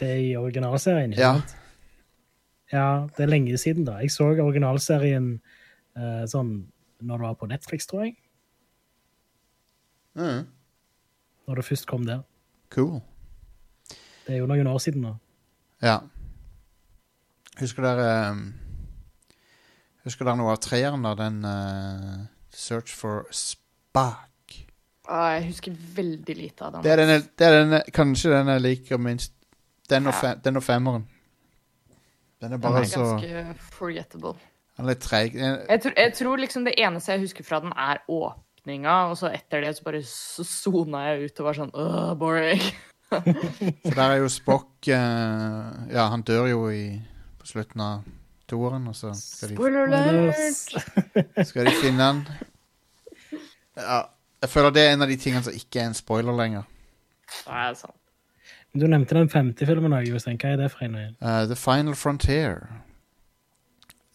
Det 0.00 0.08
er 0.10 0.16
i 0.24 0.36
originalserien, 0.36 1.12
ikke 1.12 1.22
Ja. 1.22 1.32
sant? 1.38 1.56
Ja, 2.72 3.06
det 3.16 3.22
er 3.22 3.30
lenge 3.30 3.58
siden 3.58 3.84
da. 3.86 3.98
Jeg 4.02 4.10
så 4.10 4.24
originalserien 4.32 5.40
uh, 5.96 6.26
sånn 6.26 6.66
når 7.00 7.16
det 7.18 7.26
var 7.28 7.34
på 7.40 7.46
Netflix, 7.48 7.86
tror 7.86 8.04
jeg. 8.08 8.16
Mm. 10.16 10.46
Når 11.48 11.54
det 11.60 11.64
først 11.64 11.86
kom 11.86 12.04
der. 12.06 12.22
Cool. 12.74 13.00
Det 14.26 14.34
er 14.36 14.38
jo 14.42 14.46
noen 14.46 14.66
år 14.70 14.78
siden 14.78 15.02
nå. 15.02 15.14
Ja. 15.82 15.98
Husker 17.60 17.82
dere 17.84 18.08
um, 18.32 18.42
Husker 20.04 20.24
dere 20.24 20.38
noe 20.40 20.54
av 20.54 20.60
treeren, 20.64 21.02
da? 21.04 21.14
Den 21.18 21.40
uh, 21.44 22.26
Search 22.56 22.92
for 22.96 23.26
Spark. 23.34 24.26
Ah, 25.10 25.34
jeg 25.36 25.48
husker 25.50 25.74
veldig 25.96 26.36
lite 26.38 26.64
av 26.64 26.72
den. 26.76 26.84
Det 26.86 26.92
er, 26.94 27.00
denne, 27.02 27.18
det 27.38 27.46
er 27.48 27.56
denne, 27.58 27.80
kanskje 27.92 28.30
den 28.32 28.52
jeg 28.54 28.62
liker 28.64 29.00
minst. 29.02 29.34
Den 29.90 30.06
og, 30.06 30.14
Ja. 30.14 30.20
fe, 30.20 30.30
den 30.44 30.56
og 30.60 30.62
femmeren. 30.62 31.08
Den 32.40 32.52
er 32.52 32.56
Den 32.56 32.60
bare 32.62 32.84
ganske 32.84 32.94
så 32.94 33.54
forgettable. 33.74 34.36
Den 34.78 34.86
er 34.86 34.92
litt 34.94 35.02
treig. 35.02 35.34
Jeg- 35.34 35.66
Jeg, 35.68 36.14
tror- 36.14 36.36
liksom 36.38 36.64
det 36.64 36.74
eneste 36.78 37.12
jeg 37.12 37.20
husker 37.26 37.44
fra 37.44 37.60
den, 37.60 37.72
er 37.76 37.98
åpninga, 38.60 38.94
og 39.10 39.16
så 39.18 39.30
etter 39.32 39.60
det 39.64 39.74
så 39.76 39.84
bare 39.86 40.02
så 40.04 40.44
sona 40.44 41.04
jeg 41.10 41.30
ut 41.30 41.40
og 41.40 41.46
var 41.48 41.56
sånn 41.58 41.70
Åh, 41.74 42.14
boring. 42.20 42.60
For 43.10 43.94
der 43.96 44.04
er 44.12 44.16
jo 44.22 44.28
Spock 44.30 44.86
eh, 44.86 45.70
Ja, 45.90 46.04
han 46.12 46.22
dør 46.22 46.46
jo 46.50 46.60
i, 46.70 47.00
på 47.40 47.46
slutten 47.48 47.80
av 47.82 48.04
toeren, 48.50 48.86
og 48.90 48.94
så 48.98 49.12
skal 49.16 49.50
de, 49.50 49.56
Spoiler 49.56 49.88
alert! 49.88 50.60
skal 51.48 51.66
de 51.66 51.74
finne 51.80 52.02
han. 52.06 52.20
Ja, 53.78 54.04
jeg 54.42 54.50
føler 54.50 54.74
det 54.74 54.84
er 54.86 54.92
en 54.94 55.02
av 55.06 55.10
de 55.10 55.16
tingene 55.20 55.42
som 55.46 55.54
ikke 55.56 55.80
er 55.82 55.90
en 55.90 55.94
spoiler 55.98 56.36
lenger. 56.36 56.66
Nei, 57.46 57.64
Det 57.64 57.70
er 57.70 57.80
sant. 57.84 57.96
Du 58.70 58.86
nevnte 58.86 59.16
den 59.18 59.30
femte 59.30 59.66
filmen 59.66 59.94
òg, 59.96 60.06
Jostein. 60.06 60.36
Hva 60.38 60.52
er 60.54 60.60
det 60.62 60.68
for 60.70 60.84
en? 60.86 60.94
Uh, 60.94 61.26
Eh, 61.26 61.46
The 61.50 61.56
Final 61.58 61.96
Frontier. 61.98 62.60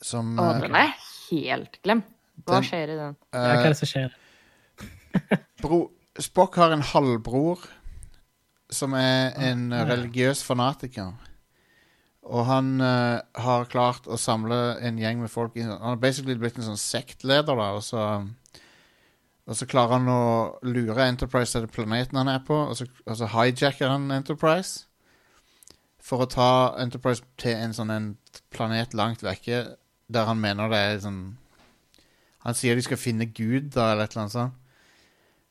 Som 0.03 0.37
Å, 0.39 0.45
eh, 0.53 0.61
den 0.63 0.75
er 0.79 0.93
helt 1.31 1.79
glemt. 1.83 2.07
Hva 2.45 2.59
Den- 2.61 2.67
skjer 2.69 2.91
i 2.93 2.95
den? 2.99 3.15
Ja, 3.33 3.39
hva 3.39 3.51
er 3.55 3.65
eh, 3.65 3.67
det 3.73 3.77
som 3.81 3.87
skjer? 3.91 4.15
Bro, 5.61 5.91
Spock 6.19 6.55
har 6.55 6.71
en 6.71 6.81
halvbror 6.81 7.65
som 8.71 8.93
er 8.97 9.33
en 9.37 9.67
Ah, 9.73 9.83
ja. 9.83 9.87
religiøs 9.95 10.43
fanatiker. 10.43 11.11
Og 12.25 12.45
han 12.47 12.81
uh, 12.81 13.19
har 13.37 13.67
klart 13.69 14.07
å 14.09 14.17
samle 14.17 14.57
en 14.81 14.97
gjeng 14.97 15.19
med 15.21 15.29
folk 15.29 15.57
i- 15.57 15.61
Han 15.67 15.77
har 15.81 15.95
basically 16.01 16.33
blitt 16.41 16.57
en 16.57 16.63
sånn 16.71 16.79
sektleder, 16.81 17.53
da. 17.55 17.67
Og 17.77 17.83
så, 17.85 18.01
og 19.45 19.55
så 19.59 19.67
klarer 19.69 19.99
han 19.99 20.07
å 20.09 20.57
lure 20.65 21.05
Enterprise 21.05 21.53
til 21.53 21.67
planeten 21.67 22.17
han 22.17 22.27
er 22.31 22.39
på, 22.47 22.57
og 22.71 22.75
så, 22.79 22.87
og 23.05 23.17
så 23.19 23.27
hijacker 23.29 23.89
han 23.93 24.09
Enterprise. 24.11 24.85
For 26.01 26.25
å 26.25 26.29
ta 26.29 26.49
Enterprise 26.81 27.21
til 27.37 27.53
en 27.57 27.73
sånn 27.73 27.91
en 27.93 28.09
planet 28.53 28.93
langt 28.97 29.21
vekke, 29.25 29.75
der 30.09 30.25
han 30.25 30.41
mener 30.41 30.69
det 30.69 30.77
er 30.77 30.99
sånn 31.01 31.21
Han 32.45 32.53
sier 32.53 32.75
de 32.77 32.81
skal 32.85 32.97
finne 33.01 33.25
Gud, 33.25 33.71
da, 33.73 33.91
eller 33.91 34.03
et 34.05 34.11
eller 34.13 34.21
annet 34.25 34.33
sånt. 34.35 34.53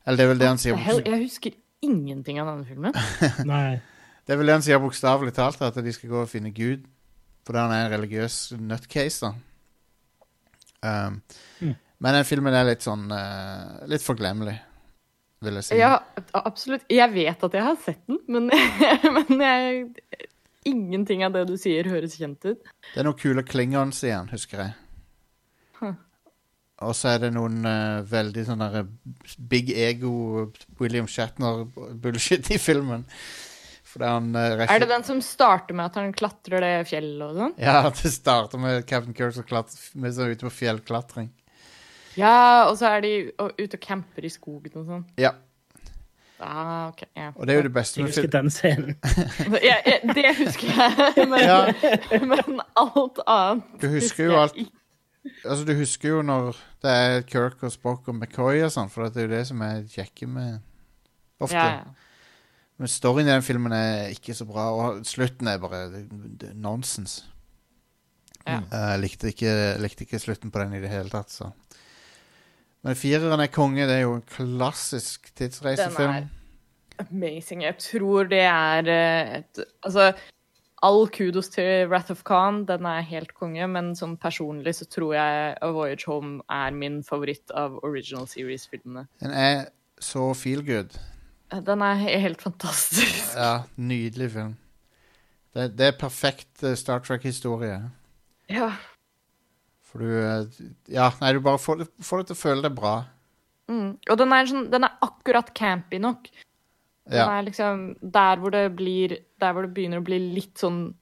Eller 0.05 0.17
det 0.17 0.25
er 0.25 0.31
vel 0.31 0.41
det 0.41 0.49
han 0.49 0.61
sier. 0.61 0.77
Jeg 1.01 1.21
husker 1.23 1.55
ingenting 1.85 2.39
av 2.41 2.51
denne 2.51 2.65
filmen. 2.67 2.93
Nei. 3.51 3.79
Det 4.25 4.33
er 4.33 4.39
vel 4.41 4.49
det 4.49 4.57
han 4.57 4.65
sier 4.65 4.81
bokstavelig 4.81 5.33
talt, 5.37 5.61
at 5.61 5.77
de 5.85 5.93
skal 5.93 6.11
gå 6.11 6.21
og 6.23 6.29
finne 6.29 6.53
Gud. 6.55 6.85
Fordi 7.45 7.61
han 7.61 7.73
er 7.73 7.85
en 7.85 7.93
religiøs 7.93 8.37
nutcase, 8.59 9.29
da. 9.29 9.35
Um, 10.85 11.19
Mm. 11.61 11.75
Men 12.03 12.17
den 12.17 12.25
filmen 12.27 12.53
er 12.53 12.65
litt 12.67 12.83
sånn 12.83 13.05
uh, 13.07 13.85
Litt 13.89 14.03
forglemmelig, 14.03 14.53
vil 15.45 15.55
jeg 15.57 15.65
si. 15.69 15.77
Ja, 15.79 15.93
absolutt. 16.35 16.83
Jeg 16.91 17.07
vet 17.13 17.45
at 17.47 17.55
jeg 17.55 17.63
har 17.63 17.77
sett 17.81 18.01
den, 18.11 18.19
men, 18.27 18.49
men 19.31 19.41
jeg, 19.41 20.27
ingenting 20.67 21.23
av 21.25 21.33
det 21.33 21.45
du 21.49 21.55
sier, 21.57 21.87
høres 21.89 22.17
kjent 22.19 22.43
ut. 22.45 22.59
Det 22.91 23.01
er 23.01 23.07
noen 23.07 23.17
kule 23.17 23.45
klingons 23.47 24.03
igjen, 24.05 24.27
husker 24.35 24.65
jeg. 24.65 24.75
Og 26.85 26.95
så 26.97 27.15
er 27.15 27.25
det 27.25 27.31
noen 27.35 27.65
uh, 27.65 28.03
veldig 28.09 28.45
sånn 28.47 28.61
derre 28.63 28.85
big 29.51 29.71
ego 29.73 30.11
William 30.79 31.09
Shatner-bullshit 31.09 32.51
i 32.55 32.59
filmen. 32.61 33.05
Han 34.01 34.33
uh, 34.35 34.65
Er 34.65 34.81
det 34.83 34.89
den 34.91 35.05
som 35.07 35.21
starter 35.23 35.75
med 35.77 35.87
at 35.87 35.97
han 36.01 36.11
klatrer 36.15 36.63
det 36.63 36.73
fjellet 36.89 37.23
og 37.29 37.39
sånn? 37.39 37.55
Ja, 37.63 37.81
det 38.01 38.11
starter 38.11 38.59
med 38.61 38.83
Captain 38.89 39.15
Kirk 39.15 39.37
som 39.37 39.47
klatrer 39.47 39.79
med 40.01 40.15
sånn 40.17 40.35
ute 40.35 40.49
på 40.49 40.53
fjellklatring. 40.63 41.31
Ja, 42.15 42.67
og 42.69 42.77
så 42.79 42.93
er 42.95 43.03
de 43.03 43.15
ute 43.35 43.75
og 43.75 43.81
camper 43.83 44.27
i 44.27 44.31
skogen 44.31 44.81
og 44.81 44.87
sånn. 44.87 45.03
Ja, 45.19 45.33
Ah, 46.39 46.89
okay, 46.89 47.07
ja. 47.15 47.29
og 47.35 47.47
det 47.47 47.53
er 47.53 47.57
jo 47.61 47.63
det 47.63 47.73
beste 47.73 48.01
Jeg 48.01 48.09
husker 48.09 48.27
den 48.27 48.49
scenen. 48.51 48.97
Ja, 49.63 49.75
det 50.03 50.33
husker 50.35 50.67
jeg, 50.67 51.27
men, 51.29 51.39
Ja. 51.39 51.71
men 52.19 52.59
alt 52.75 53.21
annet 53.25 53.63
Du 53.81 53.87
husker 53.87 54.25
jo 54.25 54.31
jeg 54.33 54.41
alt 54.41 54.57
ikke. 54.65 54.71
Altså, 55.45 55.63
du 55.65 55.73
husker 55.77 56.09
jo 56.09 56.21
når 56.25 56.55
det 56.85 56.91
er 56.93 57.21
Kirk 57.29 57.63
og 57.65 57.71
Spock 57.73 58.07
og 58.11 58.15
McCoy 58.17 58.61
og 58.65 58.71
sånn, 58.73 58.89
for 58.93 59.09
det 59.09 59.23
er 59.23 59.27
jo 59.27 59.33
det 59.35 59.43
som 59.49 59.61
er 59.65 59.83
kjekke 59.89 60.27
med 60.29 60.59
Ofte. 61.43 61.57
Ja, 61.59 61.81
ja. 61.81 62.01
Men 62.79 62.91
storyen 62.91 63.27
i 63.27 63.31
den 63.33 63.43
filmen 63.43 63.73
er 63.75 64.09
ikke 64.13 64.35
så 64.35 64.45
bra, 64.47 64.65
og 64.75 65.01
slutten 65.07 65.47
er 65.47 65.59
bare 65.63 65.81
nonsens. 66.55 67.21
Ja. 68.45 68.59
Eh, 68.61 68.87
Jeg 68.93 69.01
likte, 69.01 69.31
ikke, 69.31 69.53
likte 69.81 70.05
ikke 70.05 70.19
slutten 70.21 70.51
på 70.53 70.61
den 70.61 70.75
i 70.77 70.81
det 70.83 70.91
hele 70.91 71.09
tatt, 71.11 71.31
så. 71.33 71.49
Men 72.85 72.95
fireren 72.99 73.41
er 73.41 73.49
konge. 73.51 73.87
Det 73.89 73.95
er 73.97 74.03
jo 74.05 74.17
en 74.19 74.25
klassisk 74.29 75.31
tidsreisefilm. 75.35 76.11
Den 76.13 76.29
er 76.29 77.07
Amazing. 77.09 77.63
Jeg 77.65 77.75
tror 77.81 78.27
det 78.31 78.43
er 78.45 78.87
eh, 78.87 79.37
et 79.41 79.63
Altså, 79.83 80.11
all 80.85 81.07
kudos 81.09 81.49
til 81.53 81.87
Wrath 81.89 82.13
of 82.13 82.23
Khan, 82.27 82.63
den 82.69 82.85
er 82.89 83.05
helt 83.07 83.33
konge, 83.37 83.65
men 83.71 83.93
sånn 83.97 84.15
personlig 84.21 84.75
så 84.77 84.87
tror 84.89 85.15
jeg 85.17 85.55
A 85.65 85.71
Voyage 85.73 86.07
Home 86.11 86.43
er 86.51 86.75
min 86.75 87.01
favoritt 87.05 87.53
av 87.57 87.79
original 87.87 88.27
series-filmene. 88.29 89.07
Den 89.23 89.33
er 89.33 89.67
så 90.03 90.29
feel 90.37 90.61
good. 90.65 90.93
Den 91.65 91.81
er 91.85 91.97
helt 92.01 92.41
fantastisk. 92.43 93.33
Ja, 93.35 93.65
nydelig 93.77 94.31
film. 94.33 94.55
Det, 95.55 95.69
det 95.79 95.91
er 95.91 95.99
perfekt 95.99 96.63
eh, 96.65 96.75
Star 96.75 96.99
Trek-historie. 97.05 97.77
Ja. 98.51 98.73
For 99.87 100.03
du 100.03 100.09
eh, 100.19 100.63
Ja, 100.91 101.11
nei, 101.21 101.31
du 101.33 101.39
bare 101.45 101.61
får, 101.61 101.85
får 102.03 102.21
det 102.23 102.31
til 102.31 102.37
å 102.37 102.41
føle 102.41 102.65
deg 102.65 102.75
bra. 102.75 102.95
Mm. 103.71 103.95
Og 104.11 104.19
den 104.19 104.35
er, 104.35 104.49
sånn, 104.49 104.67
den 104.73 104.85
er 104.87 104.97
akkurat 105.05 105.53
campy 105.57 106.01
nok. 106.03 106.27
Den 107.05 107.17
Ja. 107.19 107.25
er 107.39 107.43
liksom 107.45 107.95
der 108.01 108.37
hvor 108.41 108.49
det 108.51 108.75
blir 108.75 109.17
Der 109.39 109.53
hvor 109.53 109.61
det 109.61 109.73
begynner 109.75 109.99
å 110.01 110.03
bli 110.05 110.17
litt 110.33 110.55
sånn 110.57 110.93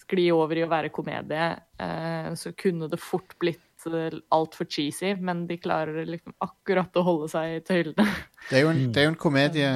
skli 0.00 0.30
over 0.32 0.56
i 0.56 0.62
å 0.64 0.68
være 0.70 0.88
komedie, 0.90 1.60
eh, 1.78 2.30
så 2.34 2.52
kunne 2.56 2.88
det 2.90 2.98
fort 2.98 3.34
blitt 3.38 3.60
uh, 3.86 4.10
altfor 4.32 4.66
cheesy, 4.68 5.14
men 5.20 5.46
de 5.46 5.56
klarer 5.58 6.04
liksom 6.06 6.34
akkurat 6.42 6.92
å 6.96 7.02
holde 7.04 7.28
seg 7.30 7.56
i 7.56 7.60
tøylene. 7.60 8.06
Det 8.50 8.58
er 8.58 8.62
jo 8.64 8.70
en, 8.72 8.80
det 8.92 8.96
er 9.00 9.04
jo 9.04 9.12
en 9.12 9.20
komedie 9.20 9.70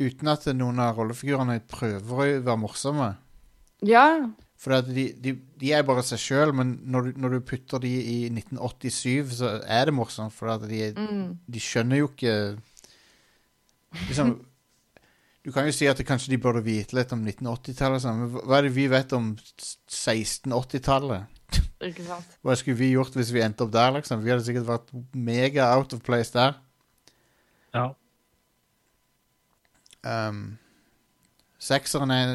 uten 0.00 0.28
at 0.32 0.46
noen 0.56 0.78
av 0.80 0.96
rollefigurene 0.96 1.60
prøver 1.68 2.10
å 2.38 2.42
være 2.46 2.56
morsomme. 2.58 3.16
ja. 3.82 4.06
For 4.60 4.74
at 4.76 4.88
de, 4.92 5.06
de, 5.16 5.32
de 5.56 5.70
er 5.72 5.82
bare 5.88 6.02
seg 6.04 6.18
sjøl, 6.20 6.50
men 6.52 6.74
når 6.84 7.06
du, 7.06 7.20
når 7.20 7.30
du 7.30 7.40
putter 7.48 7.80
de 7.80 7.88
i 7.88 8.16
1987, 8.28 9.30
så 9.38 9.54
er 9.64 9.86
det 9.88 9.94
morsomt. 9.96 10.32
For 10.36 10.48
at 10.52 10.66
de, 10.68 10.92
Mm. 10.92 11.38
de 11.48 11.58
skjønner 11.58 11.96
jo 12.02 12.08
ikke 12.12 12.34
Liksom 14.08 14.34
Du 15.40 15.48
kan 15.54 15.64
jo 15.64 15.72
si 15.72 15.86
at 15.88 15.96
det, 15.96 16.04
kanskje 16.08 16.34
de 16.34 16.40
burde 16.42 16.60
vite 16.64 16.92
litt 16.98 17.12
om 17.16 17.22
1980-tallet, 17.24 18.02
sånn, 18.04 18.18
men 18.20 18.32
hva- 18.34 18.58
er 18.58 18.66
det 18.66 18.74
vi 18.76 18.84
vet 18.92 19.14
om 19.16 19.30
1680-tallet? 19.38 21.38
Ikke 21.80 22.04
sant? 22.04 22.34
Hva 22.44 22.52
skulle 22.60 22.76
vi 22.76 22.90
gjort 22.92 23.16
hvis 23.16 23.30
vi 23.32 23.40
endte 23.40 23.64
opp 23.64 23.72
der, 23.72 23.94
liksom? 23.96 24.20
Vi 24.20 24.28
hadde 24.34 24.44
sikkert 24.44 24.68
vært 24.68 24.90
mega 25.16 25.70
out 25.78 25.94
of 25.96 26.02
place 26.04 26.28
der. 26.34 26.58
Ja. 27.72 27.86
Um, 30.04 30.58
sekseren 31.60 32.12
er 32.12 32.34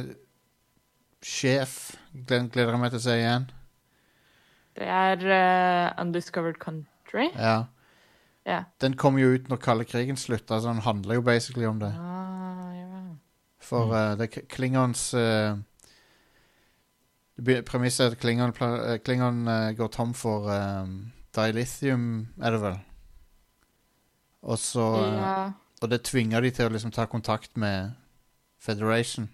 sjef. 1.25 1.93
Gleder, 2.15 2.73
jeg 2.73 2.81
meg 2.81 2.91
til 2.93 3.01
å 3.01 3.05
se 3.05 3.15
igjen. 3.19 3.45
Det 4.75 4.89
er 4.91 5.21
uh, 5.29 6.01
Undiscovered 6.01 6.57
Country. 6.59 7.29
Ja. 7.37 7.65
Yeah. 8.45 8.65
Den 8.81 8.93
kom 8.97 9.17
jo 9.17 9.31
ut 9.33 9.47
når 9.49 9.57
kalde 9.61 9.85
krigen 9.89 10.17
slutta, 10.21 10.59
så 10.61 10.69
den 10.73 10.83
handler 10.85 11.17
jo 11.17 11.23
basically 11.25 11.65
om 11.69 11.79
det. 11.81 11.89
Ah. 11.97 12.44
For 13.65 13.89
uh, 13.89 14.13
det 14.19 14.29
er 14.29 14.45
Klingons 14.51 15.07
uh, 15.17 15.57
Premisset 17.35 18.05
er 18.05 18.11
at 18.11 18.19
Klingon, 18.19 18.53
eh, 18.63 18.97
Klingon 19.03 19.47
uh, 19.47 19.71
går 19.75 19.87
tom 19.91 20.13
for 20.13 20.47
um, 20.47 21.11
dilithium, 21.35 22.27
er 22.41 22.51
det 22.51 22.61
vel? 22.61 22.77
Og 24.41 24.59
så 24.59 24.85
ja. 25.03 25.47
uh, 25.47 25.51
Og 25.81 25.91
det 25.91 26.05
tvinger 26.07 26.41
de 26.41 26.51
til 26.51 26.69
å 26.69 26.71
liksom 26.71 26.91
ta 26.95 27.05
kontakt 27.05 27.57
med 27.57 27.91
Federation. 28.59 29.29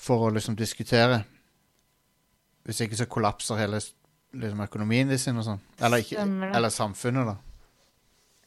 for 0.00 0.16
å 0.24 0.30
liksom 0.32 0.56
diskutere. 0.56 1.24
Hvis 2.64 2.80
ikke 2.80 2.96
så 2.96 3.04
kollapser 3.04 3.58
hele 3.60 3.80
liksom, 4.32 4.62
økonomien 4.64 5.08
de 5.08 5.18
sin 5.18 5.36
og 5.36 5.44
sånn. 5.44 5.60
Eller, 5.76 6.00
det. 6.00 6.50
eller 6.56 6.72
samfunnet, 6.72 7.26
da. 7.26 7.36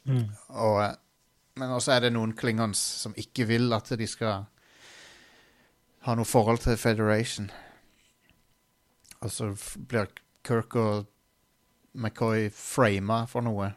Mm. 0.09 0.31
Og, 0.49 0.79
eh, 0.81 0.95
men 1.55 1.69
også 1.75 1.91
er 1.95 1.99
det 2.07 2.13
noen 2.15 2.33
klingons 2.37 2.79
som 3.03 3.13
ikke 3.19 3.45
vil 3.49 3.73
at 3.75 3.91
de 3.99 4.07
skal 4.09 4.45
ha 6.03 6.15
noe 6.17 6.25
forhold 6.27 6.63
til 6.65 6.77
Federation. 6.77 7.49
Og 9.23 9.31
så 9.31 9.51
blir 9.87 10.09
Kirk 10.43 10.75
og 10.75 11.05
McCoy 11.93 12.49
frama 12.51 13.21
for 13.29 13.45
noe. 13.45 13.69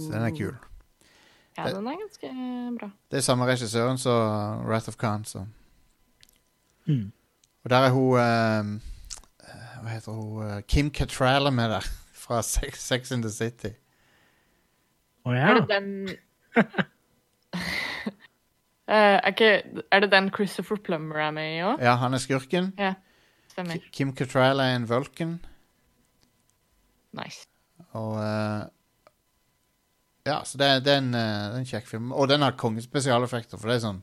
Så 0.00 0.08
den 0.10 0.24
er 0.26 0.32
kul. 0.34 0.56
Ja, 1.56 1.68
den 1.72 1.86
er 1.88 2.00
ganske 2.00 2.30
bra. 2.80 2.88
Det 3.10 3.20
er 3.20 3.24
samme 3.24 3.46
regissøren 3.48 4.00
som 4.00 4.64
Wrath 4.66 4.88
of 4.90 4.96
Khan. 5.00 5.24
Så. 5.24 5.44
Mm. 6.86 7.12
Og 7.64 7.70
der 7.70 7.86
er 7.86 7.90
hun 7.94 8.18
eh, 8.20 8.72
Hva 9.82 9.92
heter 9.94 10.12
hun? 10.12 10.42
eh, 10.48 10.60
Kim 10.68 10.90
Cattrall 10.90 11.46
er 11.46 11.54
med 11.54 11.70
der. 11.76 11.86
Fra 12.26 12.42
Sex, 12.42 12.80
Sex 12.82 13.10
in 13.14 13.22
the 13.22 13.30
City. 13.30 13.76
Å 15.26 15.34
ja. 15.34 15.48
Er 15.50 15.60
det 15.60 15.66
den 15.70 15.88
Eh, 18.86 19.16
er, 19.18 19.32
ikke, 19.32 19.46
er 19.90 20.00
det 20.04 20.12
den 20.12 20.28
Christopher 20.30 20.78
Plummer 20.78 21.16
er 21.18 21.32
med 21.34 21.56
i 21.56 21.62
òg? 21.66 21.80
Ja, 21.82 21.96
han 21.98 22.14
er 22.14 22.20
skurken. 22.22 22.68
Ja, 22.78 22.92
stemmer. 23.50 23.80
Kim 23.90 24.12
Cattrall 24.14 24.60
er 24.62 24.76
en 24.76 24.84
Vulcan. 24.86 25.32
Nice. 27.18 27.48
Og 27.98 28.12
uh, 28.14 28.68
Ja, 30.26 30.36
så 30.46 30.58
det, 30.60 30.68
er- 30.70 30.84
det, 30.86 30.92
er 30.94 31.00
en, 31.02 31.10
det 31.16 31.22
er 31.24 31.56
en 31.58 31.66
kjekk 31.66 31.90
film. 31.90 32.12
Og 32.14 32.28
den 32.30 32.46
har 32.46 32.54
kongespesialeffekter, 32.60 33.58
for 33.58 33.72
det 33.72 33.80
er 33.80 33.84
sånn 33.88 33.98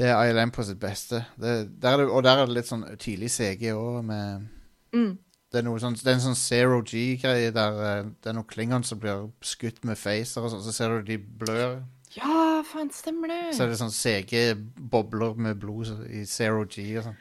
Det 0.00 0.08
er 0.08 0.30
ILM 0.32 0.54
på 0.56 0.64
sitt 0.64 0.80
beste. 0.80 1.26
Det, 1.36 1.58
der 1.82 1.92
er 1.98 2.06
det, 2.06 2.08
og 2.08 2.24
der 2.24 2.40
er 2.40 2.48
det 2.48 2.56
litt 2.56 2.70
sånn 2.72 2.86
tidlig 2.96 3.28
CG 3.36 3.68
òg, 3.76 4.00
med 4.08 4.48
Mm. 4.96 5.12
Det 5.52 5.60
er, 5.60 5.64
noe 5.66 5.80
sånn, 5.80 5.96
det 6.00 6.08
er 6.08 6.16
en 6.16 6.24
sånn 6.24 6.38
zero 6.38 6.78
G-greie 6.80 7.50
der 7.52 7.80
eh, 7.84 8.06
det 8.24 8.30
er 8.30 8.36
noen 8.38 8.48
klingon 8.48 8.86
som 8.88 9.00
blir 9.02 9.26
skutt 9.44 9.82
med 9.84 10.00
facer 10.00 10.40
og 10.40 10.54
sånn, 10.54 10.62
så 10.64 10.72
ser 10.72 10.94
du 10.94 11.10
de 11.10 11.18
blør. 11.20 11.82
Ja, 12.16 12.62
faen, 12.68 12.88
stemmer 12.92 13.28
det. 13.28 13.40
Så 13.56 13.66
er 13.66 13.72
det 13.72 13.78
sånn 13.80 13.92
CG-bobler 13.92 15.36
med 15.36 15.60
blod 15.60 15.92
i 16.08 16.24
zero 16.28 16.64
G 16.64 16.86
og 17.00 17.08
sånn. 17.10 17.20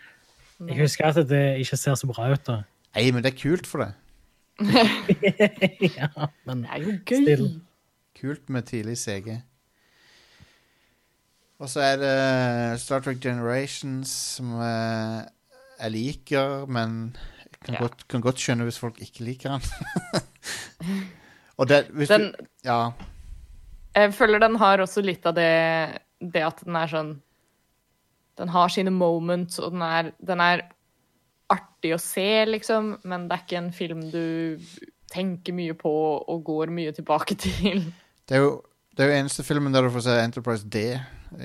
Jeg 0.69 0.77
husker 0.79 1.09
at 1.09 1.19
det 1.27 1.43
ikke 1.63 1.79
ser 1.79 1.97
så 1.99 2.07
bra 2.07 2.29
ut, 2.31 2.43
da. 2.47 2.61
Nei, 2.95 3.07
men 3.11 3.23
det 3.25 3.33
er 3.33 3.39
kult 3.39 3.67
for 3.67 3.83
det. 3.83 3.91
ja, 5.97 6.09
men 6.45 6.63
Det 6.63 6.71
er 6.75 6.83
jo 6.85 6.95
gøy. 6.99 7.23
Still. 7.23 7.47
Kult 8.19 8.51
med 8.53 8.67
tidlig 8.69 8.97
CG. 9.01 9.39
Og 11.61 11.69
så 11.69 11.83
er 11.85 11.99
det 12.01 12.79
Star 12.81 13.03
Trek 13.05 13.19
Generations, 13.21 14.11
som 14.37 14.55
eh, 14.61 15.21
jeg 15.81 15.93
liker, 15.93 16.65
men 16.69 17.15
kan, 17.65 17.75
Ja. 17.75 17.79
godt, 17.85 18.07
kan 18.09 18.21
godt 18.21 18.39
skjønne 18.41 18.65
hvis 18.67 18.79
folk 18.81 18.97
ikke 19.01 19.23
liker 19.27 19.57
den. 19.57 19.61
Og 21.61 21.67
det, 21.69 21.83
hvis 21.93 22.09
Den, 22.09 22.31
du, 22.33 22.45
ja, 22.65 22.91
jeg 23.95 24.13
føler 24.17 24.39
den 24.41 24.55
har 24.57 24.81
også 24.81 25.01
litt 25.03 25.25
av 25.29 25.35
det, 25.37 25.99
det 26.23 26.41
at 26.47 26.63
den 26.65 26.77
er 26.79 26.87
sånn 26.89 27.11
Den 28.39 28.49
har 28.49 28.71
sine 28.71 28.89
moments, 28.95 29.59
og 29.59 29.73
den 29.75 29.81
er, 29.85 30.09
den 30.25 30.39
er 30.41 30.63
artig 31.51 31.91
å 31.93 31.99
se, 32.01 32.45
liksom, 32.47 32.95
men 33.03 33.27
det 33.27 33.35
er 33.35 33.43
ikke 33.43 33.59
en 33.59 33.71
film 33.75 34.01
du 34.09 34.57
tenker 35.11 35.53
mye 35.53 35.75
på 35.77 35.91
og 36.23 36.43
går 36.47 36.71
mye 36.73 36.93
tilbake 36.95 37.35
til. 37.43 37.83
det 38.25 38.37
er 38.39 38.45
jo 38.47 38.61
det 38.95 39.05
er 39.05 39.11
jo 39.11 39.19
eneste 39.21 39.43
filmen 39.47 39.71
der 39.75 39.85
du 39.85 39.91
får 39.93 40.03
se 40.03 40.15
Enterprise 40.19 40.67
D 40.67 40.81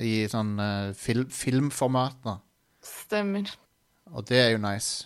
i 0.03 0.15
sånn 0.27 0.55
uh, 0.59 0.89
fil, 0.99 1.21
filmformat. 1.31 2.17
da. 2.25 2.33
Stemmer. 2.83 3.53
Og 4.11 4.25
det 4.27 4.41
er 4.41 4.49
jo 4.51 4.57
nice. 4.59 5.05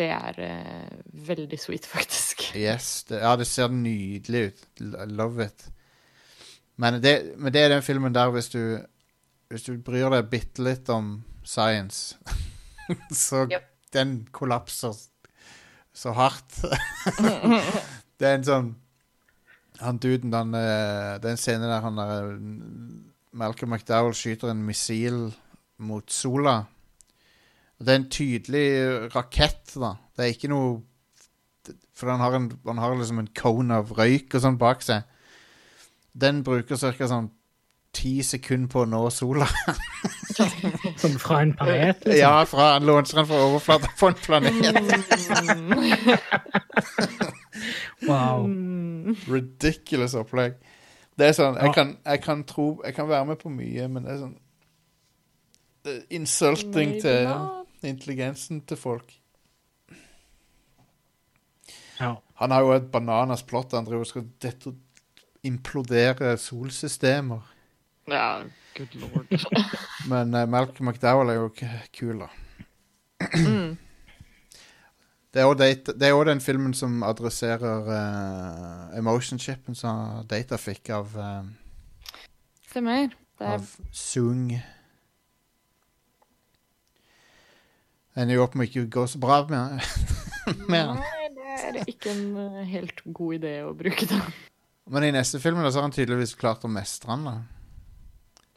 Det 0.00 0.08
er 0.08 0.38
uh, 0.40 1.26
veldig 1.28 1.58
sweet, 1.60 1.86
faktisk. 1.96 2.46
Yes, 2.56 3.04
det, 3.08 3.20
ja, 3.20 3.34
det 3.36 3.46
ser 3.48 3.68
nydelig 3.74 4.46
ut. 4.48 4.64
Love 5.10 5.44
it. 5.50 5.66
Men 6.80 7.02
det, 7.02 7.34
men 7.36 7.52
det 7.52 7.66
er 7.66 7.74
den 7.74 7.84
filmen 7.84 8.14
der 8.14 8.30
hvis 8.32 8.48
du 8.48 8.80
Hvis 9.50 9.66
du 9.66 9.74
bryr 9.82 10.08
deg 10.12 10.28
bitte 10.30 10.62
litt 10.62 10.88
om 10.88 11.24
science, 11.44 12.16
så 13.10 13.48
Yep. 13.50 13.64
den 13.92 14.28
kollapser 14.30 14.94
så 15.92 16.12
hardt. 16.14 16.60
det 18.20 18.28
er 18.28 18.36
en 18.38 18.46
sånn 18.46 18.68
Han 19.80 19.98
duden, 19.98 20.30
den, 20.30 20.52
den 20.54 21.20
Det 21.22 21.32
er 21.32 21.40
scene 21.40 21.66
der 21.66 21.82
han 21.82 21.98
der 21.98 22.30
Malcolm 23.32 23.74
McDowell 23.74 24.14
skyter 24.14 24.50
en 24.50 24.62
missil 24.66 25.32
mot 25.78 26.10
sola. 26.10 26.64
Det 27.80 27.92
er 27.92 27.98
en 28.00 28.10
tydelig 28.12 28.66
rakett, 29.14 29.72
da. 29.80 29.94
Det 30.16 30.24
er 30.24 30.34
ikke 30.34 30.52
noe 30.52 30.80
For 31.96 32.08
han 32.10 32.20
har, 32.20 32.34
en, 32.36 32.48
han 32.66 32.78
har 32.80 32.94
liksom 32.96 33.18
en 33.20 33.28
cone 33.36 33.76
av 33.76 33.90
røyk 33.96 34.34
og 34.34 34.42
sånn 34.44 34.58
bak 34.60 34.82
seg. 34.84 35.04
Den 36.16 36.42
bruker 36.44 36.76
ca. 36.80 37.06
sånn 37.08 37.30
ti 37.92 38.22
sekunder 38.22 38.70
på 38.70 38.82
å 38.84 38.88
nå 38.88 39.00
sola. 39.12 39.46
sånn 41.02 41.18
fra 41.20 41.40
en 41.42 41.52
planet, 41.58 42.04
liksom. 42.06 42.20
ja, 42.20 42.44
fra, 42.48 42.72
han 42.76 42.86
lånser 42.88 43.20
den 43.20 43.28
fra 43.28 43.40
overflata 43.48 43.88
på 43.98 44.10
en 44.10 44.18
planet. 44.24 44.54
Wow. 48.08 48.46
Ridiculous 49.28 50.14
opplegg. 50.16 50.54
Det 51.18 51.26
er 51.28 51.34
sånn, 51.36 51.58
jeg 51.60 51.74
kan, 51.76 51.90
jeg 52.06 52.22
kan 52.24 52.44
tro 52.48 52.80
Jeg 52.86 52.94
kan 52.96 53.08
være 53.10 53.26
med 53.28 53.36
på 53.42 53.50
mye, 53.52 53.88
men 53.92 54.06
det 54.06 54.14
er 54.14 54.22
sånn 54.22 54.38
det 55.84 55.94
er 55.94 56.00
Insulting 56.16 56.94
Maybe 56.94 57.00
til 57.00 57.28
not. 57.28 57.59
Intelligensen 57.88 58.60
til 58.66 58.76
folk. 58.76 59.12
Ja. 62.00 62.14
Han 62.40 62.50
har 62.50 62.60
jo 62.64 62.72
et 62.72 62.90
bananas 62.92 63.42
plott. 63.42 63.72
Han 63.76 63.84
driver 63.84 64.06
og 64.06 64.06
skal 64.10 64.26
dette, 64.42 64.72
implodere 65.44 66.36
solsystemer. 66.40 67.40
Ja, 68.08 68.42
good 68.76 68.94
lord. 69.00 69.26
Men 70.10 70.34
uh, 70.34 70.48
Malcolm 70.48 70.88
McDowell 70.88 71.30
er 71.30 71.34
jo 71.40 71.48
k- 71.48 71.88
kul, 71.98 72.20
da. 72.24 72.28
Mm. 73.36 73.78
Det 75.30 75.44
er 75.46 76.12
òg 76.16 76.24
den 76.26 76.40
filmen 76.42 76.72
som 76.74 77.04
adresserer 77.06 77.84
uh, 77.86 78.98
emotion 78.98 79.38
chipen 79.38 79.76
som 79.78 80.24
Data 80.26 80.56
fikk 80.58 80.90
av, 80.90 81.12
uh, 81.14 81.44
Stemmer. 82.66 83.12
Det 83.38 83.46
er 83.46 83.54
av 83.60 83.68
Sung. 83.94 84.48
Ender 88.20 88.36
jo 88.36 88.42
opp 88.44 88.54
med 88.58 88.68
ikke 88.68 88.82
å 88.84 88.88
gå 88.98 89.04
så 89.08 89.20
bra 89.22 89.38
med, 89.48 89.80
med 90.72 90.82
han. 90.90 90.98
Nei, 91.00 91.28
det 91.36 91.82
er 91.82 91.88
ikke 91.88 92.10
en 92.12 92.24
eh, 92.42 92.64
helt 92.68 93.00
god 93.16 93.38
idé 93.40 93.52
å 93.64 93.70
bruke 93.76 94.08
da. 94.10 94.18
Men 94.90 95.06
i 95.06 95.12
neste 95.14 95.38
film 95.40 95.60
da, 95.62 95.70
så 95.70 95.80
har 95.80 95.86
han 95.88 95.94
tydeligvis 95.94 96.34
klart 96.38 96.64
å 96.66 96.70
mestre 96.72 97.14
den. 97.14 97.24
da. 97.28 97.36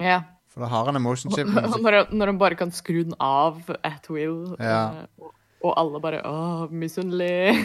Ja. 0.03 0.17
For 0.53 0.65
da 0.65 0.69
har 0.73 0.89
han 0.89 0.97
emotion 0.99 1.31
chip. 1.33 1.47
Når, 1.49 2.09
når 2.13 2.31
han 2.33 2.39
bare 2.41 2.57
kan 2.59 2.73
skru 2.73 3.03
den 3.05 3.15
av 3.23 3.61
at 3.85 4.09
will, 4.13 4.55
Ja. 4.59 5.05
eh, 5.05 5.23
og, 5.23 5.31
og 5.63 5.77
alle 5.79 6.01
bare 6.03 6.19
Å, 6.27 6.67
misunnelig. 6.73 7.53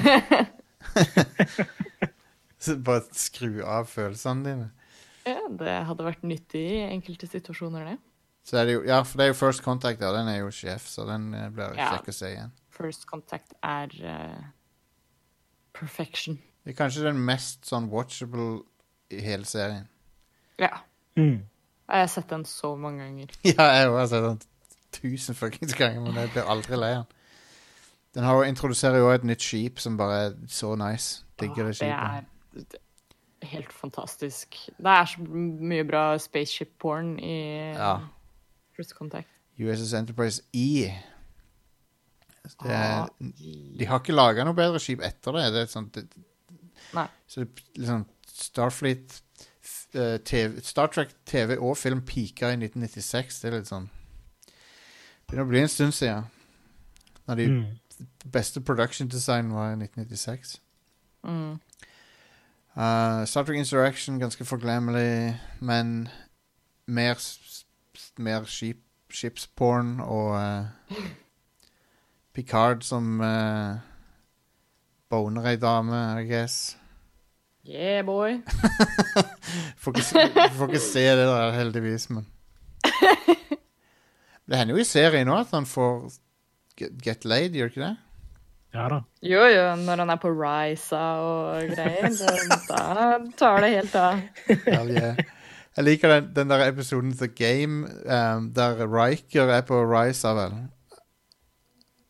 Bare 2.84 3.04
skru 3.14 3.60
av 3.64 3.86
følelsene 3.90 4.44
dine. 4.44 4.68
ja, 5.28 5.40
det 5.60 5.74
hadde 5.88 6.06
vært 6.06 6.24
nyttig 6.26 6.62
i 6.74 6.80
enkelte 6.88 7.28
situasjoner, 7.30 7.92
det. 7.92 7.96
Så 8.48 8.56
er 8.56 8.64
det 8.64 8.74
jo, 8.78 8.82
ja, 8.88 9.02
for 9.04 9.20
det 9.20 9.26
er 9.26 9.32
jo 9.34 9.36
First 9.36 9.62
Contact 9.62 10.00
der. 10.00 10.14
Den 10.16 10.28
er 10.32 10.38
jo 10.40 10.50
sjef, 10.54 10.86
så 10.88 11.04
den 11.04 11.34
eh, 11.36 11.50
blir 11.52 11.74
Ja. 11.76 11.90
kjekk 11.92 12.08
å 12.08 12.14
se 12.16 12.30
igjen. 12.32 12.54
First 12.72 13.04
contact 13.10 13.52
er 13.66 13.92
uh, 14.06 14.44
perfection. 15.74 16.38
Det 16.64 16.72
er 16.72 16.78
kanskje 16.78 17.04
den 17.08 17.18
mest 17.26 17.66
sånn 17.66 17.90
watchable 17.90 18.62
i 19.10 19.20
hele 19.20 19.44
serien. 19.48 19.88
Ja. 20.62 20.78
Mm. 21.18 21.42
Jeg 21.88 22.00
har 22.04 22.10
sett 22.12 22.30
den 22.30 22.46
så 22.48 22.74
mange 22.76 23.04
ganger. 23.04 23.36
Ja, 23.50 23.68
jeg 23.74 23.92
har 23.92 24.06
sett 24.06 24.26
den 24.30 24.40
tusen 24.96 25.36
fuckings 25.36 25.74
ganger, 25.76 26.00
men 26.06 26.16
jeg 26.22 26.32
blir 26.32 26.48
aldri 26.48 26.78
lei 26.78 26.92
den. 26.94 27.08
Den 28.16 28.24
har 28.24 28.38
jo 28.38 28.48
introduserer 28.48 29.02
jo 29.02 29.10
et 29.12 29.24
nytt 29.28 29.44
skip 29.44 29.80
som 29.82 29.98
bare 29.98 30.20
er 30.28 30.36
så 30.48 30.72
nice. 30.78 31.24
Digger 31.40 31.68
det 31.68 31.76
det 31.78 33.46
er 33.46 33.52
helt 33.52 33.72
fantastisk. 33.72 34.56
Det 34.78 34.94
er 34.94 35.04
så 35.06 35.22
mye 35.22 35.84
bra 35.86 36.04
spaceship 36.18 36.72
porn 36.80 37.18
i 37.18 37.74
Ja. 37.74 37.98
First 38.78 38.94
Contact. 38.96 39.28
USS 39.58 39.92
Enterprise 39.98 40.42
E. 40.54 40.92
Det 42.62 42.70
Ah, 42.72 43.08
de 43.20 43.84
har 43.90 43.98
ikke 44.00 44.14
laga 44.14 44.44
noe 44.46 44.54
bedre 44.56 44.78
skip 44.80 45.02
etter 45.04 45.34
det. 45.36 45.48
det, 45.52 45.58
er 45.64 45.66
et 45.66 45.72
sånt, 45.74 45.92
det 45.98 46.06
Nei. 46.96 47.06
så 47.28 47.42
det 47.42 47.48
er 47.50 47.80
liksom 47.82 48.06
Starfleet 48.38 49.16
f- 49.60 49.88
eh, 49.98 50.16
TV, 50.24 50.60
Star 50.64 50.86
Trek 50.94 51.10
TV 51.26 51.56
og 51.58 51.74
film 51.76 52.00
pika 52.06 52.52
i 52.54 52.56
1996. 52.56 53.40
Det 53.42 53.50
er 53.50 53.56
litt 53.58 53.68
sånn 53.68 53.88
Begynner 55.28 55.44
å 55.44 55.48
bli 55.50 55.60
en 55.60 55.68
stund 55.68 55.92
siden. 55.92 56.24
Når 57.28 57.36
de 57.36 57.46
Mm. 57.48 57.66
beste 58.32 58.60
production 58.64 59.08
design 59.08 59.50
var 59.52 59.72
i 59.72 59.76
1996. 59.76 60.60
Mm. 61.26 61.58
Uh, 62.76 63.24
Star 63.26 63.42
Trek 63.44 63.58
Insurrection, 63.58 64.18
ganske 64.20 64.44
forglemmelig, 64.46 65.36
men 65.60 66.08
mer, 66.86 67.14
mer 68.18 68.44
skip 68.50 68.84
skipsporn 69.08 70.00
og 70.04 70.34
uh, 70.36 70.98
Picard 72.36 72.82
som 72.84 73.20
uh, 73.24 73.78
boner 75.08 75.46
ei 75.48 75.56
dame, 75.56 76.00
I 76.20 76.26
guess. 76.28 76.76
Yeah, 77.64 78.04
boy. 78.04 78.38
Får 79.80 79.96
ikke, 79.96 80.04
se- 80.04 80.50
får 80.56 80.68
ikke 80.68 80.82
se 80.84 81.04
det 81.08 81.24
der, 81.28 81.52
heldigvis, 81.56 82.08
men 82.10 82.26
Det 84.48 84.56
hender 84.56 84.76
jo 84.76 84.80
i 84.80 84.88
serien 84.88 85.28
òg 85.28 85.42
at 85.42 85.50
han 85.56 85.66
får 85.68 86.06
get, 86.78 86.94
get 87.04 87.24
laid, 87.28 87.56
gjør 87.56 87.68
ikke 87.72 87.82
det? 87.84 87.96
Ja 88.76 88.86
da. 88.92 89.00
Jo, 89.24 89.42
jo, 89.48 89.64
når 89.84 90.02
han 90.04 90.12
er 90.14 90.20
på 90.22 90.30
Risa 90.36 91.02
og 91.24 91.68
greier, 91.72 92.08
da 92.68 93.18
tar 93.40 93.64
det 93.64 93.70
helt 93.74 93.98
av. 94.00 94.22
Hell 94.68 94.92
yeah. 94.92 95.20
Jeg 95.78 95.86
liker 95.86 96.10
den, 96.10 96.30
den 96.34 96.50
der 96.50 96.64
episoden 96.66 97.12
The 97.14 97.28
Game, 97.30 97.86
um, 97.86 98.48
der 98.54 98.80
Riker 98.90 99.52
er 99.54 99.60
på 99.62 99.78
Ryza, 99.86 100.32
vel. 100.34 100.56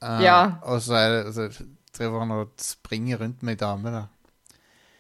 Uh, 0.01 0.23
Ja. 0.25 0.39
Og 0.63 0.81
så, 0.83 0.95
er 0.95 1.09
det, 1.11 1.35
så 1.35 1.65
driver 1.99 2.23
han 2.25 2.31
og 2.31 2.55
springer 2.59 3.21
rundt 3.21 3.43
med 3.43 3.59
ei 3.59 3.61
dame 3.61 3.93
der. 3.93 4.07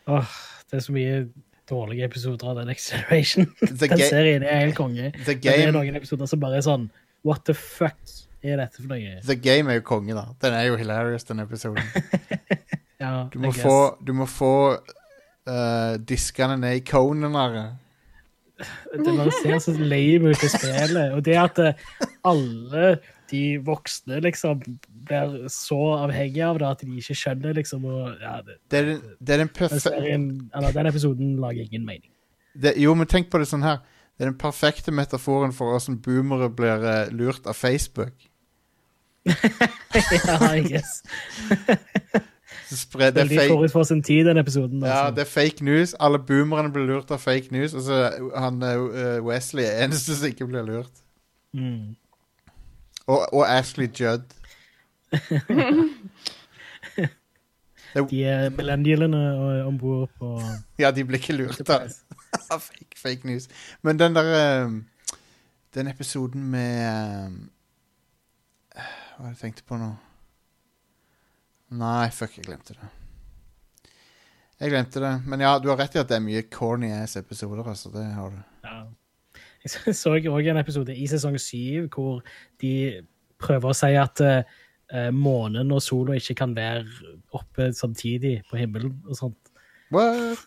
Åh, 0.08 0.36
det 0.70 0.76
er 0.76 0.84
så 0.84 0.92
mye 0.92 1.24
dårlige 1.70 2.04
episoder 2.04 2.50
av 2.50 2.60
den 2.60 2.68
Acceleration. 2.68 3.48
Den 3.80 3.88
ga 3.88 3.96
serien 4.04 4.44
er 4.44 4.60
helt 4.66 4.76
konge. 4.76 5.14
the, 5.24 5.34
game, 5.34 5.56
det 5.56 5.66
er 5.70 5.72
noen 5.72 5.96
episoder 5.96 6.28
som 6.28 6.40
bare 6.40 6.60
er 6.60 6.68
sånn 6.68 6.90
What 7.24 7.48
the 7.48 7.56
fuck 7.56 7.96
er 8.44 8.60
dette 8.60 8.82
for 8.82 8.92
noe? 8.92 9.16
the 9.24 9.36
Game 9.36 9.72
er 9.72 9.80
jo 9.80 9.88
konge, 9.88 10.12
da. 10.12 10.28
Den 10.44 10.60
er 10.60 10.68
jo 10.68 10.76
hilarious, 10.76 11.24
den 11.24 11.40
episoden. 11.40 11.84
Ja, 13.00 13.28
Du 13.32 13.38
må 13.38 13.52
få, 13.54 13.96
du 14.02 14.10
må 14.12 14.26
få 14.26 14.54
uh, 14.74 15.92
diskene 16.02 16.56
ned 16.58 16.80
i 16.80 16.82
conen 16.82 17.30
der. 17.30 17.76
Det 18.58 19.14
bare 19.14 19.32
ser 19.38 19.60
så 19.62 19.74
lame 19.78 20.32
ut 20.32 20.42
i 20.42 20.50
spillet. 20.50 21.12
Og 21.14 21.24
det 21.26 21.36
at 21.38 21.60
eh, 21.62 21.86
alle 22.26 22.98
de 23.30 23.42
voksne 23.64 24.20
liksom 24.24 24.62
blir 25.08 25.34
så 25.52 25.78
avhengige 25.98 26.46
av 26.46 26.60
det 26.60 26.68
at 26.68 26.84
de 26.84 27.00
ikke 27.00 27.16
skjønner 27.18 27.56
liksom 27.58 27.84
og, 27.88 28.14
ja, 28.22 28.38
det, 28.44 28.56
Det 28.70 28.78
er 28.80 28.88
den, 28.88 29.02
det 29.20 29.34
er 29.34 29.42
den 29.42 29.50
den, 29.50 29.54
perfekte 29.60 30.72
den 30.78 30.90
episoden 30.90 31.36
lager 31.42 31.62
ingen 31.62 31.84
mening. 31.86 32.10
det, 32.54 32.74
Jo, 32.80 32.94
men 32.94 33.06
tenk 33.06 33.30
på 33.30 33.40
det 33.40 33.50
sånn 33.50 33.66
her. 33.66 33.82
Det 34.16 34.26
er 34.26 34.32
den 34.32 34.40
perfekte 34.40 34.94
metaforen 34.94 35.52
for 35.54 35.70
hvordan 35.76 36.00
boomere 36.02 36.48
blir 36.50 36.82
eh, 36.82 37.12
lurt 37.14 37.46
av 37.46 37.54
Facebook. 37.54 38.16
ja, 39.28 40.54
I 40.54 40.64
guess. 40.64 41.02
Det, 42.68 43.14
Veldig 43.14 43.38
forut 43.48 43.72
for 43.72 43.82
sin 43.88 44.02
tid, 44.02 44.24
den 44.26 44.36
episoden. 44.38 44.82
ja, 44.82 45.06
Altså. 45.06 45.14
det 45.14 45.20
er 45.20 45.30
fake 45.30 45.64
news. 45.64 45.94
Alle 46.00 46.18
boomerne 46.18 46.72
blir 46.72 46.84
lurt 46.86 47.10
av 47.10 47.18
fake 47.18 47.48
news. 47.50 47.74
Og 47.74 47.82
så 47.82 48.10
han 48.36 48.62
uh, 48.62 49.24
Wesley 49.26 49.64
er 49.64 49.84
eneste 49.84 50.16
som 50.16 50.28
ikke 50.28 50.46
blir 50.46 50.62
lurt. 50.66 51.00
Mm. 51.54 51.96
Og, 53.06 53.34
og 53.34 53.44
Ashley 53.58 53.88
Judd. 54.00 54.22
De 58.10 58.24
er 58.24 58.50
millennialene 58.52 59.64
om 59.64 59.78
bord 59.78 60.10
på 60.18 60.34
Ja, 60.82 60.90
de 60.90 61.04
blir 61.04 61.18
ikke 61.18 61.32
lurt 61.38 61.70
av 62.52 62.60
fake, 62.60 62.98
fake 63.00 63.24
news. 63.28 63.48
Men 63.82 63.98
den 63.98 64.14
der 64.14 64.28
eh, 64.36 64.70
Den 65.74 65.88
episoden 65.88 66.44
med 66.50 66.84
eh, 68.76 68.82
Hva 69.16 69.22
var 69.24 69.30
det 69.30 69.36
jeg 69.38 69.40
tenkte 69.40 69.64
på 69.68 69.80
nå? 69.80 69.88
Nei, 71.76 72.08
fuck, 72.14 72.38
jeg 72.38 72.46
glemte 72.48 72.76
det. 72.78 72.88
Jeg 74.58 74.72
glemte 74.72 75.02
det. 75.02 75.12
Men 75.28 75.44
ja, 75.44 75.58
du 75.62 75.68
har 75.70 75.78
rett 75.78 75.94
i 75.94 76.00
at 76.00 76.08
det 76.10 76.16
er 76.18 76.24
mye 76.24 76.46
corny 76.50 76.90
ass 76.96 77.18
episoder. 77.20 77.62
Altså, 77.62 77.92
det 77.94 78.06
har 78.16 78.32
du. 78.32 78.40
ja. 78.64 78.78
Jeg 79.66 79.94
så 79.96 80.14
òg 80.14 80.46
en 80.48 80.60
episode 80.60 80.94
i 80.94 81.06
sesong 81.10 81.36
syv 81.42 81.88
hvor 81.92 82.22
de 82.62 83.02
prøver 83.42 83.70
å 83.70 83.76
si 83.76 83.90
at 83.98 84.22
uh, 84.22 85.10
månen 85.14 85.74
og 85.74 85.82
sola 85.84 86.16
ikke 86.18 86.36
kan 86.38 86.54
være 86.56 86.86
oppe 87.36 87.68
samtidig 87.76 88.38
på 88.48 88.58
himmelen 88.60 88.94
og 89.06 89.18
sånt. 89.18 89.52
What? 89.92 90.40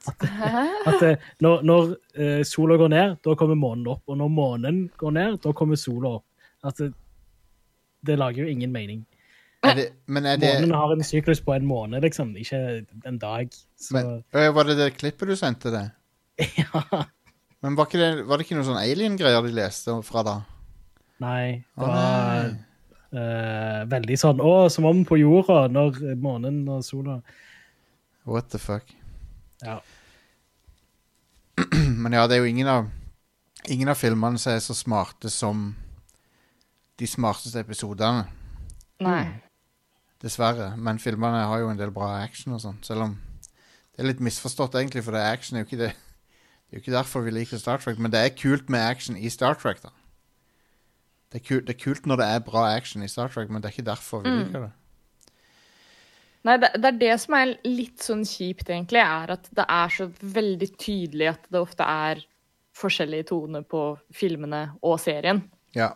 At 0.85 1.01
eh, 1.01 1.29
når, 1.41 1.63
når 1.65 1.93
uh, 2.17 2.41
sola 2.45 2.77
går 2.77 2.91
ned, 2.93 3.15
da 3.25 3.35
kommer 3.37 3.57
månen 3.57 3.87
opp. 3.93 4.03
Og 4.07 4.19
når 4.19 4.33
månen 4.33 4.83
går 5.01 5.15
ned, 5.17 5.39
da 5.43 5.53
kommer 5.57 5.79
sola 5.81 6.17
opp. 6.19 6.27
At 6.65 6.77
det, 6.81 6.91
det 8.05 8.19
lager 8.21 8.45
jo 8.45 8.51
ingen 8.53 8.73
mening. 8.73 9.01
Er 9.61 9.75
det, 9.77 9.87
men 10.09 10.25
er 10.25 10.39
det 10.41 10.55
Månen 10.57 10.73
har 10.73 10.91
en 10.95 11.03
syklus 11.05 11.41
på 11.45 11.53
en 11.53 11.65
måned, 11.69 12.01
liksom, 12.01 12.33
ikke 12.37 12.81
en 13.05 13.19
dag. 13.21 13.49
Så 13.77 13.93
men, 13.93 14.23
Var 14.33 14.63
det 14.63 14.77
det 14.79 14.87
klippet 14.97 15.29
du 15.29 15.35
sendte 15.37 15.69
det? 15.73 15.83
ja. 16.57 17.03
Men 17.61 17.77
var, 17.77 17.85
ikke 17.85 18.01
det, 18.01 18.25
var 18.25 18.39
det 18.39 18.47
ikke 18.47 18.57
noen 18.57 18.69
sånn 18.71 18.81
alien-greier 18.81 19.45
de 19.45 19.53
leste 19.53 19.93
fra 20.07 20.23
da? 20.25 20.35
Nei. 21.21 21.61
Det 21.77 21.85
oh, 21.85 21.91
var 21.91 22.47
nei. 22.49 23.21
eh, 23.21 23.83
veldig 23.91 24.17
sånn 24.17 24.41
Å, 24.41 24.53
som 24.73 24.87
om 24.89 25.03
på 25.05 25.19
jorda, 25.21 25.67
når 25.69 26.01
månen 26.17 26.63
og 26.65 26.81
sola 26.85 27.19
What 28.25 28.49
the 28.53 28.61
fuck? 28.61 28.89
Ja. 29.61 29.77
Men 32.01 32.17
ja, 32.17 32.25
det 32.25 32.39
er 32.39 32.41
jo 32.41 32.49
ingen 32.49 32.71
av 32.71 32.89
Ingen 33.69 33.91
av 33.93 33.99
filmene 33.99 34.41
som 34.41 34.55
er 34.55 34.61
så 34.65 34.73
smarte 34.73 35.29
som 35.29 35.67
de 36.97 37.05
smarteste 37.05 37.61
episodene. 37.61 38.23
Nei. 39.05 39.21
Dessverre. 40.21 40.71
Men 40.77 41.01
filmene 41.01 41.45
har 41.49 41.63
jo 41.63 41.69
en 41.71 41.79
del 41.79 41.93
bra 41.93 42.13
action 42.21 42.55
og 42.55 42.61
sånn. 42.63 42.79
Selv 42.85 43.07
om 43.07 43.17
det 43.91 44.03
er 44.03 44.11
litt 44.11 44.23
misforstått, 44.23 44.77
egentlig, 44.79 45.03
for 45.05 45.15
det 45.15 45.21
er 45.23 45.35
action 45.35 45.57
er 45.57 45.65
jo 45.65 45.69
ikke 45.69 45.83
det 45.83 45.91
Det 45.91 46.77
er 46.77 46.79
jo 46.79 46.83
ikke 46.85 46.93
derfor 46.93 47.23
vi 47.25 47.31
liker 47.35 47.59
Star 47.59 47.81
Trek, 47.83 47.97
men 47.99 48.13
det 48.13 48.19
er 48.23 48.29
kult 48.31 48.69
med 48.71 48.79
action 48.79 49.17
i 49.19 49.27
Star 49.27 49.57
Trek, 49.59 49.81
da. 49.83 49.89
Det 51.31 51.41
er, 51.41 51.43
kult, 51.43 51.65
det 51.67 51.73
er 51.75 51.81
kult 51.81 52.05
når 52.07 52.21
det 52.21 52.27
er 52.31 52.45
bra 52.45 52.61
action 52.71 53.03
i 53.03 53.09
Star 53.11 53.27
Trek, 53.27 53.49
men 53.51 53.59
det 53.59 53.67
er 53.67 53.73
ikke 53.75 53.89
derfor 53.89 54.21
vi 54.23 54.31
liker 54.31 54.69
det. 54.69 54.71
Nei, 56.47 56.55
det, 56.63 56.71
det 56.79 56.89
er 56.89 56.99
det 57.01 57.17
som 57.21 57.35
er 57.37 57.51
litt 57.67 58.01
sånn 58.01 58.23
kjipt, 58.23 58.71
egentlig, 58.71 59.03
er 59.03 59.35
at 59.35 59.51
det 59.55 59.65
er 59.67 59.93
så 59.93 60.07
veldig 60.37 60.69
tydelig 60.79 61.27
at 61.33 61.51
det 61.51 61.59
ofte 61.59 61.85
er 61.85 62.23
forskjellige 62.79 63.27
toner 63.33 63.67
på 63.67 63.83
filmene 64.15 64.63
og 64.79 64.95
serien. 65.03 65.43
Ja. 65.75 65.91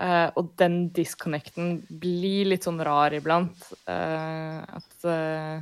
Eh, 0.00 0.28
og 0.40 0.54
den 0.60 0.86
disconnecten 0.96 1.82
blir 2.00 2.48
litt 2.48 2.64
sånn 2.64 2.80
rar 2.86 3.12
iblant. 3.12 3.66
Uh, 3.84 4.62
at 4.64 5.04
uh, 5.04 5.60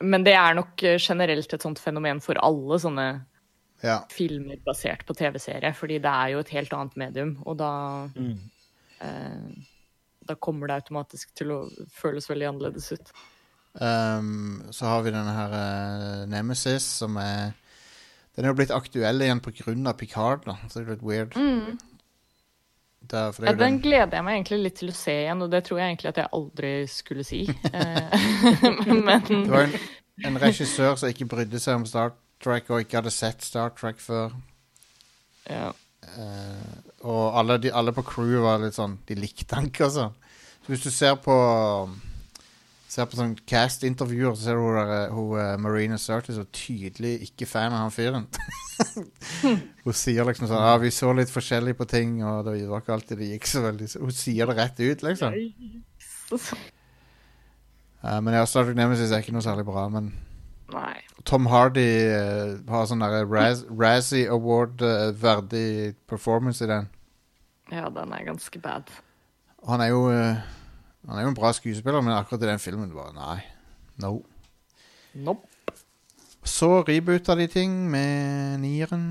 Men 0.00 0.24
det 0.24 0.32
er 0.38 0.56
nok 0.56 0.80
generelt 0.80 1.52
et 1.52 1.66
sånt 1.66 1.82
fenomen 1.82 2.22
for 2.24 2.40
alle 2.40 2.78
sånne 2.80 3.06
ja. 3.84 3.98
filmer 4.10 4.62
basert 4.64 5.04
på 5.06 5.14
TV-serie, 5.18 5.74
fordi 5.76 6.00
det 6.02 6.14
er 6.14 6.32
jo 6.32 6.40
et 6.40 6.54
helt 6.56 6.72
annet 6.78 6.96
medium, 7.04 7.36
og 7.44 7.60
da 7.60 7.74
Mm. 8.16 8.38
eh, 9.00 9.52
Da 10.26 10.34
kommer 10.34 10.68
det 10.68 10.76
automatisk 10.82 11.34
til 11.34 11.50
å 11.50 11.60
føles 11.90 12.28
veldig 12.30 12.48
annerledes 12.48 12.92
ut. 12.92 13.12
Um, 13.74 14.62
så 14.70 14.86
har 14.86 15.02
vi 15.02 15.10
denne 15.10 15.32
her 15.34 16.26
Nemesis, 16.26 16.84
som 16.84 17.16
er 17.16 17.54
Den 18.36 18.44
er 18.44 18.52
jo 18.52 18.54
blitt 18.54 18.70
aktuell 18.70 19.20
igjen 19.20 19.86
av 19.86 19.96
Picard, 19.98 20.44
da. 20.46 20.54
Så 20.68 20.78
det 20.80 20.86
er 20.86 20.94
litt 20.94 21.02
weird. 21.02 21.34
Der, 23.10 23.34
Ja, 23.44 23.52
den 23.58 23.80
gleder 23.82 24.16
jeg 24.18 24.24
meg 24.24 24.38
egentlig 24.38 24.58
litt 24.62 24.78
til 24.80 24.92
å 24.92 24.96
se 24.96 25.14
igjen, 25.24 25.42
og 25.44 25.50
det 25.52 25.62
tror 25.66 25.80
jeg 25.80 25.92
egentlig 25.92 26.10
at 26.12 26.20
jeg 26.22 26.32
aldri 26.38 26.72
skulle 26.88 27.24
si. 27.26 27.42
Eh, 27.72 28.26
Men 29.06 29.26
det 29.28 29.50
var 29.50 29.66
en, 29.66 29.76
en 30.30 30.40
regissør 30.42 30.96
som 31.00 31.12
ikke 31.12 31.28
brydde 31.34 31.60
seg 31.62 31.80
om 31.80 31.86
Star 31.88 32.14
Trek, 32.42 32.70
og 32.70 32.84
ikke 32.84 33.00
hadde 33.00 33.14
sett 33.14 33.44
Star 33.44 33.74
Trek 33.78 34.02
før. 34.02 34.36
ja. 35.50 35.70
Uh, 36.02 36.80
og 37.06 37.36
alle, 37.38 37.56
de, 37.62 37.70
alle 37.70 37.92
på 37.94 38.02
crewet 38.02 38.42
var 38.42 38.58
litt 38.58 38.74
sånn 38.74 38.96
De 39.06 39.14
likte 39.14 39.54
han 39.54 39.68
ikke, 39.68 39.86
altså. 39.86 40.08
Så 40.64 40.72
hvis 40.72 40.82
du 40.82 40.90
ser 40.90 41.14
på 41.22 41.36
Ser 42.92 43.06
på 43.08 43.16
sånn 43.16 43.32
cast-intervjuer, 43.48 44.34
så 44.36 44.50
ser 44.50 44.58
du 44.58 44.66
hun, 44.66 44.74
der, 44.76 45.12
hun 45.14 45.30
uh, 45.38 45.54
Marina 45.64 45.96
Sirtis 45.96 46.36
er 46.36 46.48
tydelig 46.52 47.14
ikke 47.24 47.48
fan 47.48 47.72
av 47.72 47.86
han 47.86 47.94
fyren. 47.94 48.26
hun 49.86 49.96
sier 49.96 50.28
liksom 50.28 50.50
sånn 50.50 50.60
Ja, 50.60 50.74
vi 50.82 50.90
så 50.92 51.14
litt 51.16 51.32
forskjellig 51.32 51.72
på 51.78 51.86
ting, 51.88 52.18
og 52.20 52.44
det 52.50 52.58
var 52.68 52.84
ikke 52.84 52.92
alltid 52.98 53.22
det 53.22 53.30
gikk 53.30 53.48
så 53.48 53.62
veldig 53.64 53.88
så 53.88 54.02
Hun 54.02 54.12
sier 54.16 54.50
det 54.50 54.58
rett 54.58 54.82
ut, 54.82 55.06
liksom. 55.08 55.38
Uh, 58.02 58.18
men 58.20 58.36
ja, 58.36 58.44
Star 58.44 58.68
Trek 58.68 58.76
Nemesis 58.76 59.14
er 59.14 59.24
ikke 59.24 59.36
noe 59.38 59.46
særlig 59.46 59.64
bra, 59.70 59.86
men 59.92 60.12
Nei. 60.72 60.96
Tom 61.28 61.48
Hardy 61.48 61.88
uh, 62.12 62.60
har 62.68 62.88
sånn 62.90 63.04
derre 63.04 63.24
Raz 63.24 63.64
Razzie 63.72 64.28
Award-verdig 64.32 65.94
performance 66.12 66.64
i 66.64 66.68
den. 66.68 66.92
Ja, 67.72 67.88
den 67.88 68.12
er 68.12 68.28
ganske 68.28 68.60
bad. 68.60 68.92
Han 69.64 69.80
er 69.80 69.94
jo 69.94 70.08
eh, 70.12 70.42
Han 71.08 71.18
er 71.18 71.26
jo 71.26 71.32
en 71.32 71.38
bra 71.38 71.50
skuespiller, 71.56 72.02
men 72.04 72.14
akkurat 72.14 72.44
i 72.44 72.50
den 72.52 72.62
filmen 72.62 72.92
bare 72.94 73.14
Nei. 73.16 73.38
No. 74.02 74.20
Nope. 75.14 75.48
Så 76.42 76.82
reboota 76.86 77.36
de 77.38 77.46
ting 77.50 77.74
med 77.90 78.58
nieren 78.62 79.04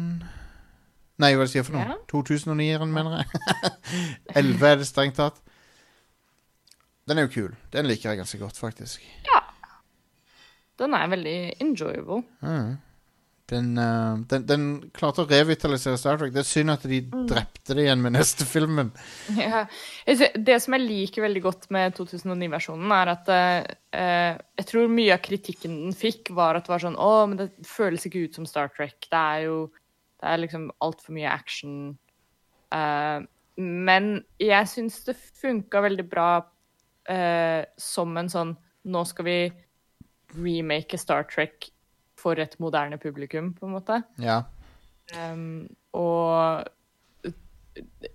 Nei, 1.22 1.36
hva 1.36 1.44
er 1.44 1.48
det 1.48 1.52
sier 1.54 1.66
for 1.68 1.76
noe? 1.78 1.84
Ja. 1.86 1.98
2009-eren, 2.10 2.90
mener 2.96 3.20
jeg. 3.20 3.42
11 4.42 4.64
er 4.72 4.80
det 4.80 4.88
strengt 4.90 5.20
tatt. 5.20 5.38
Den 7.06 7.20
er 7.22 7.28
jo 7.28 7.34
kul. 7.36 7.52
Den 7.76 7.86
liker 7.86 8.10
jeg 8.10 8.24
ganske 8.24 8.40
godt, 8.42 8.58
faktisk. 8.58 9.06
Den 10.82 10.96
er 10.98 11.12
veldig 11.12 11.36
enjoyable. 11.62 12.24
Mm. 12.42 12.80
Den, 13.52 13.74
uh, 13.76 14.20
den, 14.32 14.46
den 14.48 14.66
klarte 14.96 15.26
å 15.26 15.28
revitalisere 15.28 16.00
Star 16.00 16.20
Trek. 16.20 16.32
Det 16.32 16.40
er 16.46 16.48
synd 16.48 16.72
at 16.72 16.86
de 16.88 17.02
drepte 17.28 17.76
det 17.76 17.84
igjen 17.84 18.04
med 18.04 18.16
neste 18.16 18.48
filmen. 18.48 18.94
Ja. 19.42 19.66
Det 20.06 20.58
som 20.64 20.76
jeg 20.78 20.86
liker 20.86 21.26
veldig 21.26 21.42
godt 21.44 21.68
med 21.74 21.98
2009-versjonen, 21.98 22.94
er 22.96 23.12
at 23.12 23.32
eh, 23.34 24.38
jeg 24.62 24.68
tror 24.70 24.94
mye 24.94 25.16
av 25.16 25.24
kritikken 25.26 25.76
den 25.82 25.98
fikk, 25.98 26.32
var 26.38 26.56
at 26.56 26.68
det 26.68 26.74
var 26.74 26.84
sånn 26.84 27.00
Å, 27.00 27.12
men 27.28 27.42
det 27.42 27.50
føles 27.68 28.06
ikke 28.08 28.24
ut 28.28 28.40
som 28.40 28.48
Star 28.48 28.72
Trek. 28.76 28.96
Det 29.10 29.20
er 29.20 29.46
jo 29.50 29.58
Det 30.22 30.30
er 30.30 30.42
liksom 30.44 30.70
altfor 30.86 31.18
mye 31.18 31.34
action. 31.34 31.76
Uh, 32.72 33.28
men 33.60 34.14
jeg 34.40 34.72
syns 34.72 35.02
det 35.08 35.18
funka 35.42 35.84
veldig 35.84 36.08
bra 36.10 36.32
som 37.82 38.14
en 38.16 38.30
sånn 38.30 38.52
Nå 38.94 39.02
skal 39.10 39.26
vi 39.26 39.38
remake 40.38 41.00
Star 41.02 41.26
Trek 41.28 41.66
for 42.22 42.38
et 42.40 42.54
moderne 42.62 42.98
publikum, 43.02 43.54
på 43.58 43.66
en 43.68 43.74
måte. 43.80 44.02
Ja. 44.22 44.42
Um, 45.18 45.66
og 45.98 46.68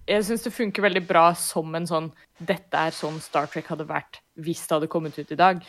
jeg 0.06 0.24
syns 0.26 0.44
det 0.44 0.52
funker 0.52 0.84
veldig 0.84 1.02
bra 1.08 1.30
som 1.38 1.74
en 1.78 1.86
sånn 1.88 2.10
Dette 2.44 2.76
er 2.76 2.92
sånn 2.92 3.16
Star 3.24 3.46
Trek 3.48 3.68
hadde 3.72 3.86
vært 3.88 4.18
hvis 4.44 4.60
det 4.68 4.74
hadde 4.76 4.88
kommet 4.92 5.16
ut 5.18 5.30
i 5.32 5.38
dag. 5.40 5.62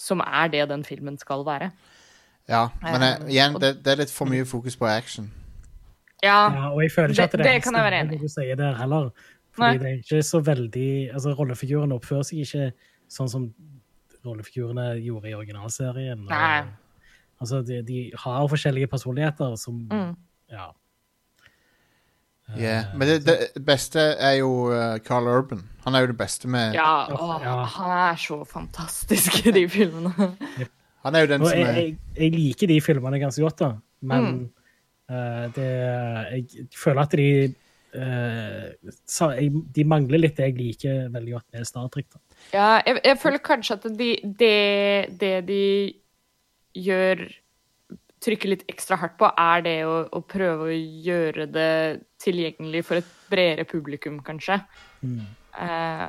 Som 0.00 0.22
er 0.24 0.48
det 0.48 0.62
den 0.70 0.84
filmen 0.84 1.18
skal 1.20 1.44
være. 1.44 1.70
ja. 2.48 2.68
Men 2.82 3.02
eh, 3.02 3.18
Eh, 3.20 3.26
igjen, 3.34 3.58
det, 3.60 3.74
det 3.84 3.92
er 3.92 3.96
litt 4.00 4.10
for 4.14 4.26
mye 4.30 4.46
fokus 4.48 4.76
på 4.80 4.88
action. 4.88 5.30
Ja, 6.22 6.48
Ja, 6.52 6.70
og 6.72 6.80
jeg 6.82 6.90
føler 6.94 7.12
ikke 7.12 7.16
Det- 7.16 7.24
at 7.24 7.32
det, 7.32 7.38
det 7.44 7.52
det 7.54 7.62
kan 7.62 7.74
jeg 7.74 7.84
være 7.84 8.00
enig 8.00 8.14
i. 8.14 8.18
du 8.22 8.28
sier 8.28 8.56
det 8.56 8.76
heller. 8.78 9.10
Nei. 9.58 9.72
Fordi 9.76 9.78
det 9.78 9.90
er 9.90 9.98
ikke 10.02 10.22
så 10.24 10.40
veldig 10.44 11.12
Altså, 11.14 11.34
rollefigurene 11.36 11.94
oppfører 12.00 12.24
seg 12.24 12.38
ikke 12.46 12.72
sånn 13.10 13.28
som 13.28 13.54
rollefigurene 14.24 14.96
gjorde 15.04 15.28
i 15.28 15.34
originalserien. 15.34 16.20
og- 16.24 16.30
Nei. 16.30 16.64
Altså, 17.40 17.62
de, 17.64 17.80
de 17.88 18.10
har 18.24 18.48
forskjellige 18.52 18.86
personligheter 18.92 19.56
som 19.56 19.80
Mm. 19.90 20.14
Ja. 20.50 20.66
Yeah. 22.58 22.84
Men 22.98 23.08
det, 23.08 23.20
det 23.26 23.62
beste 23.66 24.00
er 24.18 24.32
jo 24.40 24.72
eh, 24.74 24.98
Carl 25.06 25.28
Urban. 25.30 25.60
Han 25.84 25.94
er 25.94 26.00
jo 26.02 26.06
det 26.10 26.16
beste 26.18 26.48
med 26.50 26.74
ja, 26.74 27.06
å, 27.14 27.28
Ja. 27.44 27.52
han 27.76 27.92
er 28.10 28.16
så 28.18 28.40
fantastisk 28.48 29.46
i 29.46 29.52
de 29.54 29.68
filmene. 29.70 30.12
Han 31.00 31.14
er 31.16 31.22
jo 31.24 31.28
den 31.30 31.40
Og 31.40 31.48
som 31.48 31.56
er 31.64 31.78
jeg, 31.78 31.92
jeg 32.18 32.32
liker 32.34 32.68
de 32.68 32.74
filmene 32.84 33.16
ganske 33.22 33.40
godt, 33.40 33.58
da. 33.62 33.68
Men 34.04 34.26
Mm. 34.26 34.40
uh, 35.08 35.46
det, 35.56 35.68
jeg 36.34 36.66
føler 36.76 37.00
at 37.06 37.14
de 37.16 37.28
uh, 37.94 38.90
sa, 39.08 39.30
jeg, 39.38 39.48
De 39.72 39.84
mangler 39.88 40.20
litt 40.20 40.36
det 40.36 40.50
jeg 40.50 40.58
liker 40.58 41.08
veldig 41.14 41.32
godt 41.38 41.46
med 41.56 41.64
Star 41.70 41.88
Trek. 41.88 42.06
Da. 42.12 42.20
Ja, 42.52 42.66
jeg, 42.84 43.00
jeg 43.04 43.18
føler 43.22 43.38
kanskje 43.38 43.78
at 43.78 43.86
de, 43.96 44.10
det, 44.42 44.52
det 45.22 45.32
de 45.48 45.62
gjør 46.76 47.28
Trykker 48.20 48.50
litt 48.50 48.66
ekstra 48.68 48.98
hardt 49.00 49.14
på, 49.16 49.30
er 49.32 49.62
det 49.64 49.78
å, 49.88 49.94
å 50.12 50.18
prøve 50.28 50.66
å 50.68 50.74
gjøre 50.76 51.46
det 51.48 52.02
tilgjengelig 52.20 52.82
for 52.84 53.00
et 53.00 53.06
bredere 53.32 53.64
publikum, 53.64 54.18
kanskje. 54.20 54.58
Mm. 55.00 55.22
Eh, 55.56 56.04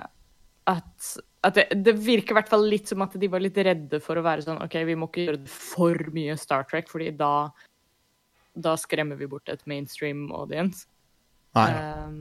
at 0.74 1.14
at 1.42 1.58
det, 1.58 1.64
det 1.88 1.94
virker 1.98 2.36
i 2.36 2.38
hvert 2.38 2.52
fall 2.52 2.68
litt 2.70 2.92
som 2.92 3.02
at 3.02 3.16
de 3.18 3.30
var 3.32 3.42
litt 3.42 3.58
redde 3.58 3.98
for 4.04 4.20
å 4.20 4.26
være 4.26 4.46
sånn 4.46 4.62
OK, 4.62 4.76
vi 4.86 4.98
må 5.00 5.08
ikke 5.10 5.26
gjøre 5.26 5.42
det 5.42 5.54
for 5.54 6.12
mye 6.14 6.36
Star 6.38 6.68
Trek, 6.70 6.92
fordi 6.92 7.10
da 7.18 7.50
da 8.52 8.76
skremmer 8.76 9.16
vi 9.16 9.30
bort 9.32 9.48
et 9.50 9.64
mainstream 9.70 10.26
audience. 10.36 10.84
Nei. 11.56 11.70
Eh, 11.72 12.12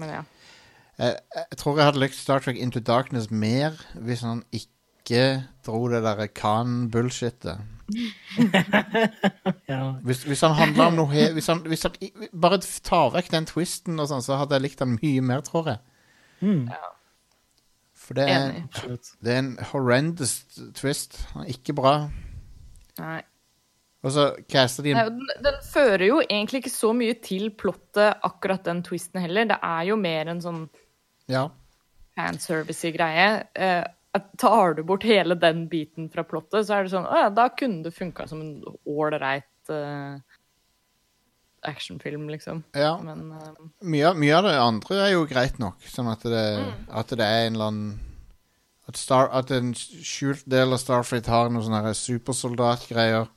men 0.00 0.12
ja. 0.12 0.24
Jeg, 0.98 1.16
jeg 1.38 1.60
tror 1.62 1.78
jeg 1.78 1.88
hadde 1.88 2.02
likt 2.02 2.18
Star 2.18 2.42
Trek 2.42 2.58
Into 2.58 2.82
Darkness 2.84 3.30
mer 3.30 3.78
hvis 3.94 4.26
han 4.26 4.42
ikke 4.50 4.74
dro 5.64 5.88
det 5.88 6.02
derre 6.04 6.28
Khan-bullshitet. 6.28 7.58
Ja. 9.68 9.94
Hvis, 10.06 10.22
hvis 10.22 10.40
han 10.46 10.54
handla 10.54 10.86
om 10.90 10.94
noe 10.98 11.10
he 11.10 11.24
hvis 11.34 11.48
han, 11.50 11.62
hvis 11.66 11.82
han 11.86 11.94
Bare 12.38 12.60
ta 12.86 13.00
vekk 13.10 13.30
den 13.32 13.46
twisten, 13.50 13.98
og 13.98 14.06
sånn, 14.10 14.22
så 14.22 14.36
hadde 14.38 14.54
jeg 14.58 14.62
likt 14.68 14.82
han 14.84 14.92
mye 14.96 15.24
mer, 15.26 15.42
tror 15.46 15.72
jeg. 15.72 15.80
Mm, 16.40 16.68
For 17.98 18.14
det 18.18 18.26
er, 18.30 18.54
det 19.22 19.34
er 19.34 19.40
en 19.42 19.50
horrendous 19.72 20.36
twist. 20.78 21.18
Ikke 21.50 21.74
bra. 21.76 21.94
Nei. 23.00 23.20
Og 24.00 24.14
så 24.14 24.30
caster 24.48 24.86
de 24.86 24.94
en 24.94 24.96
Nei, 24.96 25.08
den, 25.12 25.42
den 25.44 25.58
fører 25.66 26.06
jo 26.06 26.20
egentlig 26.24 26.62
ikke 26.62 26.72
så 26.72 26.94
mye 26.96 27.18
til 27.20 27.50
plottet, 27.52 28.16
akkurat 28.24 28.64
den 28.70 28.80
twisten 28.86 29.20
heller. 29.20 29.50
Det 29.50 29.58
er 29.60 29.82
jo 29.90 29.98
mer 30.00 30.30
en 30.32 30.40
sånn 30.46 30.62
Ja. 31.30 31.48
fanservice 32.16 32.90
greie. 32.96 33.28
Tar 34.38 34.74
du 34.74 34.82
bort 34.82 35.04
hele 35.06 35.36
den 35.38 35.68
biten 35.70 36.08
fra 36.10 36.24
plottet, 36.26 36.66
så 36.66 36.74
er 36.74 36.86
det 36.86 36.90
sånn 36.90 37.06
Å 37.06 37.24
ja, 37.24 37.30
da 37.30 37.46
kunne 37.54 37.84
det 37.84 37.94
funka 37.94 38.26
som 38.26 38.40
en 38.42 38.56
ålreit 38.90 39.70
uh, 39.70 40.18
actionfilm, 41.62 42.26
liksom. 42.32 42.64
ja. 42.74 42.96
Men 43.04 43.28
uh, 43.36 43.52
Mye, 43.86 44.10
mye 44.18 44.38
av 44.40 44.48
det 44.48 44.56
andre 44.58 44.98
er 45.04 45.12
jo 45.14 45.28
greit 45.30 45.60
nok, 45.62 45.78
sånn 45.86 46.10
at 46.10 46.26
det, 46.26 46.46
at 46.88 47.14
det 47.14 47.26
er 47.26 47.46
en 47.46 47.58
eller 47.58 47.70
annen 47.70 47.92
at, 48.90 48.98
Star, 48.98 49.30
at 49.30 49.52
en 49.54 49.70
skjult 49.78 50.42
del 50.50 50.74
av 50.74 50.82
Starfleet 50.82 51.30
har 51.30 51.52
noen 51.52 51.68
sånne 51.68 51.94
supersoldatgreier, 51.94 53.30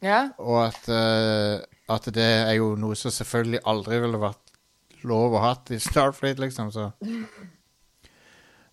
ja. 0.00 0.22
og 0.40 0.62
at, 0.70 0.88
uh, 0.88 1.60
at 1.92 2.08
det 2.16 2.30
er 2.46 2.54
jo 2.56 2.72
noe 2.80 2.96
som 2.96 3.12
selvfølgelig 3.12 3.60
aldri 3.68 4.00
ville 4.06 4.24
vært 4.24 4.56
lov 5.04 5.36
å 5.36 5.44
ha 5.44 5.52
i 5.68 5.82
Starfleet, 5.82 6.40
liksom, 6.40 6.72
så 6.72 6.88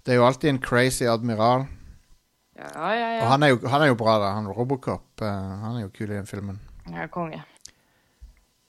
Det 0.05 0.13
er 0.13 0.19
jo 0.19 0.25
alltid 0.27 0.49
en 0.49 0.61
crazy 0.61 1.07
admiral, 1.09 1.65
Ja, 2.55 2.69
ja, 2.93 3.07
ja. 3.17 3.23
og 3.23 3.27
han 3.33 3.43
er, 3.43 3.47
jo, 3.51 3.57
han 3.67 3.81
er 3.81 3.89
jo 3.89 3.97
bra, 3.99 4.19
da. 4.21 4.29
Han 4.37 4.47
Robocop, 4.47 5.03
Uh, 5.21 5.27
han 5.27 5.77
er 5.77 5.81
jo 5.85 5.89
kul 5.95 6.09
i 6.11 6.15
den 6.15 6.27
filmen. 6.27 6.59
ja 6.91 7.07
konge. 7.07 7.41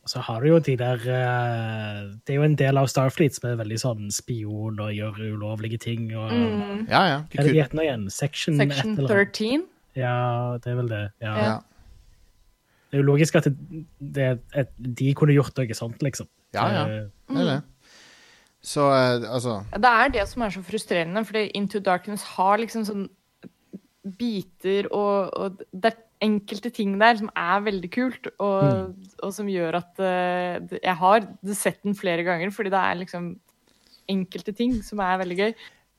Og 0.06 0.10
så 0.10 0.20
har 0.22 0.40
du 0.40 0.46
jo 0.48 0.58
de 0.62 0.76
der 0.78 1.00
uh, 1.02 2.14
Det 2.22 2.30
er 2.32 2.36
jo 2.38 2.44
en 2.46 2.54
del 2.54 2.78
av 2.78 2.86
Starfleet 2.86 3.34
som 3.34 3.48
er 3.50 3.56
veldig 3.58 3.78
sånn 3.82 4.10
spion 4.14 4.78
og 4.80 4.92
gjør 4.94 5.18
ulovlige 5.34 5.78
ting. 5.82 6.12
og 6.16 6.30
Mm. 6.30 6.86
Ja, 6.88 7.02
ja. 7.10 7.16
Hva 7.26 7.40
er 7.42 7.48
det 7.48 7.52
de 7.54 7.62
heter 7.62 7.74
nå 7.76 7.82
igjen? 7.82 8.04
Section, 8.10 8.56
Section 8.56 8.92
et 8.92 8.98
eller 9.02 9.16
annet? 9.16 9.32
13? 9.34 9.64
Ja, 9.96 10.58
det 10.62 10.70
er 10.72 10.76
vel 10.76 10.88
det. 10.88 11.04
Ja. 11.20 11.34
ja. 11.42 11.56
Det 12.86 12.98
er 12.98 13.02
jo 13.02 13.06
logisk 13.10 13.34
at, 13.34 13.44
det, 13.50 13.56
det, 13.98 14.28
at 14.54 14.70
de 14.78 15.12
kunne 15.18 15.34
gjort 15.34 15.58
noe 15.58 15.74
sånt, 15.74 16.02
liksom. 16.06 16.28
Ja, 16.54 16.68
ja. 16.70 16.84
Eh, 16.86 17.08
Det 17.28 17.42
er 17.42 17.50
det. 17.50 17.62
Så 18.66 18.88
uh, 18.90 19.22
altså 19.30 19.60
Det 19.74 19.92
er 19.92 20.10
det 20.16 20.24
som 20.30 20.42
er 20.42 20.54
så 20.54 20.62
frustrerende, 20.66 21.22
fordi 21.24 21.46
Into 21.54 21.78
Darkness 21.78 22.24
har 22.36 22.58
liksom 22.58 22.86
sånn 22.88 23.06
biter 24.18 24.86
og, 24.94 25.32
og 25.34 25.62
det 25.74 25.90
er 25.90 26.02
enkelte 26.26 26.70
ting 26.72 26.94
der 27.00 27.18
som 27.18 27.28
er 27.36 27.64
veldig 27.66 27.88
kult, 27.92 28.28
og, 28.40 28.92
og 29.22 29.32
som 29.34 29.48
gjør 29.50 29.80
at 29.82 30.00
uh, 30.00 30.76
jeg 30.78 30.96
har 31.02 31.26
sett 31.52 31.82
den 31.84 31.96
flere 31.98 32.24
ganger, 32.26 32.50
fordi 32.54 32.72
det 32.72 32.82
er 32.82 33.00
liksom 33.02 33.34
enkelte 34.10 34.54
ting 34.56 34.78
som 34.86 35.02
er 35.02 35.18
veldig 35.22 35.36
gøy. 35.40 35.52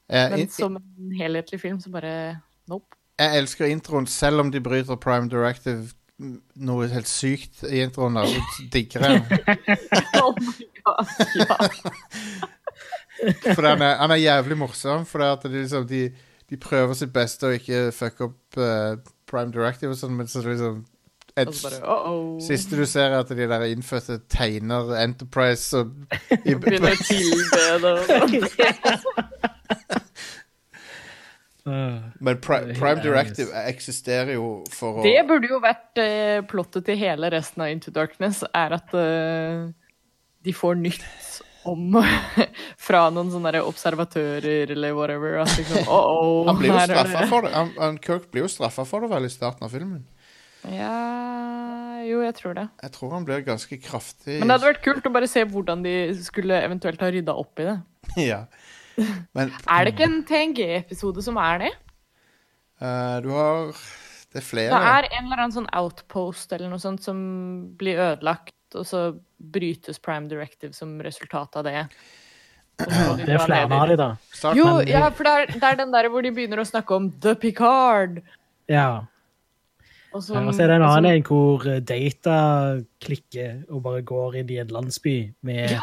eh, 0.10 0.30
Men 0.32 0.50
som 0.50 0.78
en 0.80 1.12
helhetlig 1.20 1.60
film, 1.62 1.80
så 1.84 1.92
bare 1.92 2.14
nope. 2.72 2.96
Jeg 3.20 3.42
elsker 3.42 3.72
introen, 3.72 4.08
selv 4.08 4.46
om 4.46 4.52
de 4.52 4.62
bryter 4.64 4.96
Prime 4.96 5.30
Directive 5.30 5.92
noe 6.18 6.88
helt 6.90 7.10
sykt 7.10 7.64
i 7.70 7.82
introen. 7.86 8.16
der, 8.18 8.26
Så 8.26 8.68
digger 8.74 9.06
jeg 9.06 9.10
den. 9.22 9.26
Oh 10.24 10.34
my 10.42 10.68
god, 10.84 11.06
ja. 11.36 11.58
For 13.54 13.66
han 13.66 13.82
er, 13.82 13.96
han 14.02 14.12
er 14.12 14.22
jævlig 14.22 14.58
morsom. 14.58 15.06
For 15.06 15.22
det 15.22 15.32
at 15.32 15.44
de, 15.46 15.56
liksom, 15.62 15.88
de, 15.88 16.12
de 16.50 16.58
prøver 16.58 16.94
sitt 16.98 17.14
beste 17.14 17.48
å 17.48 17.56
ikke 17.58 17.92
fucke 17.96 18.30
opp 18.30 18.60
uh, 18.62 18.98
Prime 19.30 19.52
Directive 19.54 19.94
og 19.94 20.00
sånn, 20.00 20.16
men 20.18 20.30
så 20.32 20.42
liksom 20.46 20.86
et, 21.38 21.48
bare, 21.64 21.80
uh 21.86 22.08
-oh. 22.10 22.42
Siste 22.42 22.76
du 22.76 22.86
ser, 22.86 23.12
er 23.12 23.20
at 23.20 23.30
de 23.30 23.36
der 23.36 23.64
innfødte 23.70 24.20
tegner 24.30 25.04
Enterprise 25.04 25.78
og 25.78 25.92
i, 26.46 26.56
Begynner 26.62 26.92
å 26.92 27.04
tilbe 27.06 27.64
det. 27.84 27.94
eh, 31.68 32.06
Men 32.20 32.40
pri, 32.44 32.74
Prime. 32.78 33.02
Directive 33.04 33.66
eksisterer 33.68 34.36
jo 34.38 34.48
for 34.74 35.02
å 35.02 35.06
Det 35.06 35.20
burde 35.30 35.52
jo 35.52 35.60
vært 35.64 36.02
eh, 36.02 36.40
plottet 36.48 36.88
til 36.88 37.00
hele 37.00 37.32
resten 37.34 37.66
av 37.66 37.74
Into 37.74 37.94
Darkness, 37.94 38.44
er 38.56 38.78
at 38.80 38.96
eh, 38.98 39.68
de 40.48 40.56
får 40.56 40.80
nytt 40.80 41.06
om 41.68 41.98
fra 42.88 43.08
noen 43.14 43.32
sånne 43.34 43.62
observatører 43.66 44.74
eller 44.76 44.96
whatever. 44.98 45.40
At 45.44 45.56
liksom, 45.58 45.88
oh, 45.94 46.12
oh, 46.12 46.44
Han 46.50 46.60
blir 46.60 46.74
jo 46.74 46.84
straffa 46.86 47.26
for 47.32 47.48
det. 47.48 47.54
Han, 47.56 47.74
han, 47.80 48.00
Kirk 48.04 48.30
blir 48.32 48.46
jo 48.46 48.52
straffa 48.52 48.88
for 48.88 49.04
det 49.04 49.12
vel 49.14 49.28
i 49.28 49.34
starten 49.34 49.68
av 49.68 49.74
filmen. 49.74 50.06
Ja 50.68 52.02
Jo, 52.08 52.24
jeg 52.26 52.34
tror 52.36 52.56
det. 52.58 52.66
Jeg 52.82 52.94
tror 52.96 53.12
han 53.14 53.28
blir 53.28 53.44
ganske 53.46 53.78
kraftig 53.80 54.40
Men 54.40 54.50
det 54.50 54.56
hadde 54.58 54.72
vært 54.72 54.82
kult 54.84 55.06
å 55.08 55.12
bare 55.14 55.30
se 55.30 55.44
hvordan 55.48 55.84
de 55.86 55.94
skulle 56.26 56.58
eventuelt 56.66 57.04
ha 57.04 57.12
rydda 57.14 57.36
opp 57.38 57.62
i 57.62 57.68
det. 57.70 57.78
ja. 58.32 58.42
Men 59.38 59.52
Er 59.70 59.86
det 59.86 59.94
ikke 59.94 60.08
en 60.10 60.24
TNG-episode 60.26 61.22
som 61.26 61.38
er 61.42 61.58
det? 61.66 61.72
Uh, 62.82 63.18
du 63.26 63.30
har 63.34 63.72
Det 64.34 64.42
er 64.42 64.46
flere. 64.46 64.70
Det 64.74 64.92
er 64.92 65.08
en 65.18 65.26
eller 65.26 65.42
annen 65.44 65.56
sånn 65.56 65.70
outpost 65.78 66.52
eller 66.54 66.70
noe 66.70 66.82
sånt 66.82 67.02
som 67.06 67.18
blir 67.80 67.98
ødelagt, 67.98 68.54
og 68.76 68.86
så 68.86 69.02
brytes 69.40 70.00
Prime 70.04 70.28
Directive 70.30 70.74
som 70.78 70.98
resultat 71.02 71.56
av 71.62 71.64
det. 71.70 71.86
De 72.78 73.24
det 73.26 73.34
er 73.34 73.42
flere 73.42 73.74
av 73.74 73.88
de, 73.90 73.96
da. 73.98 74.10
Start, 74.30 74.58
Jo, 74.60 74.66
de... 74.86 74.92
ja, 74.94 75.08
for 75.10 75.26
det 75.26 75.32
er, 75.34 75.54
det 75.56 75.64
er 75.72 75.80
den 75.80 75.94
der 75.96 76.10
hvor 76.14 76.22
de 76.22 76.30
begynner 76.36 76.62
å 76.62 76.68
snakke 76.70 76.94
om 77.00 77.08
The 77.24 77.34
Picard. 77.42 78.20
Ja. 78.70 79.06
Og 80.14 80.22
Ja, 80.30 80.42
Og 80.46 80.54
så 80.54 80.62
er 80.64 80.70
det 80.70 80.76
en 80.78 80.84
som- 80.86 80.92
annen 80.98 81.16
en 81.18 81.24
hvor 81.26 81.66
eh, 81.68 81.80
data 81.80 82.36
klikker 83.04 83.64
og 83.70 83.82
bare 83.84 84.02
går 84.06 84.38
inn 84.44 84.50
i 84.54 84.60
en 84.62 84.68
landsby 84.76 85.16
med 85.42 85.72
Ja! 85.72 85.82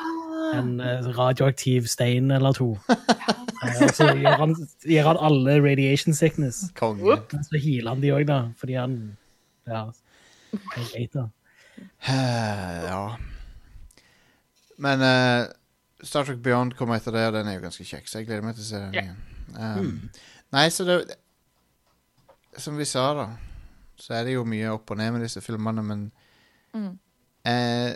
En 0.54 0.80
eh, 0.84 1.06
radioaktiv 1.16 1.86
stein 1.90 2.30
eller 2.34 2.52
to. 2.56 2.68
Eh, 2.90 3.82
Og 3.84 3.94
så 3.96 4.10
gir 4.18 4.36
han, 4.40 4.54
gir 4.84 5.06
han 5.08 5.16
alle 5.24 5.56
radiation 5.64 6.14
sickness. 6.14 6.64
Konge. 6.76 7.16
Så 7.48 7.60
healer 7.62 7.94
han 7.94 8.02
de 8.04 8.12
òg, 8.12 8.26
da, 8.28 8.40
fordi 8.60 8.76
han 8.78 8.98
Ja. 9.66 9.86
er 10.76 10.84
data. 10.92 11.28
Eh, 12.06 12.84
ja. 12.84 13.16
Men 14.78 15.00
uh, 15.00 15.46
Star 16.04 16.24
Trek 16.28 16.38
Beyond 16.44 16.74
kommer 16.76 16.98
etter 16.98 17.14
det, 17.14 17.26
og 17.30 17.32
den 17.38 17.48
er 17.48 17.56
jo 17.56 17.64
ganske 17.64 17.84
kjekk, 17.88 18.08
så 18.10 18.18
jeg 18.20 18.26
gleder 18.28 18.44
meg 18.44 18.56
til 18.58 18.64
å 18.66 18.68
se 18.68 18.80
den 18.82 18.94
igjen. 19.00 19.20
Um, 19.54 20.10
Nei, 20.54 20.68
så 20.72 20.84
det 20.88 20.96
Som 22.58 22.76
vi 22.78 22.84
sa, 22.86 23.08
da, 23.16 23.26
så 23.98 24.14
er 24.18 24.24
det 24.28 24.34
jo 24.36 24.44
mye 24.46 24.70
opp 24.74 24.90
og 24.94 24.98
ned 25.00 25.12
med 25.16 25.24
disse 25.26 25.40
filmene, 25.44 25.82
men 25.82 26.04
Mm. 26.74 26.98
eh, 27.46 27.94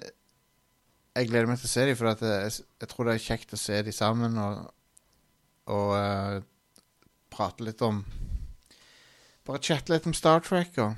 jeg 1.19 1.29
gleder 1.31 1.47
meg 1.51 1.59
til 1.61 1.69
å 1.69 1.73
se 1.73 1.85
dem, 1.89 1.97
for 1.99 2.11
at 2.13 2.21
jeg, 2.25 2.53
jeg 2.81 2.89
tror 2.93 3.05
det 3.09 3.15
er 3.15 3.25
kjekt 3.27 3.53
å 3.55 3.59
se 3.61 3.83
dem 3.83 3.93
sammen 3.97 4.39
og, 4.39 4.73
og 5.75 5.93
uh, 5.99 6.41
prate 7.35 7.65
litt 7.67 7.83
om 7.83 8.05
Bare 9.49 9.63
chatte 9.65 9.93
litt 9.95 10.07
om 10.07 10.15
Star 10.17 10.41
Trek 10.45 10.79
og 10.85 10.95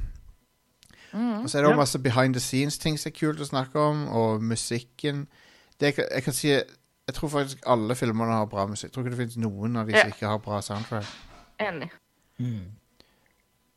Mm. 1.12 1.40
og 1.42 1.48
så 1.50 1.58
er 1.58 1.62
det 1.64 1.66
også 1.66 1.74
Ja. 1.74 1.76
masse 1.80 1.98
behind 1.98 2.34
the 2.36 2.40
scenes-ting 2.40 2.94
som 2.98 3.10
er 3.10 3.14
kult 3.18 3.40
å 3.42 3.46
snakke 3.48 3.80
om, 3.82 4.04
og 4.14 4.42
musikken. 4.46 5.24
Det 5.80 5.88
jeg, 5.96 6.04
jeg 6.14 6.22
kan 6.22 6.32
si 6.32 6.48
Jeg 6.52 7.14
tror 7.16 7.28
faktisk 7.32 7.58
alle 7.66 7.96
filmene 7.98 8.30
har 8.36 8.46
bra 8.46 8.66
musikk. 8.70 8.84
Jeg 8.84 8.92
tror 8.94 9.02
ikke 9.02 9.16
det 9.16 9.18
finnes 9.18 9.36
noen 9.42 9.74
av 9.80 9.86
de 9.88 9.92
som 9.96 10.06
Ja. 10.06 10.12
ikke 10.14 10.28
har 10.30 10.38
bra 10.38 10.60
soundtrack. 10.62 11.08
Enig. 11.58 11.90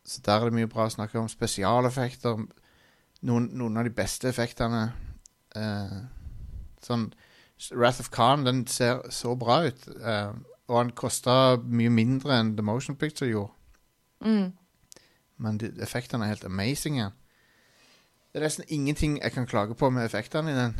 Så 0.05 0.21
der 0.21 0.35
er 0.35 0.43
det 0.49 0.53
mye 0.53 0.67
bra 0.69 0.85
å 0.85 0.91
snakke 0.93 1.17
om. 1.19 1.27
Spesialeffekter. 1.31 2.43
Noen, 3.23 3.49
noen 3.57 3.77
av 3.79 3.83
de 3.87 3.89
beste 3.97 4.27
effektene. 4.29 4.83
Eh, 5.55 5.97
sånn 6.87 7.11
Wrath 7.71 8.01
of 8.01 8.09
Khan, 8.11 8.45
den 8.47 8.65
ser 8.67 9.03
så 9.13 9.35
bra 9.39 9.61
ut. 9.67 9.87
eh, 10.01 10.33
og 10.71 10.77
han 10.79 10.93
kosta 10.95 11.57
mye 11.59 11.91
mindre 11.91 12.37
enn 12.39 12.53
The 12.57 12.63
Motion 12.65 12.95
Picture 12.95 13.29
gjorde. 13.29 13.51
Mm. 14.23 14.53
Men 15.43 15.59
de, 15.59 15.69
effektene 15.83 16.25
er 16.25 16.33
helt 16.35 16.45
amazing. 16.47 16.97
ja. 17.01 17.11
Det 18.31 18.41
er 18.41 18.47
nesten 18.47 18.65
ingenting 18.73 19.19
jeg 19.21 19.31
kan 19.35 19.45
klage 19.45 19.75
på 19.77 19.89
med 19.93 20.07
effektene 20.07 20.51
i 20.51 20.57
den. 20.57 20.75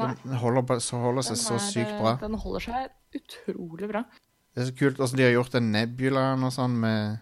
Nei. 0.00 0.08
Den, 0.14 0.32
den 0.32 0.40
holder, 0.40 0.78
så 0.82 0.98
holder 1.02 1.26
seg 1.26 1.36
Den 1.36 1.42
så 1.44 1.58
sykt 1.62 1.92
eh, 1.92 1.98
bra. 2.00 2.16
Den 2.22 2.34
holder 2.42 2.64
seg 2.64 3.20
utrolig 3.20 3.90
bra. 3.90 4.04
Det 4.54 4.62
er 4.64 4.70
så 4.70 4.76
kult 4.80 5.02
åssen 5.02 5.20
de 5.20 5.26
har 5.28 5.36
gjort 5.36 5.54
den 5.54 5.70
nebulaen 5.74 6.42
og 6.46 6.50
sånn 6.54 6.74
med 6.82 7.20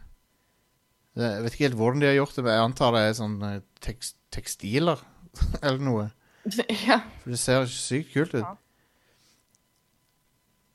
Jeg 1.18 1.42
vet 1.44 1.54
ikke 1.56 1.66
helt 1.66 1.76
hvordan 1.80 2.00
de 2.00 2.08
har 2.08 2.16
gjort 2.16 2.36
det, 2.38 2.44
men 2.46 2.54
jeg 2.54 2.64
antar 2.64 2.94
det 2.94 3.02
er 3.04 3.16
sånn 3.18 3.36
eh, 3.44 3.60
tekst, 3.84 4.16
tekstiler 4.32 5.02
eller 5.66 5.82
noe. 5.82 6.08
ja. 6.88 7.00
For 7.22 7.34
det 7.34 7.40
ser 7.40 7.66
sykt 7.72 8.12
kult 8.14 8.34
ut. 8.34 8.44
Ja. 8.44 8.56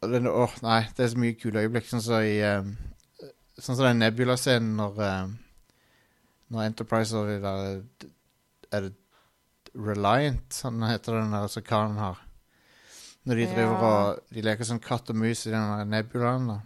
Den, 0.03 0.27
åh, 0.27 0.51
nei, 0.63 0.81
det 0.97 1.05
er 1.05 1.13
så 1.13 1.19
mye 1.21 1.35
kule 1.39 1.61
øyeblikk, 1.63 1.85
sånn 1.87 2.03
som 2.03 2.25
i 2.27 2.35
um, 2.43 2.73
Sånn 3.53 3.77
som 3.77 3.85
den 3.85 4.01
Nebula-scenen 4.01 4.73
når 4.79 4.97
um, 4.99 5.35
Når 6.51 6.65
Enterprise 6.65 7.15
og 7.15 7.29
Er 7.29 7.85
det 8.73 8.91
Reliant, 9.73 10.51
sånn 10.53 10.83
heter 10.85 11.15
den 11.17 11.31
der 11.33 11.47
som 11.49 11.63
Khan 11.65 11.95
har. 11.97 12.19
Når 13.25 13.39
de 13.39 13.45
driver 13.53 13.71
Ja. 13.79 13.87
og 13.87 14.33
De 14.35 14.43
leker 14.45 14.67
sånn 14.67 14.81
katt 14.83 15.09
og 15.09 15.17
mus 15.17 15.45
i 15.47 15.53
den 15.53 15.89
nebulaen, 15.89 16.49
da. 16.51 16.59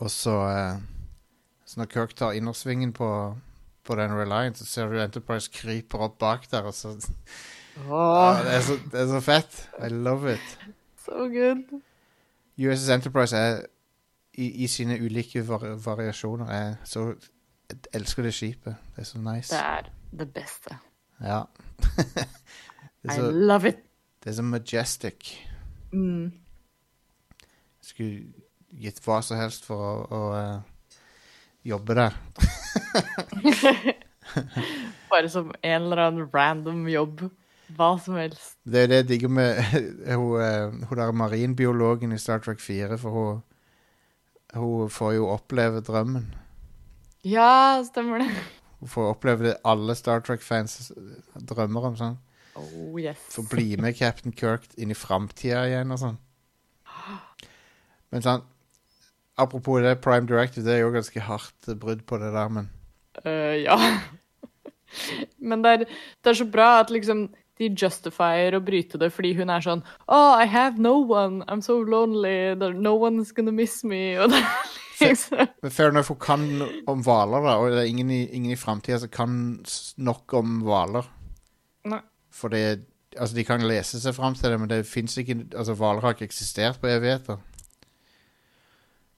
Og 0.00 0.08
så 0.10 0.34
uh, 0.48 0.80
Så 1.68 1.78
når 1.82 1.92
Kirk 1.92 2.16
tar 2.16 2.32
innersvingen 2.38 2.94
på, 2.96 3.10
på 3.84 3.98
den 4.00 4.16
Reliant, 4.16 4.56
så 4.58 4.64
ser 4.64 4.88
du 4.88 4.98
Enterprise 5.02 5.52
kryper 5.52 6.08
opp 6.08 6.18
bak 6.18 6.48
der, 6.50 6.64
og 6.64 6.74
så 6.74 6.96
Ja, 7.86 8.42
det, 8.44 8.54
er 8.54 8.60
så, 8.60 8.78
det 8.92 9.00
er 9.00 9.06
så 9.06 9.20
fett. 9.20 9.58
I 9.78 9.88
love 9.88 10.34
it. 10.34 10.58
So 11.04 11.12
good. 11.12 11.80
USS 12.58 12.88
Enterprise 12.88 13.36
er 13.36 13.60
i, 14.34 14.64
i 14.64 14.66
sine 14.66 14.98
ulike 15.00 15.42
vari 15.46 15.74
variasjoner 15.84 16.50
er 16.50 16.74
så 16.84 17.12
Jeg 17.68 17.78
elsker 17.94 18.22
det 18.22 18.34
skipet. 18.34 18.76
Det 18.96 19.02
er 19.02 19.04
så 19.04 19.18
nice. 19.18 19.54
Det 19.54 19.60
er 19.60 19.90
det 20.18 20.32
beste. 20.32 20.76
Ja. 21.20 21.42
det, 23.02 23.12
så, 23.12 23.28
I 23.28 23.32
love 23.32 23.68
it. 23.68 23.76
det 24.24 24.30
er 24.30 24.34
så 24.34 24.42
majestic. 24.42 25.36
Mm. 25.92 26.32
Skulle 27.80 28.24
gitt 28.72 29.00
hva 29.04 29.20
som 29.22 29.36
helst 29.36 29.68
for 29.68 29.84
å, 29.84 30.06
å 30.08 30.22
uh, 30.32 30.60
jobbe 31.64 31.94
der. 31.94 32.16
Bare 35.10 35.28
som 35.28 35.52
en 35.62 35.82
eller 35.82 35.96
annen 35.96 36.30
random 36.34 36.88
jobb. 36.88 37.28
Hva 37.76 37.90
som 38.00 38.16
helst. 38.16 38.56
Det 38.64 38.84
er 38.84 38.90
det 38.90 39.00
jeg 39.02 39.08
digger 39.08 39.32
med 39.32 39.58
hun, 40.20 40.40
eh, 40.40 40.86
hun 40.88 41.00
der 41.00 41.12
marinbiologen 41.12 42.12
i 42.12 42.20
Star 42.20 42.40
Trek 42.44 42.60
4, 42.64 42.98
for 43.00 43.10
hun, 43.16 43.42
hun 44.56 44.92
får 44.92 45.18
jo 45.18 45.28
oppleve 45.32 45.82
drømmen. 45.84 46.30
Ja, 47.28 47.82
stemmer 47.84 48.22
det. 48.22 48.30
Hun 48.80 48.88
får 48.88 49.10
oppleve 49.12 49.48
det 49.48 49.56
alle 49.66 49.94
Star 49.98 50.22
Trek-fans 50.24 50.92
drømmer 51.50 51.90
om. 51.90 51.96
sånn. 51.98 52.18
Oh 52.58 53.00
yes. 53.00 53.18
Få 53.34 53.44
bli 53.50 53.76
med 53.76 53.96
Captain 53.98 54.32
Kirk 54.34 54.66
inn 54.78 54.90
i 54.90 54.98
framtida 54.98 55.66
igjen 55.68 55.94
og 55.94 56.00
sånn. 56.02 56.16
Men 58.10 58.24
sånn 58.24 58.46
Apropos 59.38 59.78
det, 59.84 60.00
Prime 60.02 60.26
Directive, 60.26 60.64
det 60.66 60.72
er 60.74 60.80
jo 60.80 60.90
ganske 60.90 61.20
hardt 61.22 61.68
brudd 61.78 62.00
på 62.10 62.16
det 62.18 62.32
der, 62.34 62.48
men 62.50 62.70
uh, 63.22 63.54
ja. 63.54 63.76
Men 65.50 65.62
det 65.62 65.70
er, 65.70 65.84
det 66.24 66.32
er 66.32 66.38
så 66.40 66.46
bra 66.50 66.80
at 66.80 66.90
liksom 66.90 67.28
de 67.58 67.70
justifier 67.74 68.54
å 68.56 68.62
bryte 68.64 68.98
det 69.00 69.10
fordi 69.14 69.34
hun 69.38 69.50
er 69.50 69.64
sånn 69.64 69.84
Oh, 70.06 70.34
I 70.38 70.46
have 70.46 70.78
no 70.78 70.98
one. 71.02 71.42
I'm 71.48 71.62
so 71.62 71.80
lonely. 71.82 72.54
No 72.56 72.94
one's 72.96 73.32
gonna 73.34 73.54
miss 73.54 73.82
me. 73.84 74.16
Og 74.18 74.30
det 74.30 74.42
liksom 74.98 75.70
fair 75.70 75.88
enough, 75.92 76.08
hun 76.08 76.18
kan 76.18 76.46
om 76.90 77.02
hvaler, 77.06 77.42
da, 77.44 77.56
og 77.58 77.70
det 77.70 77.82
er 77.84 77.90
ingen 77.90 78.10
i, 78.10 78.22
ingen 78.34 78.54
i 78.54 78.58
framtida 78.58 78.98
som 78.98 79.12
kan 79.14 79.34
nok 79.96 80.34
om 80.38 80.62
hvaler. 80.66 81.10
For 82.30 82.54
det 82.54 82.86
Altså, 83.18 83.34
de 83.34 83.42
kan 83.42 83.62
lese 83.64 83.98
seg 83.98 84.12
fram 84.14 84.34
til 84.36 84.52
det, 84.52 84.58
men 84.60 84.68
det 84.68 84.82
fins 84.86 85.16
ikke 85.18 85.40
Altså, 85.56 85.74
hvaler 85.74 86.04
har 86.04 86.12
ikke 86.14 86.26
eksistert 86.28 86.76
på 86.78 86.90
evigheter. 86.92 87.38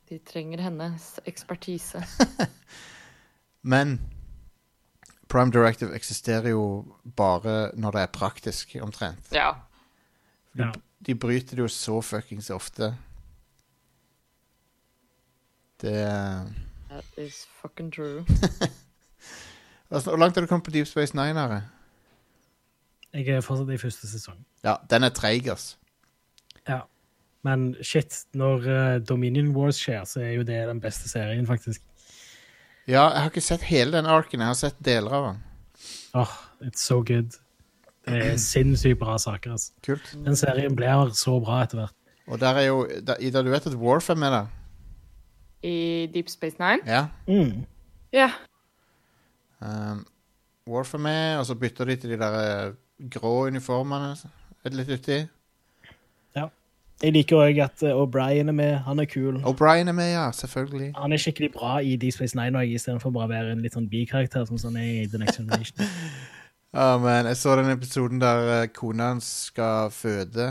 De 0.09 0.19
trenger 0.25 0.63
hennes 0.63 1.09
ekspertise. 1.29 2.01
Men 3.73 3.99
Prime 5.31 5.53
Directive 5.55 5.95
eksisterer 5.95 6.51
jo 6.51 6.63
bare 7.17 7.71
når 7.79 7.97
det 7.97 8.03
er 8.03 8.13
praktisk, 8.15 8.77
omtrent. 8.83 9.31
Ja. 9.33 9.53
Ja. 10.59 10.73
De 11.07 11.15
bryter 11.15 11.57
det 11.57 11.65
jo 11.65 11.69
så 11.71 12.01
fuckings 12.03 12.51
ofte. 12.51 12.95
Det 15.81 15.95
That 16.91 17.19
is 17.19 17.47
fucking 17.63 17.93
true. 17.93 18.25
Altså, 19.91 20.11
Hvor 20.11 20.19
langt 20.19 20.37
har 20.37 20.41
du 20.41 20.47
kommet 20.47 20.65
på 20.65 20.71
Deep 20.71 20.87
Space 20.87 21.17
Nine? 21.17 21.35
Her? 21.41 21.61
Jeg 23.15 23.27
er 23.29 23.41
fortsatt 23.41 23.73
i 23.75 23.79
første 23.79 24.07
sesong. 24.07 24.39
Ja, 24.65 24.77
den 24.91 25.03
er 25.03 25.11
treig, 25.11 25.49
ass. 25.51 25.79
Ja. 26.69 26.81
Men 27.43 27.75
shit, 27.83 28.25
når 28.35 28.69
eh, 28.71 29.01
Dominion 29.03 29.49
Wars 29.57 29.81
skjer, 29.81 30.05
så 30.05 30.21
er 30.21 30.37
jo 30.37 30.45
det 30.47 30.61
den 30.69 30.81
beste 30.81 31.09
serien, 31.09 31.47
faktisk. 31.47 31.83
Ja, 32.89 33.05
jeg 33.13 33.23
har 33.23 33.31
ikke 33.31 33.45
sett 33.45 33.65
hele 33.69 33.97
den 33.99 34.09
arken. 34.11 34.41
Jeg 34.41 34.51
har 34.51 34.59
sett 34.59 34.79
deler 34.85 35.15
av 35.15 35.27
den. 35.29 35.41
Åh, 36.21 36.37
it's 36.67 36.83
so 36.87 37.01
good. 37.07 37.37
Det 38.09 38.21
er 38.33 38.37
sinnssykt 38.53 39.01
bra 39.01 39.19
saker, 39.21 39.57
altså. 39.57 39.73
Kult. 39.87 40.13
Den 40.25 40.39
serien 40.39 40.77
blir 40.77 41.13
så 41.19 41.37
bra 41.45 41.63
etter 41.65 41.83
hvert. 41.83 41.97
Og 42.31 42.41
der 42.41 42.61
er 42.61 42.67
jo 42.69 42.85
der, 42.87 43.19
Ida, 43.21 43.43
du 43.43 43.51
vet 43.51 43.67
at 43.67 43.75
Worf 43.79 44.11
er 44.11 44.19
med 44.19 44.31
der? 44.31 44.47
I 45.67 46.07
Deep 46.15 46.31
Space 46.31 46.57
Nine? 46.61 46.81
Ja. 46.87 47.07
Mm. 47.27 47.67
Yeah. 48.15 48.31
Um, 49.61 50.07
Worf 50.67 50.95
er 50.95 50.99
med, 50.99 51.39
og 51.39 51.47
så 51.47 51.55
bytter 51.55 51.85
de 51.85 51.97
til 51.97 52.11
de 52.15 52.19
der 52.21 52.39
eh, 52.41 52.73
grå 53.11 53.47
uniformene. 53.47 54.15
Litt 54.71 54.93
uti? 54.93 55.19
Jeg 57.01 57.15
liker 57.17 57.39
òg 57.41 57.59
at 57.65 57.83
eh, 57.87 57.97
O'Brien 57.97 58.49
er 58.53 58.57
med. 58.57 58.75
Han 58.85 59.01
er 59.01 59.07
kul. 59.09 59.39
O'Brien 59.49 59.89
er 59.89 59.97
med, 59.97 60.11
ja. 60.13 60.27
Selvfølgelig. 60.37 60.91
Han 60.99 61.13
er 61.17 61.21
skikkelig 61.23 61.53
bra 61.55 61.79
i 61.81 61.95
Deep 61.97 62.13
Space 62.13 62.37
Nine 62.37 62.59
òg, 62.61 62.75
istedenfor 62.77 63.11
bare 63.15 63.29
å 63.29 63.33
være 63.33 63.55
en 63.55 63.63
litt 63.65 63.73
sånn 63.77 63.89
bikarakter 63.89 64.45
som 64.49 64.59
sånn 64.61 64.77
er 64.77 64.89
i 65.05 65.07
The 65.09 65.21
Next 65.23 65.41
Generation. 65.41 65.87
oh, 66.81 66.97
men 67.01 67.31
jeg 67.31 67.39
så 67.41 67.57
den 67.61 67.73
episoden 67.73 68.21
der 68.21 68.51
eh, 68.59 68.67
kona 68.77 69.15
hans 69.15 69.31
skal 69.49 69.89
føde. 69.97 70.51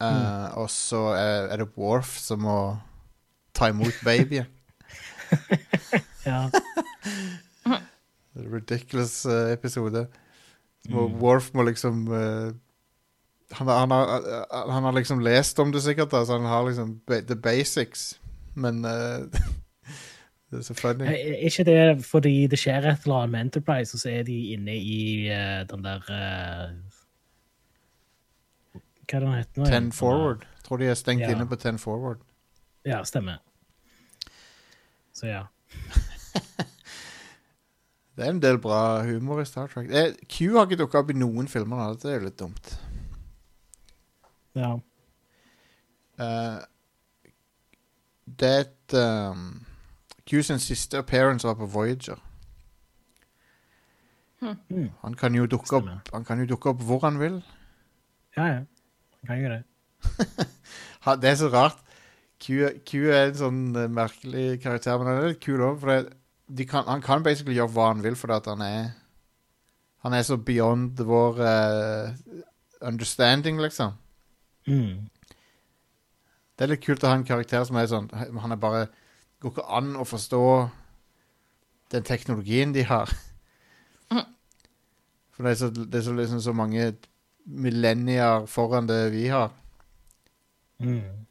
Eh, 0.00 0.46
Og 0.62 0.70
så 0.72 1.02
er, 1.18 1.48
er 1.52 1.60
det 1.64 1.68
Worf 1.76 2.16
som 2.22 2.44
må 2.46 2.58
ta 3.52 3.68
imot 3.74 4.00
babyen. 4.06 4.48
Ja. 6.28 6.46
Ridiculous 8.36 9.26
episode. 9.26 10.06
Hvor 10.88 11.08
Mm. 11.08 11.14
Worf 11.20 11.50
må 11.54 11.62
liksom 11.64 12.06
eh, 12.12 12.52
han, 13.52 13.68
han, 13.68 13.90
har, 13.90 14.16
eh, 14.18 14.72
han 14.72 14.84
har 14.84 14.92
liksom 14.92 15.20
lest 15.20 15.58
om 15.58 15.72
det 15.72 15.82
sikkert, 15.82 16.10
da, 16.10 16.24
så 16.26 16.32
han 16.36 16.44
har 16.44 16.66
liksom 16.68 17.00
the 17.06 17.36
basics. 17.36 18.20
Men 18.54 18.84
uh, 18.84 19.24
Det 20.50 20.58
er 20.58 20.62
så 20.62 20.74
funny. 20.74 21.04
Er 21.04 21.44
ikke 21.44 21.64
det 21.64 22.04
fordi 22.06 22.46
det 22.46 22.58
skjer 22.58 22.86
et 22.88 23.04
eller 23.04 23.14
annet 23.16 23.30
med 23.30 23.40
Enterprise, 23.40 23.94
og 23.94 24.00
så 24.00 24.10
er 24.10 24.22
de 24.24 24.36
inne 24.54 24.76
i 24.76 25.28
uh, 25.28 25.66
den 25.68 25.84
der 25.84 26.00
uh, 26.08 26.70
Hva 29.08 29.16
er 29.16 29.20
det 29.20 29.26
den 29.26 29.36
heter 29.36 29.60
nå? 29.60 29.66
Ten 29.68 29.92
Forward. 29.92 30.46
Tror 30.64 30.80
de 30.80 30.88
er 30.88 30.96
stengt 30.96 31.22
Ja. 31.22 31.30
inne 31.32 31.46
på 31.48 31.56
Ten 31.56 31.78
Forward. 31.78 32.24
Ja, 32.84 33.04
stemmer. 33.04 33.36
Så 35.12 35.26
ja. 35.26 35.42
Det 38.16 38.26
er 38.26 38.30
en 38.30 38.42
del 38.42 38.58
bra 38.58 39.02
humor 39.06 39.40
i 39.40 39.44
Star 39.46 39.68
Trek. 39.70 39.86
Q 40.28 40.56
har 40.56 40.66
ikke 40.66 40.80
dukka 40.80 40.98
opp 41.04 41.10
i 41.12 41.14
noen 41.14 41.46
filmer. 41.48 41.94
Det 42.02 42.10
er 42.10 42.16
jo 42.18 42.24
litt 42.24 42.38
dumt. 42.40 42.72
Ja. 44.54 44.78
Eh, 46.18 46.60
det 48.38 48.48
er 48.48 48.64
et 48.64 48.94
um, 49.30 49.66
Q 50.28 50.42
sin 50.42 50.58
siste 50.58 50.98
appearance 50.98 51.46
var 51.46 51.54
på 51.54 51.66
Voyager. 51.66 52.18
Mm. 54.40 54.90
Han 55.02 55.14
kan 55.14 55.34
jo 55.34 55.46
dukke 55.46 55.76
opp 55.76 55.88
Han 56.12 56.24
kan 56.24 56.38
jo 56.38 56.46
dukke 56.46 56.70
opp 56.70 56.82
hvor 56.82 57.00
han 57.02 57.18
vil. 57.18 57.42
Ja, 58.36 58.46
ja. 58.46 58.60
Han 59.20 59.26
kan 59.26 59.42
jo 59.42 59.48
det. 59.48 59.62
Ha, 61.00 61.14
det 61.16 61.30
er 61.30 61.34
så 61.34 61.48
rart. 61.48 61.78
Q, 62.42 62.68
Q 62.86 63.08
er 63.10 63.28
en 63.28 63.38
sånn 63.38 63.60
uh, 63.76 63.86
merkelig 63.90 64.60
karakter, 64.62 64.98
men 64.98 65.08
han 65.08 65.20
er 65.22 65.32
litt 65.32 65.42
kul 65.42 65.62
òg. 65.62 65.84
Han 66.86 67.02
kan 67.02 67.22
basically 67.22 67.56
gjøre 67.56 67.72
hva 67.74 67.86
han 67.92 68.02
vil 68.02 68.16
fordi 68.18 68.34
at 68.36 68.46
han 68.50 68.62
er 68.64 68.90
Han 70.04 70.14
er 70.14 70.22
så 70.22 70.36
beyond 70.36 71.00
vår 71.02 71.40
uh, 71.42 72.12
understanding, 72.80 73.58
liksom. 73.60 73.96
Mm. 74.68 75.08
Det 76.58 76.64
er 76.66 76.70
litt 76.74 76.82
kult 76.84 77.04
å 77.06 77.08
ha 77.12 77.16
en 77.16 77.24
karakter 77.24 77.62
som 77.64 77.76
er 77.78 77.86
sånn 77.88 78.08
Han 78.12 78.52
er 78.52 78.58
bare 78.60 78.80
Går 79.40 79.52
ikke 79.54 79.64
an 79.78 79.92
å 79.96 80.04
forstå 80.04 80.42
den 81.94 82.02
teknologien 82.04 82.72
de 82.74 82.82
har. 82.84 83.08
For 84.10 85.46
det 85.46 85.52
er 85.52 85.58
så, 85.60 85.68
det 85.70 85.94
er 85.94 86.02
så, 86.02 86.12
liksom 86.18 86.40
så 86.42 86.52
mange 86.58 86.88
millennier 87.46 88.48
foran 88.50 88.88
det 88.90 88.96
vi 89.14 89.28
har. 89.30 89.52
Mm. 90.82 91.22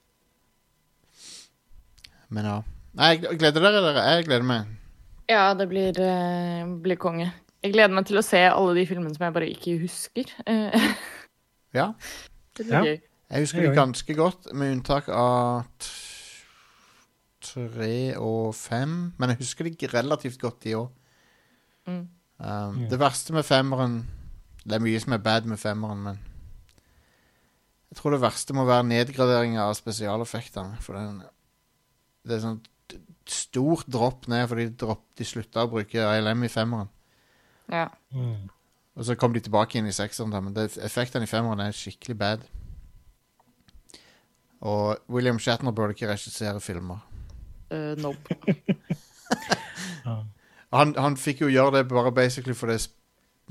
Men 2.32 2.48
ja. 2.48 2.56
Nei, 2.98 3.10
jeg 3.20 3.38
gleder 3.42 3.62
dere, 3.68 3.82
dere. 3.90 4.06
Jeg 4.16 4.26
gleder 4.30 4.48
meg. 4.48 4.72
Ja, 5.28 5.50
det 5.60 5.68
blir, 5.70 6.00
uh, 6.00 6.72
blir 6.84 6.98
konge. 7.04 7.28
Jeg 7.64 7.76
gleder 7.76 7.94
meg 8.00 8.08
til 8.08 8.18
å 8.22 8.24
se 8.26 8.40
alle 8.48 8.74
de 8.80 8.88
filmene 8.88 9.12
som 9.16 9.28
jeg 9.28 9.36
bare 9.36 9.52
ikke 9.52 9.76
husker. 9.84 10.32
Eh, 10.48 10.88
Ja. 11.76 11.92
det 12.56 12.66
blir 12.66 12.78
Ja. 12.80 12.84
gøy. 12.88 12.98
Jeg 13.28 13.44
husker 13.44 13.66
det 13.66 13.76
ganske 13.76 14.14
godt, 14.16 14.48
med 14.56 14.72
unntak 14.78 15.10
av 15.12 15.66
tre 17.44 18.16
og 18.20 18.56
fem. 18.56 19.14
Men 19.18 19.34
jeg 19.34 19.42
husker 19.42 19.68
det 19.68 19.94
relativt 19.94 20.40
godt, 20.40 20.64
de 20.64 20.78
òg. 20.80 20.88
Mm. 21.88 22.06
Um. 22.38 22.80
Det 22.92 23.00
verste 23.00 23.34
med 23.34 23.46
femmeren 23.48 24.02
Det 24.62 24.76
er 24.76 24.82
mye 24.84 25.00
som 25.00 25.14
er 25.16 25.22
bad 25.24 25.46
med 25.48 25.58
femmeren, 25.58 26.02
men 26.04 26.18
jeg 27.88 27.98
tror 27.98 28.12
det 28.12 28.20
verste 28.22 28.54
må 28.54 28.66
være 28.68 28.84
nedgraderinga 28.84 29.64
av 29.64 29.78
spesialeffektene. 29.78 30.76
For 30.84 31.00
den, 31.00 31.22
det 32.28 32.36
er 32.36 32.44
sånn 32.44 32.60
stort 33.28 33.88
dropp 33.92 34.28
ned 34.32 34.44
fordi 34.52 34.68
de, 34.68 34.76
dropp, 34.84 35.06
de 35.16 35.28
slutta 35.28 35.64
å 35.64 35.72
bruke 35.72 36.04
ILM 36.20 36.44
i 36.44 36.52
femmeren. 36.52 36.92
Ja. 37.72 37.88
Mm. 38.12 38.52
Og 38.98 39.08
så 39.08 39.16
kom 39.20 39.32
de 39.36 39.44
tilbake 39.46 39.80
inn 39.80 39.88
i 39.88 39.96
sekseren, 39.96 40.36
men 40.36 40.56
det, 40.56 40.74
effektene 40.84 41.28
i 41.28 41.32
femmeren 41.32 41.64
er 41.64 41.76
skikkelig 41.76 42.18
bad. 42.20 42.46
Og 44.66 44.98
William 45.14 45.40
Shatner 45.40 45.72
burde 45.76 45.94
ikke 45.94 46.10
regissere 46.10 46.62
filmer. 46.64 47.04
Uh, 47.72 47.94
nope. 48.00 48.38
Han, 50.76 50.92
han 51.00 51.16
fikk 51.16 51.46
jo 51.46 51.48
gjøre 51.48 51.78
det 51.78 51.88
bare 51.88 52.12
basically 52.12 52.56
fordi 52.56 52.76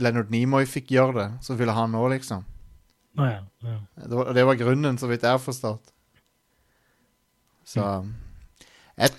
Leonard 0.04 0.28
Nimoy 0.32 0.66
fikk 0.68 0.90
gjøre 0.92 1.14
det. 1.16 1.28
Så 1.46 1.56
ville 1.56 1.72
han 1.72 1.94
òg, 1.96 2.10
liksom. 2.12 2.44
Å 3.16 3.28
ja. 3.28 3.38
ja. 3.64 3.76
Det 3.96 4.18
var, 4.18 4.32
det 4.36 4.44
var 4.50 4.58
grunnen, 4.60 4.98
så 5.00 5.08
vidt 5.08 5.24
jeg 5.24 5.32
har 5.32 5.40
forstått. 5.40 5.94
Så 7.66 7.82
jeg, 9.00 9.14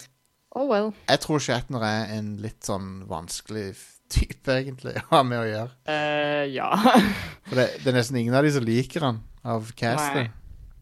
Oh 0.56 0.70
well. 0.70 0.94
jeg 1.10 1.22
tror 1.26 1.42
Shatner 1.44 1.84
er 1.84 2.14
en 2.16 2.36
litt 2.42 2.66
sånn 2.66 3.02
vanskelig 3.10 3.72
type, 4.14 4.54
egentlig, 4.54 4.96
å 5.02 5.18
ha 5.18 5.24
med 5.28 5.42
å 5.42 5.48
gjøre. 5.50 5.74
Uh, 5.90 6.46
ja. 6.54 6.70
For 7.50 7.60
det, 7.60 7.68
det 7.82 7.92
er 7.92 7.98
nesten 7.98 8.22
ingen 8.22 8.38
av 8.38 8.46
de 8.46 8.54
som 8.56 8.66
liker 8.66 9.10
han 9.10 9.24
av 9.48 9.74
castet. 9.74 10.30
Nei. 10.30 10.37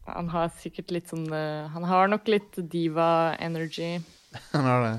Han 0.06 0.30
har 0.30 0.51
sikkert 0.62 0.91
litt 0.93 1.10
sånn 1.10 1.26
eh, 1.34 1.66
Han 1.74 1.86
har 1.89 2.10
nok 2.12 2.28
litt 2.30 2.58
diva-energy, 2.72 3.99
Han 4.53 4.68
har 4.70 4.84
det. 4.86 4.95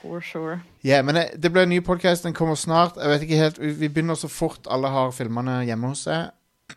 for 0.00 0.20
sure. 0.24 0.60
Ja, 0.86 1.02
men 1.04 1.18
det, 1.18 1.26
det 1.36 1.50
blir 1.52 1.66
en 1.66 1.74
ny 1.74 1.80
podkast. 1.84 2.24
Den 2.24 2.34
kommer 2.34 2.56
snart. 2.56 2.96
Jeg 2.96 3.10
vet 3.12 3.26
ikke 3.26 3.40
helt, 3.42 3.58
Vi 3.60 3.72
vi 3.82 3.88
begynner 3.88 4.16
så 4.16 4.30
fort 4.32 4.68
alle 4.70 4.88
har 4.88 5.12
filmene 5.12 5.58
hjemme 5.68 5.92
hos 5.92 6.06
seg. 6.08 6.30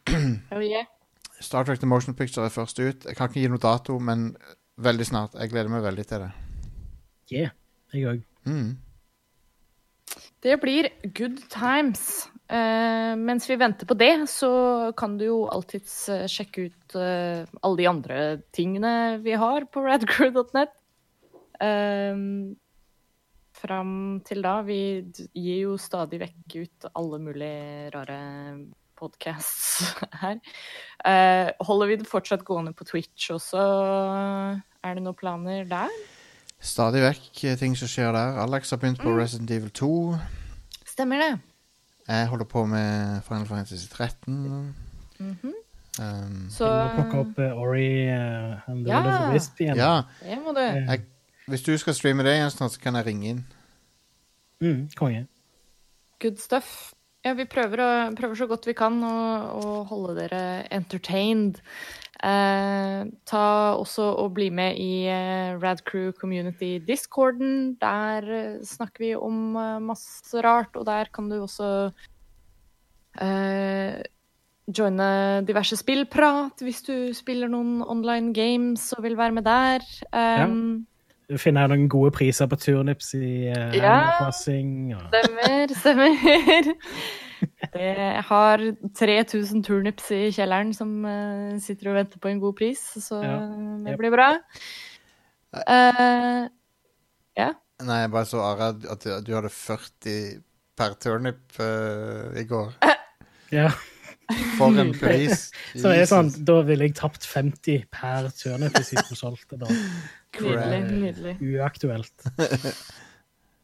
Hell 0.52 0.66
yeah. 0.66 0.90
Star 1.40 1.64
Trek 1.64 1.80
The 1.80 1.88
Motion 1.88 2.16
Picture 2.16 2.46
er 2.46 2.52
først 2.52 2.80
ut. 2.80 3.06
Jeg 3.06 3.16
kan 3.16 3.30
ikke 3.30 3.40
gi 3.44 3.52
noe 3.52 3.62
dato, 3.64 4.00
men 4.00 4.34
veldig 4.78 5.06
snart. 5.08 5.36
Jeg 5.40 5.52
gleder 5.52 5.72
meg 5.72 5.84
veldig 5.86 6.06
til 6.08 6.26
det. 6.26 6.32
Yeah. 7.32 7.56
Jeg 7.94 8.08
òg. 8.10 8.22
Mm. 8.50 8.78
Det 10.44 10.60
blir 10.60 10.90
good 11.16 11.40
times. 11.50 12.28
Eh, 12.54 13.14
mens 13.18 13.48
vi 13.50 13.58
venter 13.58 13.88
på 13.90 13.96
det, 13.98 14.28
så 14.30 14.94
kan 14.98 15.16
du 15.18 15.26
jo 15.26 15.38
alltids 15.50 15.94
uh, 16.14 16.26
sjekke 16.30 16.68
ut 16.68 16.96
uh, 17.00 17.50
alle 17.66 17.80
de 17.80 17.88
andre 17.90 18.18
tingene 18.54 19.18
vi 19.24 19.34
har 19.40 19.66
på 19.74 19.82
radcrew.net. 19.88 20.76
Fram 23.54 23.92
til 24.28 24.42
da 24.44 24.58
Vi 24.68 24.80
gir 25.32 25.60
jo 25.62 25.76
stadig 25.80 26.18
vekk 26.20 26.56
ut 26.58 26.88
alle 27.00 27.20
mulige 27.24 27.92
rare 27.94 28.18
podcasts 29.00 29.94
her. 30.24 30.42
Holder 31.64 31.92
vi 31.94 31.98
det 32.02 32.10
fortsatt 32.10 32.44
gående 32.44 32.74
på 32.76 32.90
Twitch 32.90 33.30
også? 33.32 33.64
Er 34.84 34.98
det 34.98 35.06
noen 35.06 35.16
planer 35.16 35.64
der? 35.70 35.96
Stadig 36.60 37.06
vekk 37.06 37.46
ting 37.62 37.80
som 37.80 37.88
skjer 37.88 38.12
der. 38.18 38.42
Alex 38.44 38.76
har 38.76 38.84
begynt 38.84 39.00
på 39.06 39.16
Resident 39.16 39.56
Evil 39.56 39.72
2. 39.72 39.94
Stemmer 40.98 41.24
det? 41.24 41.34
Jeg 42.08 42.28
holder 42.28 42.46
på 42.46 42.66
med 42.68 43.22
Final 43.28 43.46
Fantasy 43.48 43.88
13. 43.88 44.76
Mhm. 45.20 45.54
Um, 46.02 46.48
Så 46.50 46.66
Du 46.66 46.72
må 46.74 46.94
plukke 46.98 47.20
opp 47.22 47.38
uh, 47.40 47.60
Ori 47.62 48.08
uh, 48.10 48.70
and 48.70 48.86
the 48.86 48.90
Ja. 48.92 49.28
Of 49.28 49.34
Wisp 49.34 49.60
igjen. 49.62 49.78
ja, 49.78 49.92
det 50.24 50.40
må 50.42 50.52
du. 50.58 50.60
Eh, 50.60 50.88
jeg, 50.90 51.04
hvis 51.48 51.62
du 51.62 51.78
skal 51.78 51.94
streame 51.94 52.24
det 52.26 52.34
igjen 52.34 52.50
snart, 52.50 52.74
så 52.74 52.80
kan 52.82 52.96
jeg 52.98 53.06
ringe 53.06 53.30
inn. 53.30 53.44
Mm, 54.64 54.90
konge. 54.98 55.28
Good 56.20 56.38
stuff. 56.42 56.94
Ja, 57.24 57.34
vi 57.38 57.46
prøver, 57.46 57.80
å, 57.80 58.16
prøver 58.18 58.36
så 58.36 58.48
godt 58.50 58.66
vi 58.68 58.74
kan 58.76 58.98
å, 59.06 59.14
å 59.62 59.84
holde 59.88 60.16
dere 60.18 60.42
entertained. 60.76 61.62
Eh, 62.24 63.02
ta 63.28 63.46
også 63.76 64.06
og 64.22 64.30
bli 64.38 64.48
med 64.54 64.78
i 64.80 65.04
eh, 65.12 65.58
Radcrew 65.60 66.14
Community 66.16 66.78
Discorden. 66.88 67.76
Der 67.82 68.24
eh, 68.24 68.62
snakker 68.64 69.04
vi 69.04 69.12
om 69.16 69.58
eh, 69.60 69.82
masse 69.84 70.44
rart, 70.46 70.72
og 70.80 70.86
der 70.88 71.12
kan 71.14 71.28
du 71.28 71.42
også 71.42 71.92
eh, 73.20 74.00
joine 74.72 75.10
diverse 75.44 75.76
spillprat 75.76 76.64
hvis 76.64 76.82
du 76.88 76.96
spiller 77.12 77.52
noen 77.52 77.84
online 77.84 78.32
games 78.34 78.94
og 78.96 79.04
vil 79.04 79.20
være 79.20 79.36
med 79.36 79.44
der. 79.44 79.84
Um, 80.16 80.88
Du 81.28 81.38
finner 81.40 81.68
noen 81.68 81.90
gode 81.90 82.12
priser 82.16 82.48
på 82.48 82.56
turnips 82.56 83.14
i 83.16 83.52
uh, 83.52 83.76
Ja. 83.76 84.00
Stemmer, 85.12 85.76
stemmer. 85.76 86.74
Jeg 87.74 88.24
har 88.28 88.64
3000 89.00 89.64
turnips 89.66 90.10
i 90.16 90.28
kjelleren 90.36 90.74
som 90.78 90.94
eh, 91.10 91.60
sitter 91.64 91.92
og 91.92 91.98
venter 92.00 92.22
på 92.24 92.32
en 92.32 92.42
god 92.44 92.56
pris, 92.60 92.82
så 93.04 93.22
Ja. 93.24 93.38
det 93.88 93.98
blir 94.00 94.14
bra. 94.14 94.30
Uh, 95.54 96.50
ja. 97.38 97.52
Nei, 97.84 98.00
jeg 98.04 98.12
bare 98.14 98.26
så 98.26 98.42
Are 98.42 98.72
at 98.74 98.86
at 98.90 99.04
du, 99.06 99.10
du 99.28 99.34
hadde 99.36 99.52
40 99.54 100.42
per 100.78 100.96
turnip 101.02 101.60
uh, 101.60 102.34
i 102.40 102.46
går. 102.50 102.74
Ja. 103.54 103.70
For 104.58 104.74
en 104.80 104.94
pris. 104.98 105.50
Så 105.78 105.92
det 105.92 106.06
er 106.06 106.08
sånn, 106.10 106.32
da 106.48 106.62
ville 106.66 106.88
jeg 106.88 106.96
tapt 106.98 107.26
50 107.28 107.84
per 107.94 108.32
turnip 108.40 108.74
hvis 108.80 108.94
jeg 108.96 109.04
skulle 109.04 109.20
solgt 109.20 109.52
det. 109.52 109.60
da. 109.62 109.68
Nydelig. 110.40 110.80
nydelig. 111.04 111.36
Uaktuelt. 111.54 112.30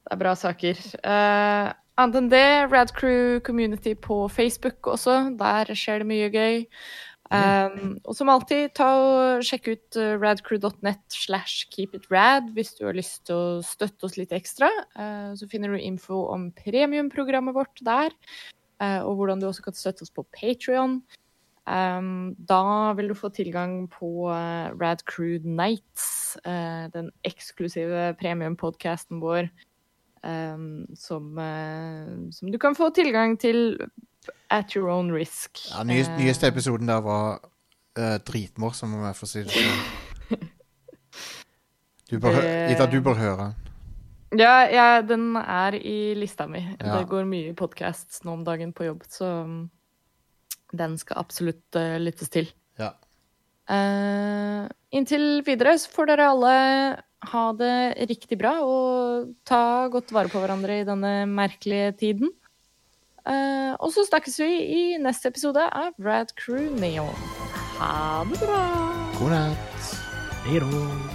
Det 0.09 0.15
er 0.15 0.23
bra 0.23 0.31
saker. 0.33 0.79
Uh, 1.05 1.69
annet 2.01 2.15
enn 2.17 2.31
det, 2.31 2.47
Radcrew 2.71 3.37
Community 3.45 3.93
på 3.93 4.23
Facebook 4.33 4.89
også. 4.89 5.35
Der 5.37 5.69
skjer 5.77 6.01
det 6.01 6.09
mye 6.09 6.31
gøy. 6.33 6.65
Um, 7.29 7.99
og 8.09 8.15
som 8.17 8.31
alltid, 8.33 8.71
ta 8.73 8.87
og 8.97 9.43
sjekk 9.45 9.67
ut 9.69 9.97
uh, 10.01 10.15
radcrew.net 10.17 11.03
slash 11.13 11.67
keepitrad 11.69 12.49
hvis 12.55 12.73
du 12.79 12.87
har 12.87 12.97
lyst 12.97 13.27
til 13.29 13.37
å 13.37 13.61
støtte 13.61 14.09
oss 14.09 14.17
litt 14.17 14.33
ekstra. 14.33 14.71
Uh, 14.97 15.37
så 15.37 15.45
finner 15.51 15.69
du 15.69 15.77
info 15.77 16.23
om 16.33 16.49
premiumprogrammet 16.57 17.53
vårt 17.53 17.85
der, 17.85 18.17
uh, 18.81 19.05
og 19.05 19.21
hvordan 19.21 19.43
du 19.43 19.51
også 19.51 19.69
kan 19.69 19.77
støtte 19.77 20.07
oss 20.07 20.15
på 20.15 20.25
Patrion. 20.33 21.03
Um, 21.69 22.33
da 22.49 22.97
vil 22.97 23.13
du 23.13 23.19
få 23.21 23.29
tilgang 23.29 23.83
på 23.93 24.25
uh, 24.25 24.73
Rad 24.73 25.05
Crew 25.05 25.37
Nights, 25.45 26.33
den 26.93 27.13
eksklusive 27.25 28.15
premiumpodkasten 28.17 29.21
vår, 29.21 29.47
um, 30.23 30.85
som, 30.95 31.31
uh, 31.37 32.31
som 32.35 32.51
du 32.51 32.57
kan 32.61 32.75
få 32.77 32.89
tilgang 32.95 33.37
til 33.39 33.77
at 34.49 34.75
your 34.75 34.89
own 34.89 35.11
risk. 35.13 35.59
Ja, 35.71 35.83
nyeste, 35.83 36.13
Uh, 36.13 36.21
nyeste 36.23 36.47
episoden 36.47 36.87
der 36.87 37.01
var 37.05 37.39
uh, 37.99 38.17
dritmorsom, 38.27 38.93
om 38.93 39.07
jeg 39.07 39.15
får 39.15 39.31
si 39.31 39.43
det 39.47 39.57
sånn. 39.57 40.45
Du 42.09 42.15
bør, 42.17 42.39
Ida, 42.41 42.87
du 42.89 43.01
bør 43.05 43.19
høre 43.19 43.37
den. 43.43 43.57
Ja, 44.39 44.61
ja, 44.69 45.01
den 45.01 45.35
er 45.37 45.73
i 45.77 46.13
lista 46.17 46.45
mi. 46.49 46.61
Ja. 46.61 46.99
Det 46.99 47.09
går 47.09 47.25
mye 47.29 47.53
podcasts 47.57 48.23
nå 48.25 48.33
om 48.37 48.45
dagen 48.45 48.73
på 48.73 48.85
jobb, 48.85 49.03
så 49.09 49.29
um, 49.45 49.59
den 50.73 50.97
skal 51.01 51.21
absolutt 51.21 51.77
uh, 51.77 51.97
lyttes 52.01 52.29
til. 52.33 52.49
Ja. 52.81 52.91
Uh, 53.69 54.69
inntil 54.93 55.41
videre 55.45 55.75
så 55.81 55.89
får 55.93 56.11
dere 56.11 56.29
alle 56.33 56.53
ha 57.27 57.45
det 57.59 58.07
riktig 58.09 58.39
bra 58.39 58.55
og 58.63 59.33
ta 59.47 59.89
godt 59.91 60.13
vare 60.15 60.31
på 60.31 60.41
hverandre 60.41 60.79
i 60.79 60.87
denne 60.87 61.13
merkelige 61.29 61.91
tiden. 61.99 62.31
Uh, 63.27 63.75
og 63.83 63.91
så 63.93 64.05
snakkes 64.07 64.39
vi 64.41 64.49
i 64.63 64.81
neste 65.01 65.29
episode 65.29 65.61
av 65.67 65.93
Rad 66.01 66.33
Crew 66.39 66.71
Neon. 66.79 67.13
Ha 67.79 68.23
det 68.31 68.41
bra! 68.41 68.63
God 69.19 69.35
natt. 69.35 69.95
Hei 70.47 70.63
da. 70.63 71.08